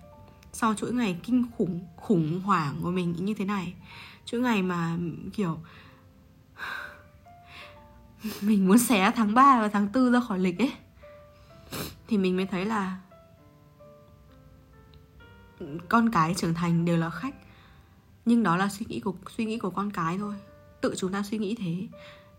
sau 0.54 0.74
chuỗi 0.74 0.94
ngày 0.94 1.20
kinh 1.24 1.46
khủng 1.58 1.88
khủng 1.96 2.42
hoảng 2.42 2.76
của 2.82 2.92
mình 2.92 3.16
như 3.20 3.34
thế 3.34 3.46
này, 3.46 3.74
chuỗi 4.26 4.42
ngày 4.42 4.62
mà, 4.62 4.98
kiểu, 5.34 5.60
mình 8.42 8.68
muốn 8.68 8.78
xé 8.78 9.12
tháng 9.16 9.34
3 9.34 9.62
và 9.62 9.68
tháng 9.68 9.88
4 9.94 10.12
ra 10.12 10.20
khỏi 10.20 10.40
lịch 10.40 10.60
ấy, 10.60 10.72
thì 12.08 12.18
mình 12.18 12.38
mới 12.38 12.46
thấy 12.46 12.66
là 12.66 13.00
con 15.90 16.12
cái 16.12 16.34
trưởng 16.34 16.54
thành 16.54 16.86
đều 16.86 16.98
là 16.98 17.10
khách, 17.10 17.36
nhưng 18.26 18.44
đó 18.44 18.58
là 18.58 18.70
suy 18.70 18.86
nghĩ 18.90 19.00
của, 19.00 19.14
suy 19.38 19.46
nghĩ 19.46 19.58
của 19.58 19.70
con 19.70 19.92
cái 19.92 20.18
thôi 20.18 20.36
tự 20.82 20.96
chúng 20.98 21.12
ta 21.12 21.24
suy 21.24 21.38
nghĩ 21.38 21.56
thế, 21.56 21.88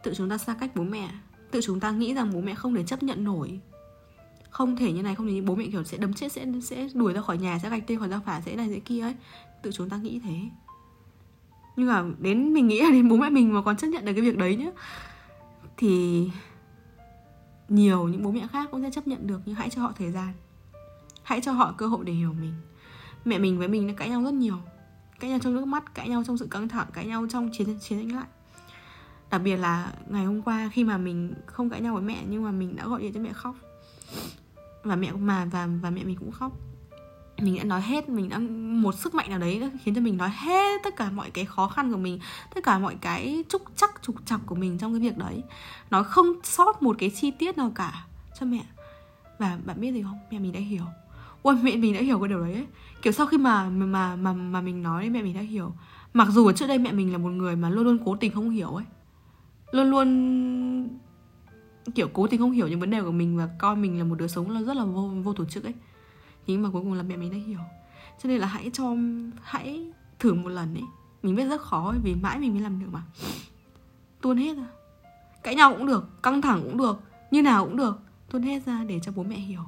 tự 0.03 0.15
chúng 0.15 0.29
ta 0.29 0.39
xa 0.39 0.55
cách 0.61 0.71
bố 0.77 0.83
mẹ, 0.83 1.09
tự 1.51 1.61
chúng 1.63 1.81
ta 1.81 1.91
nghĩ 1.91 2.15
rằng 2.15 2.31
bố 2.35 2.41
mẹ 2.41 2.55
không 2.55 2.75
thể 2.75 2.85
chấp 2.85 3.03
nhận 3.03 3.25
nổi. 3.25 3.61
Không 4.51 4.77
thể 4.77 4.93
như 4.93 5.03
này, 5.03 5.15
không 5.15 5.27
thể 5.27 5.33
như 5.33 5.43
bố 5.43 5.55
mẹ 5.55 5.67
kiểu 5.73 5.85
sẽ 5.85 5.99
đấm 5.99 6.15
chết, 6.15 6.33
sẽ 6.33 6.47
sẽ 6.63 6.89
đuổi 6.95 7.13
ra 7.13 7.21
khỏi 7.21 7.39
nhà, 7.39 7.59
sẽ 7.63 7.71
gạch 7.71 7.87
tên 7.87 7.99
khỏi 7.99 8.09
ra 8.09 8.21
phả, 8.25 8.41
sẽ 8.41 8.57
này, 8.57 8.69
sẽ 8.71 8.79
kia 8.79 9.01
ấy. 9.01 9.15
Tự 9.63 9.73
chúng 9.73 9.89
ta 9.89 9.97
nghĩ 9.97 10.21
thế. 10.25 10.37
Nhưng 11.77 11.89
mà 11.89 12.05
đến 12.19 12.53
mình 12.55 12.69
nghĩ 12.69 12.81
là 12.81 12.91
đến 12.91 13.09
bố 13.09 13.17
mẹ 13.17 13.31
mình 13.31 13.55
mà 13.55 13.63
còn 13.63 13.77
chấp 13.77 13.87
nhận 13.87 14.05
được 14.05 14.13
cái 14.13 14.23
việc 14.23 14.37
đấy 14.37 14.57
nhá, 14.57 14.71
thì 15.77 16.31
nhiều 17.69 18.09
những 18.09 18.23
bố 18.23 18.31
mẹ 18.31 18.47
khác 18.53 18.69
cũng 18.71 18.83
sẽ 18.83 18.91
chấp 18.91 19.07
nhận 19.07 19.27
được, 19.27 19.41
nhưng 19.47 19.55
hãy 19.55 19.71
cho 19.71 19.83
họ 19.83 19.93
thời 19.99 20.11
gian. 20.11 20.33
Hãy 21.23 21.41
cho 21.41 21.53
họ 21.53 21.75
cơ 21.79 21.87
hội 21.87 22.05
để 22.05 22.13
hiểu 22.13 22.33
mình. 22.33 22.55
Mẹ 23.25 23.39
mình 23.39 23.59
với 23.59 23.69
mình 23.69 23.87
đã 23.87 23.95
cãi 23.97 24.09
nhau 24.09 24.23
rất 24.23 24.35
nhiều 24.35 24.57
cãi 25.23 25.31
nhau 25.31 25.39
trong 25.43 25.55
nước 25.55 25.65
mắt, 25.65 25.95
cãi 25.95 26.09
nhau 26.09 26.23
trong 26.27 26.39
sự 26.39 26.47
căng 26.51 26.69
thẳng, 26.69 26.87
cãi 26.93 27.07
nhau 27.07 27.27
trong 27.31 27.51
chiến 27.53 27.79
chiến 27.81 27.99
đánh 27.99 28.17
lại 28.17 28.27
đặc 29.33 29.41
biệt 29.45 29.57
là 29.57 29.93
ngày 30.09 30.25
hôm 30.25 30.43
qua 30.43 30.71
khi 30.73 30.85
mà 30.85 30.99
mình 30.99 31.35
không 31.47 31.71
cãi 31.71 31.81
nhau 31.81 31.95
với 31.95 32.03
mẹ 32.03 32.23
nhưng 32.29 32.45
mà 32.45 32.51
mình 32.51 32.77
đã 32.77 32.87
gọi 32.87 33.03
điện 33.03 33.13
cho 33.13 33.21
mẹ 33.21 33.33
khóc. 33.33 33.57
Và 34.83 34.97
mẹ, 34.97 35.13
mà, 35.13 35.45
và 35.45 35.69
và 35.83 35.91
mẹ 35.91 36.05
mình 36.05 36.17
cũng 36.19 36.33
khóc. 36.33 36.53
Mình 37.39 37.57
đã 37.59 37.65
nói 37.65 37.81
hết, 37.81 38.09
mình 38.09 38.29
đã, 38.29 38.39
một 38.83 38.95
sức 38.95 39.15
mạnh 39.15 39.31
nào 39.31 39.39
đấy 39.39 39.71
khiến 39.85 39.95
cho 39.95 40.01
mình 40.01 40.17
nói 40.17 40.31
hết 40.31 40.81
tất 40.85 40.97
cả 40.97 41.11
mọi 41.11 41.31
cái 41.31 41.45
khó 41.45 41.69
khăn 41.69 41.93
của 41.93 41.99
mình, 41.99 42.21
tất 42.55 42.65
cả 42.65 42.79
mọi 42.79 42.97
cái 43.01 43.45
trúc 43.49 43.63
chắc 43.77 43.91
trục 44.03 44.27
chặt 44.27 44.39
của 44.47 44.55
mình 44.55 44.79
trong 44.79 44.93
cái 44.93 45.01
việc 45.01 45.19
đấy. 45.19 45.43
Nói 45.91 46.05
không 46.05 46.33
sót 46.43 46.83
một 46.83 46.97
cái 46.99 47.11
chi 47.11 47.31
tiết 47.31 47.59
nào 47.59 47.73
cả 47.75 48.07
cho 48.41 48.47
mẹ. 48.47 48.65
Và 49.39 49.59
bạn 49.65 49.81
biết 49.81 49.93
gì 49.93 50.03
không? 50.03 50.19
Mẹ 50.31 50.39
mình 50.39 50.53
đã 50.53 50.61
hiểu 50.61 50.85
ôi 51.43 51.57
mẹ 51.63 51.77
mình 51.77 51.95
đã 51.95 52.01
hiểu 52.01 52.21
cái 52.21 52.29
điều 52.29 52.41
đấy 52.41 52.53
ấy. 52.53 52.67
kiểu 53.03 53.13
sau 53.13 53.27
khi 53.27 53.39
mà 53.39 53.69
mà 53.69 54.17
mà 54.17 54.33
mà 54.33 54.61
mình 54.61 54.83
nói 54.83 55.11
mẹ 55.11 55.23
mình 55.23 55.35
đã 55.35 55.41
hiểu. 55.41 55.73
Mặc 56.15 56.29
dù 56.31 56.53
trước 56.53 56.67
đây 56.67 56.79
mẹ 56.79 56.93
mình 56.93 57.13
là 57.13 57.19
một 57.19 57.31
người 57.31 57.57
mà 57.57 57.71
luôn 57.71 57.85
luôn 57.85 57.99
cố 58.05 58.17
tình 58.17 58.33
không 58.33 58.51
hiểu 58.51 58.69
ấy. 58.69 58.85
Luôn 59.73 59.91
luôn 59.91 60.89
kiểu 61.95 62.09
cố 62.13 62.27
tình 62.27 62.41
không 62.41 62.51
hiểu 62.51 62.69
những 62.69 62.81
vấn 62.81 62.91
đề 62.91 63.03
của 63.03 63.13
mình 63.13 63.37
và 63.37 63.49
coi 63.59 63.77
mình 63.77 63.99
là 63.99 64.05
một 64.05 64.15
đứa 64.15 64.27
sống 64.27 64.51
là 64.51 64.63
rất 64.63 64.77
là 64.77 64.85
vô 64.85 65.11
vô 65.25 65.33
tổ 65.33 65.45
chức 65.45 65.65
ấy. 65.65 65.75
Nhưng 66.47 66.63
mà 66.63 66.69
cuối 66.73 66.83
cùng 66.83 66.93
là 66.93 67.03
mẹ 67.03 67.17
mình 67.17 67.31
đã 67.31 67.37
hiểu. 67.47 67.61
Cho 68.23 68.29
nên 68.29 68.39
là 68.39 68.47
hãy 68.47 68.71
cho 68.73 68.97
hãy 69.43 69.93
thử 70.19 70.35
một 70.35 70.49
lần 70.49 70.75
ấy. 70.75 70.85
Mình 71.23 71.37
biết 71.37 71.49
rất 71.49 71.61
khó 71.61 71.91
ấy, 71.91 71.99
vì 72.05 72.15
mãi 72.15 72.39
mình 72.39 72.53
mới 72.53 72.63
làm 72.63 72.81
được 72.81 72.87
mà. 72.93 73.03
Tuôn 74.21 74.37
hết 74.37 74.57
ra. 74.57 74.67
Cãi 75.43 75.55
nhau 75.55 75.75
cũng 75.75 75.87
được 75.87 76.23
căng 76.23 76.43
thẳng 76.43 76.61
cũng 76.63 76.77
được 76.77 77.01
như 77.31 77.43
nào 77.43 77.65
cũng 77.65 77.77
được. 77.77 78.01
Tuôn 78.31 78.43
hết 78.43 78.67
ra 78.67 78.85
để 78.85 79.01
cho 79.03 79.13
bố 79.13 79.23
mẹ 79.23 79.37
hiểu 79.37 79.63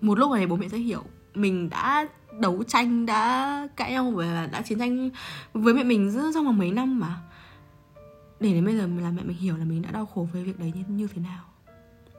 một 0.00 0.18
lúc 0.18 0.30
này 0.32 0.46
bố 0.46 0.56
mẹ 0.56 0.68
sẽ 0.68 0.78
hiểu 0.78 1.02
mình 1.34 1.70
đã 1.70 2.08
đấu 2.40 2.62
tranh 2.62 3.06
đã 3.06 3.68
cãi 3.76 3.92
nhau 3.92 4.10
và 4.10 4.48
đã 4.52 4.62
chiến 4.62 4.78
tranh 4.78 5.10
với 5.52 5.74
mẹ 5.74 5.84
mình 5.84 6.10
rất 6.10 6.30
trong 6.34 6.44
vòng 6.44 6.58
mấy 6.58 6.70
năm 6.70 7.00
mà. 7.00 7.20
Để 8.40 8.52
đến 8.52 8.64
bây 8.64 8.76
giờ 8.76 8.86
là 8.86 9.10
mẹ 9.10 9.22
mình 9.22 9.36
hiểu 9.36 9.56
là 9.56 9.64
mình 9.64 9.82
đã 9.82 9.90
đau 9.90 10.06
khổ 10.06 10.28
với 10.32 10.44
việc 10.44 10.58
đấy 10.58 10.72
như, 10.74 10.84
như 10.88 11.06
thế 11.14 11.22
nào. 11.22 11.44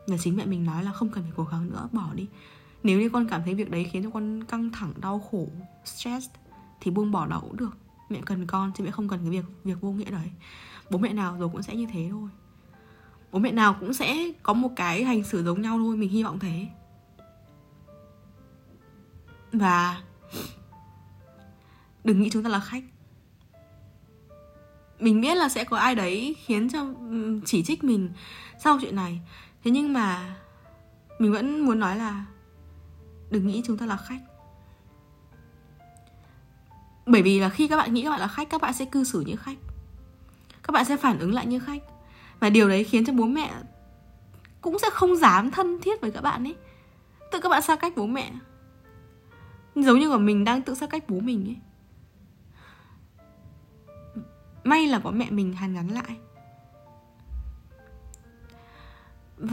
Là 0.08 0.18
chính 0.18 0.38
mẹ 0.38 0.46
mình 0.46 0.66
nói 0.66 0.84
là 0.84 0.92
không 0.92 1.10
cần 1.10 1.24
phải 1.24 1.34
cố 1.36 1.44
gắng 1.44 1.70
nữa 1.70 1.90
bỏ 1.92 2.10
đi. 2.14 2.28
Nếu 2.84 3.00
như 3.00 3.10
con 3.10 3.28
cảm 3.28 3.42
thấy 3.46 3.54
việc 3.54 3.72
đấy 3.72 3.90
khiến 3.92 4.04
cho 4.04 4.10
con 4.10 4.44
căng 4.44 4.70
thẳng 4.72 4.94
đau 5.02 5.20
khổ 5.20 5.48
stress 5.86 6.30
thì 6.82 6.92
buông 6.92 7.12
bỏ 7.12 7.28
đó 7.28 7.40
cũng 7.42 7.58
được. 7.58 7.78
Mẹ 8.10 8.20
cần 8.26 8.48
con 8.48 8.72
chứ 8.78 8.84
mẹ 8.84 8.92
không 8.92 9.08
cần 9.08 9.20
cái 9.20 9.30
việc 9.30 9.46
việc 9.64 9.82
vô 9.82 9.92
nghĩa 9.92 10.12
đấy. 10.12 10.32
Bố 10.90 10.98
mẹ 10.98 11.14
nào 11.14 11.38
rồi 11.40 11.50
cũng 11.50 11.62
sẽ 11.62 11.76
như 11.76 11.88
thế 11.94 12.08
thôi. 12.12 12.30
Bố 13.32 13.40
mẹ 13.40 13.52
nào 13.52 13.76
cũng 13.80 13.94
sẽ 13.94 14.32
có 14.44 14.54
một 14.54 14.70
cái 14.76 15.04
hành 15.04 15.24
xử 15.24 15.44
giống 15.44 15.62
nhau 15.62 15.78
thôi 15.78 15.98
mình 15.98 16.10
hy 16.10 16.24
vọng 16.24 16.40
thế 16.40 16.68
và 19.52 20.02
đừng 22.04 22.22
nghĩ 22.22 22.30
chúng 22.30 22.44
ta 22.44 22.50
là 22.50 22.60
khách. 22.60 22.84
Mình 25.00 25.22
biết 25.22 25.36
là 25.36 25.50
sẽ 25.50 25.64
có 25.64 25.78
ai 25.78 25.96
đấy 25.96 26.36
khiến 26.46 26.70
cho 26.70 26.86
chỉ 27.46 27.64
trích 27.64 27.84
mình 27.84 28.10
sau 28.64 28.78
chuyện 28.82 28.96
này. 28.96 29.22
Thế 29.64 29.72
nhưng 29.72 29.94
mà 29.94 30.36
mình 31.20 31.32
vẫn 31.32 31.62
muốn 31.66 31.80
nói 31.80 31.96
là 31.96 32.26
đừng 33.30 33.48
nghĩ 33.48 33.62
chúng 33.66 33.78
ta 33.78 33.86
là 33.86 33.98
khách. 33.98 34.22
Bởi 37.06 37.22
vì 37.22 37.40
là 37.40 37.50
khi 37.50 37.68
các 37.68 37.78
bạn 37.78 37.94
nghĩ 37.94 38.04
các 38.04 38.10
bạn 38.10 38.20
là 38.20 38.28
khách, 38.28 38.50
các 38.50 38.62
bạn 38.62 38.74
sẽ 38.74 38.86
cư 38.86 39.04
xử 39.04 39.22
như 39.22 39.36
khách. 39.36 39.58
Các 40.64 40.72
bạn 40.72 40.86
sẽ 40.86 40.98
phản 40.98 41.20
ứng 41.20 41.34
lại 41.34 41.46
như 41.46 41.60
khách. 41.60 41.84
Và 42.40 42.50
điều 42.50 42.70
đấy 42.70 42.84
khiến 42.84 43.06
cho 43.06 43.14
bố 43.14 43.26
mẹ 43.26 43.54
cũng 44.62 44.80
sẽ 44.80 44.90
không 44.90 45.16
dám 45.16 45.52
thân 45.52 45.80
thiết 45.82 46.02
với 46.02 46.12
các 46.12 46.22
bạn 46.22 46.44
ấy. 46.44 46.56
Tự 47.32 47.40
các 47.40 47.50
bạn 47.50 47.62
xa 47.62 47.76
cách 47.76 47.94
bố 47.96 48.06
mẹ 48.06 48.32
giống 49.76 50.00
như 50.00 50.10
là 50.10 50.18
mình 50.18 50.44
đang 50.44 50.62
tự 50.62 50.76
xa 50.76 50.88
cách 50.88 51.04
bố 51.08 51.20
mình 51.20 51.46
ấy. 51.46 51.58
May 54.64 54.88
là 54.88 55.00
có 55.00 55.12
mẹ 55.12 55.30
mình 55.30 55.54
hàn 55.54 55.74
gắn 55.74 55.88
lại. 55.88 56.18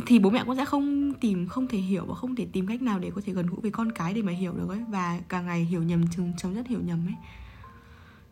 Thì 0.06 0.18
bố 0.18 0.30
mẹ 0.30 0.44
cũng 0.46 0.56
sẽ 0.56 0.64
không 0.64 1.14
tìm, 1.14 1.48
không 1.48 1.66
thể 1.68 1.78
hiểu 1.78 2.04
và 2.06 2.14
không 2.14 2.36
thể 2.36 2.46
tìm 2.52 2.66
cách 2.66 2.82
nào 2.82 2.98
để 2.98 3.10
có 3.14 3.20
thể 3.24 3.32
gần 3.32 3.46
gũi 3.46 3.60
với 3.60 3.70
con 3.70 3.92
cái 3.92 4.14
để 4.14 4.22
mà 4.22 4.32
hiểu 4.32 4.52
được 4.52 4.68
ấy. 4.68 4.84
Và 4.88 5.20
càng 5.28 5.46
ngày 5.46 5.64
hiểu 5.64 5.82
nhầm, 5.82 6.04
chồng 6.10 6.32
chồng 6.38 6.54
rất 6.54 6.66
hiểu 6.66 6.80
nhầm 6.80 7.06
ấy. 7.06 7.14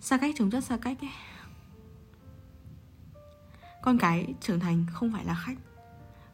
Xa 0.01 0.19
cách, 0.19 0.35
chồng 0.39 0.51
rất 0.51 0.65
xa 0.65 0.77
cách 0.77 0.99
ấy. 1.01 1.11
Con 3.83 3.99
cái 3.99 4.35
trưởng 4.41 4.61
thành 4.61 4.87
không 4.93 5.13
phải 5.13 5.25
là 5.25 5.35
khách. 5.35 5.57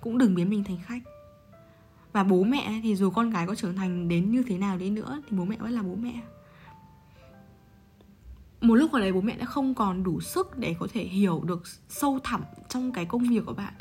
Cũng 0.00 0.18
đừng 0.18 0.34
biến 0.34 0.50
mình 0.50 0.64
thành 0.64 0.78
khách 0.84 1.02
và 2.12 2.24
bố 2.24 2.42
mẹ 2.42 2.80
thì 2.82 2.96
dù 2.96 3.10
con 3.10 3.30
gái 3.30 3.46
có 3.46 3.54
trưởng 3.54 3.76
thành 3.76 4.08
đến 4.08 4.30
như 4.30 4.42
thế 4.48 4.58
nào 4.58 4.78
đi 4.78 4.90
nữa, 4.90 5.22
thì 5.28 5.36
bố 5.36 5.44
mẹ 5.44 5.56
vẫn 5.56 5.70
là 5.70 5.82
bố 5.82 5.94
mẹ. 5.94 6.20
Một 8.60 8.74
lúc 8.74 8.92
ở 8.92 9.00
đấy 9.00 9.12
bố 9.12 9.20
mẹ 9.20 9.36
đã 9.36 9.44
không 9.44 9.74
còn 9.74 10.02
đủ 10.02 10.20
sức 10.20 10.58
để 10.58 10.76
có 10.78 10.86
thể 10.92 11.04
hiểu 11.04 11.42
được 11.46 11.62
sâu 11.88 12.18
thẳm 12.24 12.42
trong 12.68 12.92
cái 12.92 13.04
công 13.04 13.22
việc 13.22 13.42
của 13.46 13.54
bạn, 13.54 13.74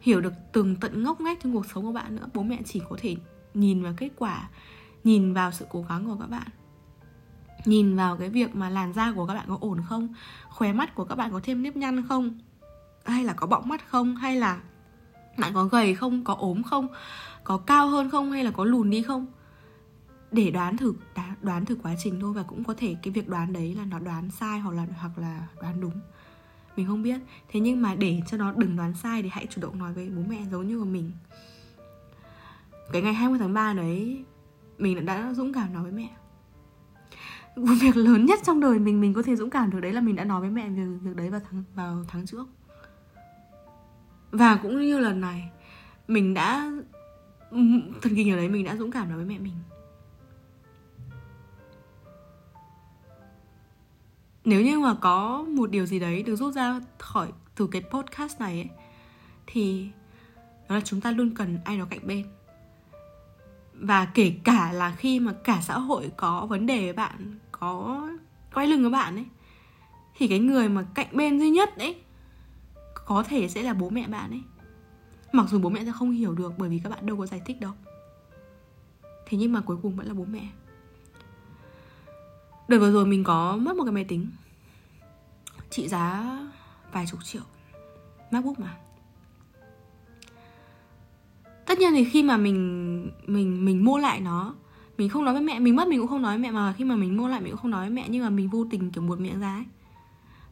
hiểu 0.00 0.20
được 0.20 0.32
từng 0.52 0.76
tận 0.76 1.02
ngóc 1.02 1.20
ngách 1.20 1.38
trong 1.42 1.52
cuộc 1.52 1.66
sống 1.66 1.84
của 1.84 1.92
bạn 1.92 2.16
nữa. 2.16 2.28
Bố 2.34 2.42
mẹ 2.42 2.58
chỉ 2.64 2.80
có 2.90 2.96
thể 3.00 3.16
nhìn 3.54 3.82
vào 3.82 3.94
kết 3.96 4.10
quả, 4.16 4.48
nhìn 5.04 5.34
vào 5.34 5.52
sự 5.52 5.66
cố 5.70 5.84
gắng 5.88 6.06
của 6.06 6.16
các 6.20 6.30
bạn, 6.30 6.48
nhìn 7.64 7.96
vào 7.96 8.16
cái 8.16 8.30
việc 8.30 8.56
mà 8.56 8.70
làn 8.70 8.92
da 8.92 9.12
của 9.12 9.26
các 9.26 9.34
bạn 9.34 9.44
có 9.48 9.58
ổn 9.60 9.80
không, 9.88 10.14
khóe 10.48 10.72
mắt 10.72 10.94
của 10.94 11.04
các 11.04 11.14
bạn 11.14 11.32
có 11.32 11.40
thêm 11.42 11.62
nếp 11.62 11.76
nhăn 11.76 12.08
không, 12.08 12.38
hay 13.04 13.24
là 13.24 13.32
có 13.32 13.46
bọng 13.46 13.68
mắt 13.68 13.88
không, 13.88 14.16
hay 14.16 14.36
là 14.36 14.60
bạn 15.38 15.54
có 15.54 15.64
gầy 15.64 15.94
không, 15.94 16.24
có 16.24 16.34
ốm 16.34 16.62
không 16.62 16.88
có 17.46 17.56
cao 17.56 17.88
hơn 17.88 18.10
không 18.10 18.32
hay 18.32 18.44
là 18.44 18.50
có 18.50 18.64
lùn 18.64 18.90
đi 18.90 19.02
không? 19.02 19.26
Để 20.32 20.50
đoán 20.50 20.76
thử 20.76 20.94
đoán 21.42 21.64
thử 21.64 21.76
quá 21.82 21.94
trình 21.98 22.20
thôi 22.20 22.32
và 22.32 22.42
cũng 22.42 22.64
có 22.64 22.74
thể 22.76 22.96
cái 23.02 23.12
việc 23.12 23.28
đoán 23.28 23.52
đấy 23.52 23.74
là 23.74 23.84
nó 23.84 23.98
đoán 23.98 24.30
sai 24.30 24.60
hoặc 24.60 24.74
là 24.74 24.86
hoặc 25.00 25.18
là 25.18 25.46
đoán 25.60 25.80
đúng. 25.80 26.00
Mình 26.76 26.86
không 26.86 27.02
biết. 27.02 27.20
Thế 27.48 27.60
nhưng 27.60 27.82
mà 27.82 27.94
để 27.94 28.20
cho 28.26 28.36
nó 28.36 28.52
đừng 28.52 28.76
đoán 28.76 28.94
sai 28.94 29.22
thì 29.22 29.28
hãy 29.28 29.46
chủ 29.50 29.60
động 29.60 29.78
nói 29.78 29.92
với 29.92 30.10
bố 30.16 30.22
mẹ 30.28 30.42
giống 30.50 30.68
như 30.68 30.78
của 30.78 30.84
mình. 30.84 31.12
Cái 32.92 33.02
ngày 33.02 33.14
20 33.14 33.38
tháng 33.38 33.54
3 33.54 33.72
đấy 33.72 34.24
mình 34.78 35.06
đã 35.06 35.32
dũng 35.34 35.52
cảm 35.52 35.74
nói 35.74 35.82
với 35.82 35.92
mẹ. 35.92 36.08
Việc 37.56 37.96
lớn 37.96 38.26
nhất 38.26 38.38
trong 38.44 38.60
đời 38.60 38.78
mình 38.78 39.00
mình 39.00 39.14
có 39.14 39.22
thể 39.22 39.36
dũng 39.36 39.50
cảm 39.50 39.70
được 39.70 39.80
đấy 39.80 39.92
là 39.92 40.00
mình 40.00 40.16
đã 40.16 40.24
nói 40.24 40.40
với 40.40 40.50
mẹ 40.50 40.68
về 40.68 40.86
việc 41.02 41.16
đấy 41.16 41.30
vào 41.30 41.40
tháng 41.50 41.64
vào 41.74 42.04
tháng 42.08 42.26
trước. 42.26 42.46
Và 44.30 44.56
cũng 44.56 44.80
như 44.80 44.98
lần 44.98 45.20
này, 45.20 45.50
mình 46.08 46.34
đã 46.34 46.72
thần 48.02 48.14
kinh 48.16 48.30
ở 48.30 48.36
đấy 48.36 48.48
mình 48.48 48.64
đã 48.64 48.76
dũng 48.76 48.90
cảm 48.90 49.08
nói 49.08 49.16
với 49.16 49.26
mẹ 49.26 49.38
mình. 49.38 49.54
Nếu 54.44 54.62
như 54.62 54.78
mà 54.78 54.94
có 54.94 55.44
một 55.48 55.70
điều 55.70 55.86
gì 55.86 55.98
đấy 55.98 56.22
được 56.22 56.36
rút 56.36 56.54
ra 56.54 56.80
khỏi, 56.98 57.32
từ 57.54 57.66
cái 57.66 57.82
podcast 57.90 58.40
này 58.40 58.52
ấy, 58.52 58.68
thì 59.46 59.88
đó 60.68 60.74
là 60.74 60.80
chúng 60.84 61.00
ta 61.00 61.10
luôn 61.10 61.34
cần 61.34 61.58
ai 61.64 61.78
đó 61.78 61.84
cạnh 61.90 62.06
bên. 62.06 62.26
Và 63.74 64.04
kể 64.04 64.34
cả 64.44 64.72
là 64.72 64.90
khi 64.90 65.20
mà 65.20 65.32
cả 65.44 65.60
xã 65.62 65.78
hội 65.78 66.10
có 66.16 66.46
vấn 66.46 66.66
đề 66.66 66.80
với 66.84 66.92
bạn, 66.92 67.38
có 67.52 68.02
quay 68.54 68.66
lưng 68.66 68.82
với 68.82 68.90
bạn 68.90 69.16
ấy, 69.16 69.26
thì 70.16 70.28
cái 70.28 70.38
người 70.38 70.68
mà 70.68 70.86
cạnh 70.94 71.08
bên 71.12 71.38
duy 71.38 71.50
nhất 71.50 71.78
ấy, 71.78 71.96
có 73.06 73.22
thể 73.22 73.48
sẽ 73.48 73.62
là 73.62 73.74
bố 73.74 73.90
mẹ 73.90 74.06
bạn 74.08 74.30
ấy 74.30 74.42
mặc 75.36 75.46
dù 75.48 75.58
bố 75.58 75.68
mẹ 75.68 75.84
sẽ 75.84 75.92
không 75.92 76.10
hiểu 76.10 76.34
được 76.34 76.52
bởi 76.58 76.68
vì 76.68 76.80
các 76.84 76.90
bạn 76.90 77.06
đâu 77.06 77.16
có 77.16 77.26
giải 77.26 77.42
thích 77.46 77.60
đâu. 77.60 77.72
Thế 79.26 79.38
nhưng 79.38 79.52
mà 79.52 79.60
cuối 79.60 79.76
cùng 79.82 79.96
vẫn 79.96 80.06
là 80.06 80.14
bố 80.14 80.24
mẹ. 80.24 80.48
Đợt 82.68 82.78
vừa 82.78 82.92
rồi 82.92 83.06
mình 83.06 83.24
có 83.24 83.56
mất 83.56 83.76
một 83.76 83.84
cái 83.84 83.92
máy 83.92 84.04
tính. 84.04 84.26
Trị 85.70 85.88
giá 85.88 86.38
vài 86.92 87.06
chục 87.06 87.24
triệu. 87.24 87.42
MacBook 88.30 88.58
mà. 88.58 88.76
Tất 91.66 91.78
nhiên 91.78 91.92
thì 91.94 92.04
khi 92.04 92.22
mà 92.22 92.36
mình 92.36 93.10
mình 93.26 93.64
mình 93.64 93.84
mua 93.84 93.98
lại 93.98 94.20
nó 94.20 94.54
Mình 94.98 95.08
không 95.08 95.24
nói 95.24 95.34
với 95.34 95.42
mẹ, 95.42 95.58
mình 95.58 95.76
mất 95.76 95.88
mình 95.88 95.98
cũng 96.00 96.08
không 96.08 96.22
nói 96.22 96.32
với 96.32 96.38
mẹ 96.38 96.50
Mà 96.50 96.72
khi 96.72 96.84
mà 96.84 96.96
mình 96.96 97.16
mua 97.16 97.28
lại 97.28 97.40
mình 97.40 97.50
cũng 97.50 97.60
không 97.60 97.70
nói 97.70 97.80
với 97.80 97.90
mẹ 97.90 98.04
Nhưng 98.08 98.22
mà 98.22 98.30
mình 98.30 98.48
vô 98.48 98.66
tình 98.70 98.90
kiểu 98.90 99.04
buột 99.04 99.18
miệng 99.18 99.40
ra 99.40 99.54
ấy. 99.54 99.64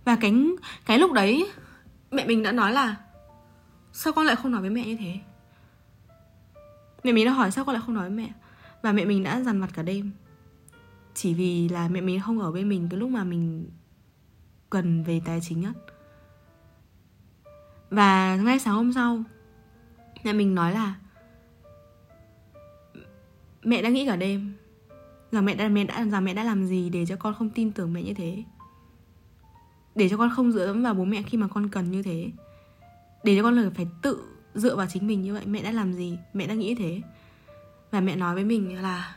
Và 0.05 0.16
cái, 0.16 0.35
cái 0.87 0.99
lúc 0.99 1.12
đấy 1.12 1.51
Mẹ 2.11 2.26
mình 2.26 2.43
đã 2.43 2.53
nói 2.53 2.72
là 2.72 2.97
Sao 3.97 4.13
con 4.13 4.27
lại 4.27 4.37
không 4.37 4.53
nói 4.53 4.61
với 4.61 4.71
mẹ 4.71 4.87
như 4.87 4.97
thế? 4.97 5.19
Mẹ 7.05 7.13
mình 7.13 7.27
đã 7.27 7.33
hỏi 7.33 7.51
sao 7.51 7.65
con 7.65 7.75
lại 7.75 7.83
không 7.87 7.95
nói 7.95 8.09
với 8.09 8.19
mẹ? 8.19 8.33
Và 8.83 8.93
mẹ 8.93 9.05
mình 9.05 9.23
đã 9.23 9.41
dằn 9.41 9.59
mặt 9.59 9.71
cả 9.75 9.83
đêm. 9.83 10.11
Chỉ 11.15 11.35
vì 11.35 11.69
là 11.69 11.89
mẹ 11.89 12.01
mình 12.01 12.21
không 12.21 12.41
ở 12.41 12.53
bên 12.53 12.69
mình 12.69 12.89
cái 12.91 13.01
lúc 13.01 13.11
mà 13.11 13.25
mình 13.25 13.71
cần 14.71 15.05
về 15.05 15.21
tài 15.25 15.41
chính 15.41 15.61
nhất 15.61 15.73
và 17.91 18.37
ngay 18.37 18.59
sáng 18.59 18.75
hôm 18.75 18.93
sau, 18.93 19.23
mẹ 20.25 20.33
mình 20.33 20.55
nói 20.55 20.73
là 20.73 20.95
mẹ 23.63 23.83
đã 23.83 23.89
nghĩ 23.89 24.07
cả 24.07 24.17
đêm. 24.17 24.55
Rằng 25.33 25.45
mẹ 25.45 25.55
đã 25.55 25.69
mẹ 25.69 25.85
đã 25.85 26.05
rằng 26.05 26.25
mẹ 26.25 26.35
đã 26.35 26.45
làm 26.45 26.67
gì 26.67 26.91
để 26.91 27.07
cho 27.07 27.17
con 27.17 27.35
không 27.35 27.51
tin 27.51 27.73
tưởng 27.73 27.93
mẹ 27.93 28.03
như 28.03 28.15
thế? 28.15 28.43
Để 29.95 30.09
cho 30.09 30.17
con 30.17 30.31
không 30.37 30.53
dựa 30.53 30.67
dẫm 30.67 30.83
vào 30.83 30.95
bố 30.95 31.05
mẹ 31.05 31.23
khi 31.23 31.39
mà 31.39 31.49
con 31.49 31.69
cần 31.69 31.91
như 31.91 32.03
thế? 32.03 32.31
Để 33.25 33.37
cho 33.37 33.43
con 33.43 33.70
phải 33.75 33.87
tự 34.03 34.25
dựa 34.55 34.77
vào 34.77 34.87
chính 34.87 35.07
mình 35.07 35.22
như 35.22 35.35
vậy 35.35 35.43
mẹ 35.47 35.62
đã 35.62 35.70
làm 35.70 35.93
gì 35.93 36.18
mẹ 36.35 36.47
đã 36.47 36.55
nghĩ 36.55 36.75
thế. 36.75 37.01
Và 37.91 38.01
mẹ 38.01 38.16
nói 38.16 38.35
với 38.35 38.45
mình 38.45 38.83
là 38.83 39.16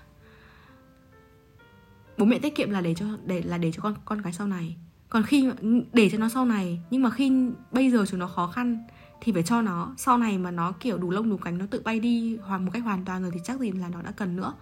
bố 2.18 2.26
mẹ 2.26 2.39
tiết 2.39 2.55
kiệm 2.55 2.70
là 2.70 2.82
để 2.82 2.93
cho 2.93 3.05
để 3.26 3.41
là 3.41 3.58
để 3.58 3.72
cho 3.72 3.82
con 3.82 3.95
con 4.05 4.22
cái 4.22 4.34
sau 4.34 4.47
này. 4.47 4.78
Còn 5.10 5.24
khi 5.24 5.51
để 5.93 6.10
cho 6.10 6.18
nó 6.18 6.30
sau 6.30 6.45
này 6.45 6.80
nhưng 6.89 7.03
mà 7.03 7.10
khi 7.10 7.32
bây 7.72 7.91
giờ 7.91 8.05
chúng 8.05 8.20
nó 8.20 8.28
khó 8.28 8.47
khăn 8.47 8.84
thì 9.22 9.32
phải 9.32 9.43
cho 9.43 9.62
nó 9.62 9.93
sau 9.97 10.18
này 10.18 10.38
mà 10.38 10.51
nó 10.51 10.72
kiểu 10.72 10.97
đủ 10.97 11.12
lông 11.12 11.30
đủ 11.30 11.38
cánh 11.38 11.58
nó 11.58 11.66
tự 11.72 11.82
bay 11.86 11.99
đi 11.99 12.38
hoàn 12.38 12.66
một 12.66 12.72
cách 12.74 12.84
hoàn 12.84 13.05
toàn 13.05 13.22
rồi 13.22 13.32
thì 13.34 13.39
chắc 13.43 13.60
gì 13.60 13.72
là 13.72 13.89
nó 13.89 14.01
đã 14.01 14.12
cần 14.12 14.36
nữa. 14.36 14.53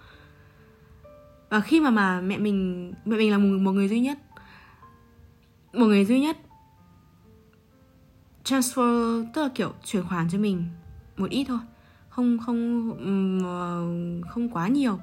Và 1.50 1.62
khi 1.62 1.82
mà 1.82 1.90
mà 1.90 2.22
mẹ 2.22 2.38
mình 2.38 2.94
mẹ 3.06 3.18
mình 3.18 3.32
là 3.32 3.38
một, 3.38 3.58
một 3.62 3.72
người 3.72 3.88
duy 3.88 4.00
nhất 4.00 4.18
một 5.74 5.86
người 5.86 6.06
duy 6.06 6.20
nhất 6.20 6.38
transfer 8.46 9.26
tức 9.34 9.42
là 9.42 9.50
kiểu 9.56 9.74
chuyển 9.86 10.04
khoản 10.08 10.30
cho 10.30 10.38
mình 10.38 10.66
một 11.18 11.30
ít 11.30 11.46
thôi. 11.48 11.60
Không 12.10 12.38
không 12.46 12.92
ờ, 13.44 13.82
không 14.30 14.50
quá 14.50 14.68
nhiều. 14.68 15.00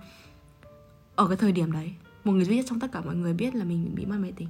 Ở 1.16 1.28
cái 1.28 1.36
thời 1.36 1.52
điểm 1.52 1.72
đấy, 1.72 1.94
một 2.24 2.32
người 2.32 2.44
duy 2.44 2.56
nhất 2.56 2.64
trong 2.68 2.80
tất 2.80 2.92
cả 2.92 3.00
mọi 3.00 3.16
người 3.16 3.34
biết 3.34 3.54
là 3.54 3.64
mình 3.64 3.94
bị 3.94 4.06
mất 4.06 4.16
máy 4.18 4.32
tính. 4.36 4.48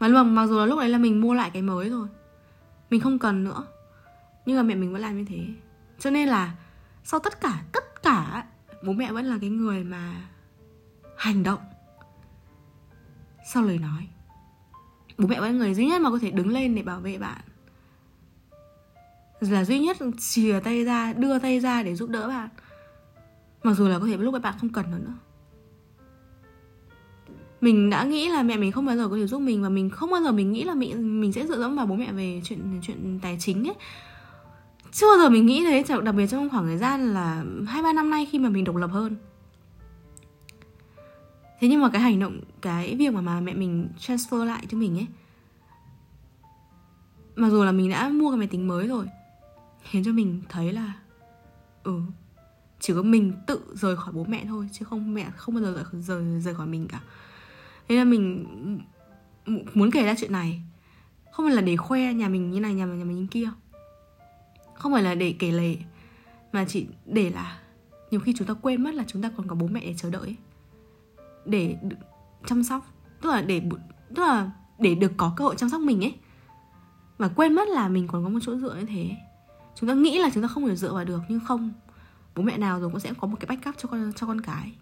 Mà 0.00 0.08
luôn 0.08 0.34
mặc 0.34 0.46
dù 0.46 0.58
là 0.58 0.66
lúc 0.66 0.78
đấy 0.78 0.88
là 0.88 0.98
mình 0.98 1.20
mua 1.20 1.34
lại 1.34 1.50
cái 1.50 1.62
mới 1.62 1.90
rồi, 1.90 2.08
mình 2.90 3.00
không 3.00 3.18
cần 3.18 3.44
nữa. 3.44 3.66
Nhưng 4.46 4.56
mà 4.56 4.62
mẹ 4.62 4.74
mình 4.74 4.92
vẫn 4.92 5.02
làm 5.02 5.18
như 5.18 5.24
thế. 5.28 5.46
Cho 5.98 6.10
nên 6.10 6.28
là 6.28 6.54
sau 7.04 7.20
tất 7.20 7.40
cả 7.40 7.62
tất 7.72 8.02
cả, 8.02 8.46
bố 8.84 8.92
mẹ 8.92 9.12
vẫn 9.12 9.24
là 9.24 9.38
cái 9.40 9.50
người 9.50 9.84
mà 9.84 10.28
hành 11.16 11.42
động 11.42 11.60
sau 13.52 13.62
lời 13.62 13.78
nói. 13.78 14.08
Bố 15.18 15.26
mẹ 15.26 15.40
vẫn 15.40 15.52
là 15.52 15.58
người 15.58 15.74
duy 15.74 15.86
nhất 15.86 16.00
mà 16.00 16.10
có 16.10 16.18
thể 16.18 16.30
đứng 16.30 16.48
lên 16.48 16.74
để 16.74 16.82
bảo 16.82 17.00
vệ 17.00 17.18
bạn 17.18 17.40
là 19.40 19.64
duy 19.64 19.78
nhất 19.78 19.96
chìa 20.18 20.60
tay 20.64 20.84
ra 20.84 21.12
đưa 21.12 21.38
tay 21.38 21.60
ra 21.60 21.82
để 21.82 21.94
giúp 21.94 22.10
đỡ 22.10 22.28
bạn. 22.28 22.48
Mặc 23.62 23.74
dù 23.74 23.88
là 23.88 23.98
có 23.98 24.06
thể 24.06 24.16
lúc 24.16 24.42
bạn 24.42 24.54
không 24.60 24.72
cần 24.72 24.90
nữa. 24.90 25.12
Mình 27.60 27.90
đã 27.90 28.04
nghĩ 28.04 28.28
là 28.28 28.42
mẹ 28.42 28.56
mình 28.56 28.72
không 28.72 28.86
bao 28.86 28.96
giờ 28.96 29.08
có 29.08 29.16
thể 29.16 29.26
giúp 29.26 29.38
mình 29.38 29.62
và 29.62 29.68
mình 29.68 29.90
không 29.90 30.10
bao 30.10 30.22
giờ 30.22 30.32
mình 30.32 30.52
nghĩ 30.52 30.64
là 30.64 30.74
mình 30.74 31.20
mình 31.20 31.32
sẽ 31.32 31.46
dựa 31.46 31.58
dẫm 31.58 31.76
vào 31.76 31.86
bố 31.86 31.94
mẹ 31.94 32.12
về 32.12 32.40
chuyện 32.44 32.80
chuyện 32.82 33.18
tài 33.22 33.36
chính 33.40 33.68
ấy. 33.68 33.74
Chưa 34.92 35.06
bao 35.06 35.18
giờ 35.18 35.28
mình 35.28 35.46
nghĩ 35.46 35.64
thế 35.64 35.84
đặc 36.02 36.14
biệt 36.14 36.26
trong 36.26 36.50
khoảng 36.50 36.66
thời 36.66 36.78
gian 36.78 37.14
là 37.14 37.44
hai 37.66 37.82
ba 37.82 37.92
năm 37.92 38.10
nay 38.10 38.26
khi 38.30 38.38
mà 38.38 38.48
mình 38.48 38.64
độc 38.64 38.76
lập 38.76 38.90
hơn. 38.92 39.16
Thế 41.60 41.68
nhưng 41.68 41.82
mà 41.82 41.90
cái 41.90 42.02
hành 42.02 42.20
động 42.20 42.40
cái 42.60 42.96
việc 42.96 43.12
mà, 43.12 43.20
mà 43.20 43.40
mẹ 43.40 43.54
mình 43.54 43.88
transfer 43.98 44.44
lại 44.44 44.66
cho 44.68 44.78
mình 44.78 44.98
ấy 44.98 45.06
mặc 47.36 47.50
dù 47.50 47.64
là 47.64 47.72
mình 47.72 47.90
đã 47.90 48.08
mua 48.08 48.30
cái 48.30 48.38
máy 48.38 48.46
tính 48.46 48.68
mới 48.68 48.88
rồi 48.88 49.06
khiến 49.84 50.04
cho 50.04 50.12
mình 50.12 50.42
thấy 50.48 50.72
là 50.72 50.94
ừ 51.82 52.00
chỉ 52.80 52.94
có 52.94 53.02
mình 53.02 53.32
tự 53.46 53.60
rời 53.74 53.96
khỏi 53.96 54.12
bố 54.12 54.24
mẹ 54.24 54.44
thôi 54.44 54.68
chứ 54.72 54.84
không 54.84 55.14
mẹ 55.14 55.30
không 55.36 55.54
bao 55.54 55.64
giờ 55.64 55.84
rời 55.92 56.02
rời, 56.02 56.40
rời 56.40 56.54
khỏi 56.54 56.66
mình 56.66 56.88
cả. 56.88 57.00
Thế 57.88 57.96
là 57.96 58.04
mình 58.04 58.46
muốn 59.74 59.90
kể 59.90 60.04
ra 60.04 60.14
chuyện 60.18 60.32
này. 60.32 60.62
Không 61.32 61.46
phải 61.46 61.54
là 61.54 61.62
để 61.62 61.76
khoe 61.76 62.12
nhà 62.12 62.28
mình 62.28 62.50
như 62.50 62.60
này 62.60 62.74
nhà 62.74 62.86
mình 62.86 62.98
nhà 62.98 63.04
mình 63.04 63.16
như 63.16 63.26
kia. 63.30 63.48
Không 64.74 64.92
phải 64.92 65.02
là 65.02 65.14
để 65.14 65.34
kể 65.38 65.52
lể 65.52 65.76
mà 66.52 66.64
chỉ 66.68 66.86
để 67.06 67.30
là 67.30 67.60
nhiều 68.10 68.20
khi 68.20 68.34
chúng 68.36 68.48
ta 68.48 68.54
quên 68.54 68.82
mất 68.82 68.94
là 68.94 69.04
chúng 69.06 69.22
ta 69.22 69.30
còn 69.36 69.48
có 69.48 69.54
bố 69.54 69.66
mẹ 69.66 69.80
để 69.80 69.94
chờ 69.96 70.10
đợi 70.10 70.36
để 71.44 71.76
chăm 72.46 72.64
sóc 72.64 72.86
tức 73.20 73.30
là 73.30 73.42
để 73.42 73.62
tức 74.14 74.22
là 74.22 74.50
để 74.78 74.94
được 74.94 75.12
có 75.16 75.34
cơ 75.36 75.44
hội 75.44 75.54
chăm 75.56 75.68
sóc 75.70 75.80
mình 75.80 76.04
ấy. 76.04 76.14
Và 77.18 77.28
quên 77.28 77.54
mất 77.54 77.68
là 77.68 77.88
mình 77.88 78.06
còn 78.06 78.24
có 78.24 78.28
một 78.30 78.38
chỗ 78.42 78.56
dựa 78.56 78.74
như 78.74 78.86
thế 78.86 79.16
chúng 79.74 79.88
ta 79.88 79.94
nghĩ 79.94 80.18
là 80.18 80.30
chúng 80.34 80.42
ta 80.42 80.48
không 80.48 80.68
thể 80.68 80.76
dựa 80.76 80.92
vào 80.92 81.04
được, 81.04 81.20
nhưng 81.28 81.40
không. 81.40 81.72
Bố 82.34 82.42
mẹ 82.42 82.58
nào 82.58 82.80
rồi 82.80 82.90
cũng 82.90 83.00
sẽ 83.00 83.12
có 83.20 83.26
một 83.26 83.36
cái 83.40 83.46
backup 83.46 83.74
cho 83.78 83.88
con 83.88 84.12
cho 84.16 84.26
con 84.26 84.40
cái. 84.40 84.72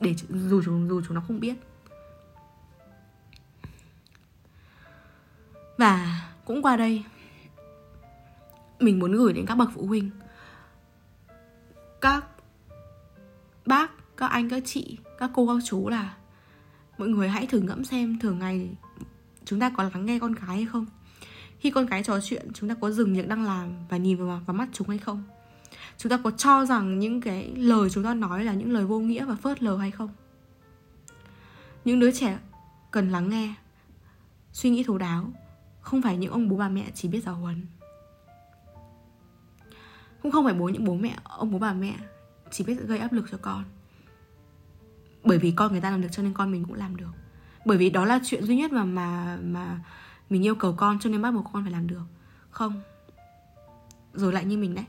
Để 0.00 0.14
dù 0.30 0.62
chúng 0.64 0.88
dù 0.88 1.02
chúng 1.06 1.14
nó 1.14 1.22
không 1.26 1.40
biết. 1.40 1.54
Và 5.78 6.22
cũng 6.44 6.62
qua 6.62 6.76
đây, 6.76 7.04
mình 8.80 8.98
muốn 8.98 9.12
gửi 9.12 9.32
đến 9.32 9.46
các 9.46 9.54
bậc 9.54 9.70
phụ 9.74 9.86
huynh, 9.86 10.10
các 12.00 12.26
bác, 13.66 14.16
các 14.16 14.26
anh, 14.26 14.50
các 14.50 14.62
chị, 14.66 14.98
các 15.18 15.30
cô, 15.34 15.46
các 15.46 15.62
chú 15.64 15.88
là 15.88 16.16
mọi 16.98 17.08
người 17.08 17.28
hãy 17.28 17.46
thử 17.46 17.60
ngẫm 17.60 17.84
xem 17.84 18.18
thường 18.18 18.38
ngày 18.38 18.70
chúng 19.44 19.60
ta 19.60 19.70
có 19.76 19.82
lắng 19.82 20.06
nghe 20.06 20.18
con 20.18 20.34
cái 20.34 20.46
hay 20.46 20.66
không 20.66 20.86
khi 21.58 21.70
con 21.70 21.86
cái 21.86 22.02
trò 22.02 22.20
chuyện 22.20 22.48
chúng 22.54 22.68
ta 22.68 22.74
có 22.80 22.90
dừng 22.90 23.14
việc 23.14 23.28
đang 23.28 23.44
làm 23.44 23.72
và 23.88 23.96
nhìn 23.96 24.16
vào, 24.16 24.40
vào 24.46 24.54
mắt 24.54 24.68
chúng 24.72 24.88
hay 24.88 24.98
không? 24.98 25.24
Chúng 25.98 26.10
ta 26.10 26.16
có 26.24 26.30
cho 26.30 26.64
rằng 26.64 26.98
những 26.98 27.20
cái 27.20 27.54
lời 27.56 27.90
chúng 27.90 28.04
ta 28.04 28.14
nói 28.14 28.44
là 28.44 28.54
những 28.54 28.72
lời 28.72 28.84
vô 28.84 28.98
nghĩa 28.98 29.24
và 29.24 29.36
phớt 29.36 29.62
lờ 29.62 29.76
hay 29.76 29.90
không? 29.90 30.10
Những 31.84 32.00
đứa 32.00 32.10
trẻ 32.10 32.38
cần 32.90 33.10
lắng 33.10 33.28
nghe 33.28 33.54
suy 34.52 34.70
nghĩ 34.70 34.82
thấu 34.82 34.98
đáo 34.98 35.30
không 35.80 36.02
phải 36.02 36.16
những 36.16 36.32
ông 36.32 36.48
bố 36.48 36.56
bà 36.56 36.68
mẹ 36.68 36.90
chỉ 36.94 37.08
biết 37.08 37.24
giáo 37.24 37.34
huấn. 37.34 37.66
Cũng 40.22 40.32
không 40.32 40.44
phải 40.44 40.54
bố 40.54 40.68
những 40.68 40.84
bố 40.84 40.94
mẹ 40.94 41.16
ông 41.24 41.50
bố 41.50 41.58
bà 41.58 41.72
mẹ 41.72 41.94
chỉ 42.50 42.64
biết 42.64 42.74
gây 42.80 42.98
áp 42.98 43.12
lực 43.12 43.24
cho 43.30 43.38
con. 43.42 43.64
Bởi 45.24 45.38
vì 45.38 45.50
con 45.50 45.72
người 45.72 45.80
ta 45.80 45.90
làm 45.90 46.00
được 46.00 46.08
cho 46.12 46.22
nên 46.22 46.32
con 46.32 46.52
mình 46.52 46.64
cũng 46.64 46.74
làm 46.74 46.96
được. 46.96 47.12
Bởi 47.64 47.78
vì 47.78 47.90
đó 47.90 48.04
là 48.04 48.20
chuyện 48.24 48.44
duy 48.44 48.56
nhất 48.56 48.72
mà 48.72 48.84
mà 48.84 49.38
mà 49.42 49.80
mình 50.30 50.44
yêu 50.44 50.54
cầu 50.54 50.74
con 50.76 50.98
cho 50.98 51.10
nên 51.10 51.22
bắt 51.22 51.30
buộc 51.30 51.44
con 51.52 51.62
phải 51.62 51.72
làm 51.72 51.86
được. 51.86 52.02
Không. 52.50 52.80
Rồi 54.14 54.32
lại 54.32 54.44
như 54.44 54.58
mình 54.58 54.74
đấy. 54.74 54.84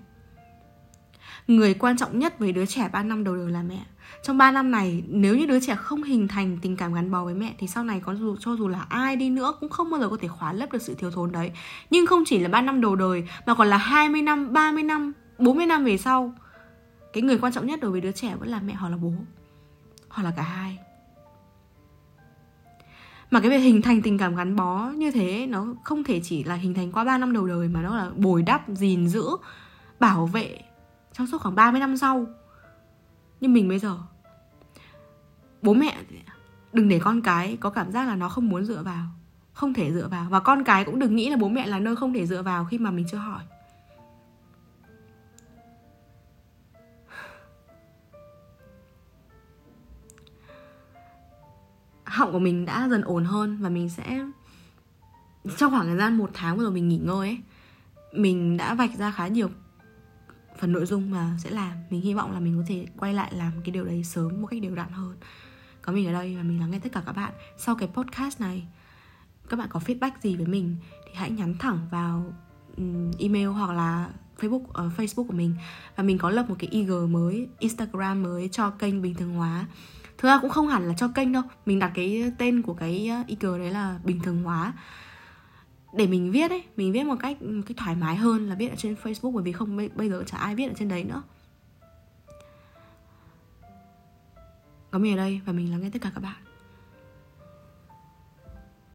Người 1.47 1.73
quan 1.73 1.97
trọng 1.97 2.19
nhất 2.19 2.39
với 2.39 2.51
đứa 2.51 2.65
trẻ 2.65 2.89
3 2.91 3.03
năm 3.03 3.23
đầu 3.23 3.35
đời 3.35 3.51
là 3.51 3.61
mẹ. 3.61 3.85
Trong 4.23 4.37
3 4.37 4.51
năm 4.51 4.71
này, 4.71 5.03
nếu 5.07 5.37
như 5.37 5.45
đứa 5.45 5.59
trẻ 5.59 5.75
không 5.75 6.03
hình 6.03 6.27
thành 6.27 6.57
tình 6.61 6.77
cảm 6.77 6.93
gắn 6.93 7.11
bó 7.11 7.23
với 7.23 7.33
mẹ, 7.33 7.53
thì 7.57 7.67
sau 7.67 7.83
này 7.83 7.99
có 7.99 8.15
dù, 8.15 8.35
cho 8.39 8.55
dù 8.55 8.67
là 8.67 8.85
ai 8.89 9.15
đi 9.15 9.29
nữa 9.29 9.53
cũng 9.59 9.69
không 9.69 9.91
bao 9.91 9.99
giờ 9.99 10.09
có 10.09 10.17
thể 10.21 10.27
khóa 10.27 10.53
lấp 10.53 10.71
được 10.71 10.81
sự 10.81 10.93
thiếu 10.93 11.11
thốn 11.11 11.31
đấy. 11.31 11.51
Nhưng 11.89 12.05
không 12.05 12.23
chỉ 12.25 12.39
là 12.39 12.49
3 12.49 12.61
năm 12.61 12.81
đầu 12.81 12.95
đời, 12.95 13.27
mà 13.45 13.55
còn 13.55 13.67
là 13.67 13.77
20 13.77 14.21
năm 14.21 14.53
30 14.53 14.83
năm 14.83 15.13
40 15.37 15.65
năm 15.65 15.85
về 15.85 15.97
sau, 15.97 16.33
cái 17.13 17.23
người 17.23 17.37
quan 17.37 17.53
trọng 17.53 17.65
nhất 17.65 17.79
đối 17.81 17.91
với 17.91 18.01
đứa 18.01 18.11
trẻ 18.11 18.35
vẫn 18.35 18.49
là 18.49 18.59
mẹ 18.59 18.73
hoặc 18.73 18.89
là 18.89 18.97
bố, 18.97 19.13
hoặc 20.09 20.23
là 20.23 20.31
cả 20.31 20.43
hai 20.43 20.79
mà 23.31 23.39
cái 23.39 23.49
việc 23.49 23.59
hình 23.59 23.81
thành 23.81 24.01
tình 24.01 24.17
cảm 24.17 24.35
gắn 24.35 24.55
bó 24.55 24.89
như 24.89 25.11
thế 25.11 25.47
nó 25.47 25.65
không 25.83 26.03
thể 26.03 26.21
chỉ 26.23 26.43
là 26.43 26.55
hình 26.55 26.73
thành 26.73 26.91
qua 26.91 27.03
3 27.03 27.17
năm 27.17 27.33
đầu 27.33 27.47
đời 27.47 27.67
mà 27.67 27.81
nó 27.81 27.95
là 27.95 28.11
bồi 28.15 28.41
đắp, 28.43 28.69
gìn 28.69 29.07
giữ, 29.07 29.25
bảo 29.99 30.25
vệ 30.25 30.59
trong 31.13 31.27
suốt 31.27 31.41
khoảng 31.41 31.55
30 31.55 31.79
năm 31.79 31.97
sau. 31.97 32.25
Như 33.41 33.49
mình 33.49 33.69
bây 33.69 33.79
giờ 33.79 33.97
bố 35.61 35.73
mẹ 35.73 35.97
đừng 36.73 36.89
để 36.89 36.99
con 36.99 37.21
cái 37.21 37.57
có 37.59 37.69
cảm 37.69 37.91
giác 37.91 38.07
là 38.07 38.15
nó 38.15 38.29
không 38.29 38.49
muốn 38.49 38.65
dựa 38.65 38.83
vào, 38.83 39.05
không 39.53 39.73
thể 39.73 39.93
dựa 39.93 40.07
vào 40.07 40.27
và 40.29 40.39
con 40.39 40.63
cái 40.63 40.85
cũng 40.85 40.99
đừng 40.99 41.15
nghĩ 41.15 41.29
là 41.29 41.37
bố 41.37 41.49
mẹ 41.49 41.67
là 41.67 41.79
nơi 41.79 41.95
không 41.95 42.13
thể 42.13 42.27
dựa 42.27 42.41
vào 42.41 42.65
khi 42.65 42.77
mà 42.77 42.91
mình 42.91 43.05
chưa 43.11 43.17
hỏi. 43.17 43.43
Họng 52.09 52.31
của 52.31 52.39
mình 52.39 52.65
đã 52.65 52.87
dần 52.89 53.01
ổn 53.01 53.25
hơn 53.25 53.57
và 53.61 53.69
mình 53.69 53.89
sẽ 53.89 54.25
trong 55.57 55.71
khoảng 55.71 55.85
thời 55.85 55.97
gian 55.97 56.17
một 56.17 56.29
tháng 56.33 56.57
vừa 56.57 56.63
rồi 56.63 56.71
mình 56.71 56.89
nghỉ 56.89 56.97
ngơi 56.97 57.27
ấy 57.27 57.37
mình 58.13 58.57
đã 58.57 58.73
vạch 58.73 58.97
ra 58.97 59.11
khá 59.11 59.27
nhiều 59.27 59.49
phần 60.59 60.71
nội 60.71 60.85
dung 60.85 61.11
mà 61.11 61.37
sẽ 61.43 61.49
làm. 61.49 61.71
Mình 61.89 62.01
hy 62.01 62.13
vọng 62.13 62.31
là 62.31 62.39
mình 62.39 62.57
có 62.57 62.63
thể 62.67 62.85
quay 62.97 63.13
lại 63.13 63.31
làm 63.35 63.51
cái 63.63 63.71
điều 63.71 63.85
đấy 63.85 64.03
sớm 64.03 64.41
một 64.41 64.47
cách 64.47 64.61
đều 64.61 64.75
đặn 64.75 64.89
hơn. 64.91 65.15
Có 65.81 65.93
mình 65.93 66.07
ở 66.07 66.13
đây 66.13 66.35
và 66.35 66.43
mình 66.43 66.59
lắng 66.59 66.71
nghe 66.71 66.79
tất 66.79 66.91
cả 66.91 67.03
các 67.05 67.11
bạn. 67.11 67.33
Sau 67.57 67.75
cái 67.75 67.89
podcast 67.93 68.41
này 68.41 68.67
các 69.49 69.57
bạn 69.57 69.67
có 69.71 69.79
feedback 69.79 70.11
gì 70.21 70.35
với 70.35 70.45
mình 70.45 70.75
thì 71.05 71.11
hãy 71.15 71.29
nhắn 71.29 71.55
thẳng 71.59 71.79
vào 71.91 72.33
email 73.19 73.47
hoặc 73.47 73.73
là 73.73 74.09
Facebook 74.39 74.61
uh, 74.63 74.93
Facebook 74.97 75.27
của 75.27 75.33
mình. 75.33 75.55
Và 75.95 76.03
mình 76.03 76.17
có 76.17 76.29
lập 76.29 76.45
một 76.49 76.55
cái 76.59 76.69
IG 76.69 77.11
mới, 77.11 77.47
Instagram 77.59 78.23
mới 78.23 78.49
cho 78.49 78.69
kênh 78.69 79.01
bình 79.01 79.15
thường 79.15 79.33
hóa 79.33 79.65
thực 80.19 80.27
ra 80.27 80.39
cũng 80.41 80.49
không 80.49 80.67
hẳn 80.67 80.87
là 80.87 80.93
cho 80.97 81.07
kênh 81.07 81.31
đâu. 81.31 81.43
Mình 81.65 81.79
đặt 81.79 81.91
cái 81.95 82.31
tên 82.37 82.61
của 82.61 82.73
cái 82.73 83.07
ờ, 83.07 83.23
ý 83.27 83.37
đấy 83.41 83.71
là 83.71 83.99
bình 84.03 84.19
thường 84.23 84.43
hóa. 84.43 84.73
Để 85.93 86.07
mình 86.07 86.31
viết 86.31 86.51
ấy, 86.51 86.63
mình 86.77 86.91
viết 86.91 87.03
một 87.03 87.15
cách 87.19 87.37
ừ, 87.39 87.47
một 87.47 87.63
cách 87.67 87.77
thoải 87.77 87.95
mái 87.95 88.15
hơn 88.15 88.49
là 88.49 88.55
viết 88.55 88.69
ở 88.69 88.75
trên 88.75 88.95
facebook, 89.03 89.31
bởi 89.31 89.43
vì 89.43 89.51
không 89.51 89.87
bây 89.95 90.09
giờ 90.09 90.23
chả 90.27 90.37
ai 90.37 90.55
viết 90.55 90.67
ở 90.67 90.73
trên 90.77 90.89
đấy 90.89 91.03
nữa. 91.03 91.23
Có 94.91 94.99
mình 94.99 95.13
ở 95.13 95.17
đây 95.17 95.41
và 95.45 95.53
mình 95.53 95.71
lắng 95.71 95.81
nghe 95.81 95.89
tất 95.89 96.01
cả 96.01 96.11
các 96.15 96.21
bạn. 96.21 96.48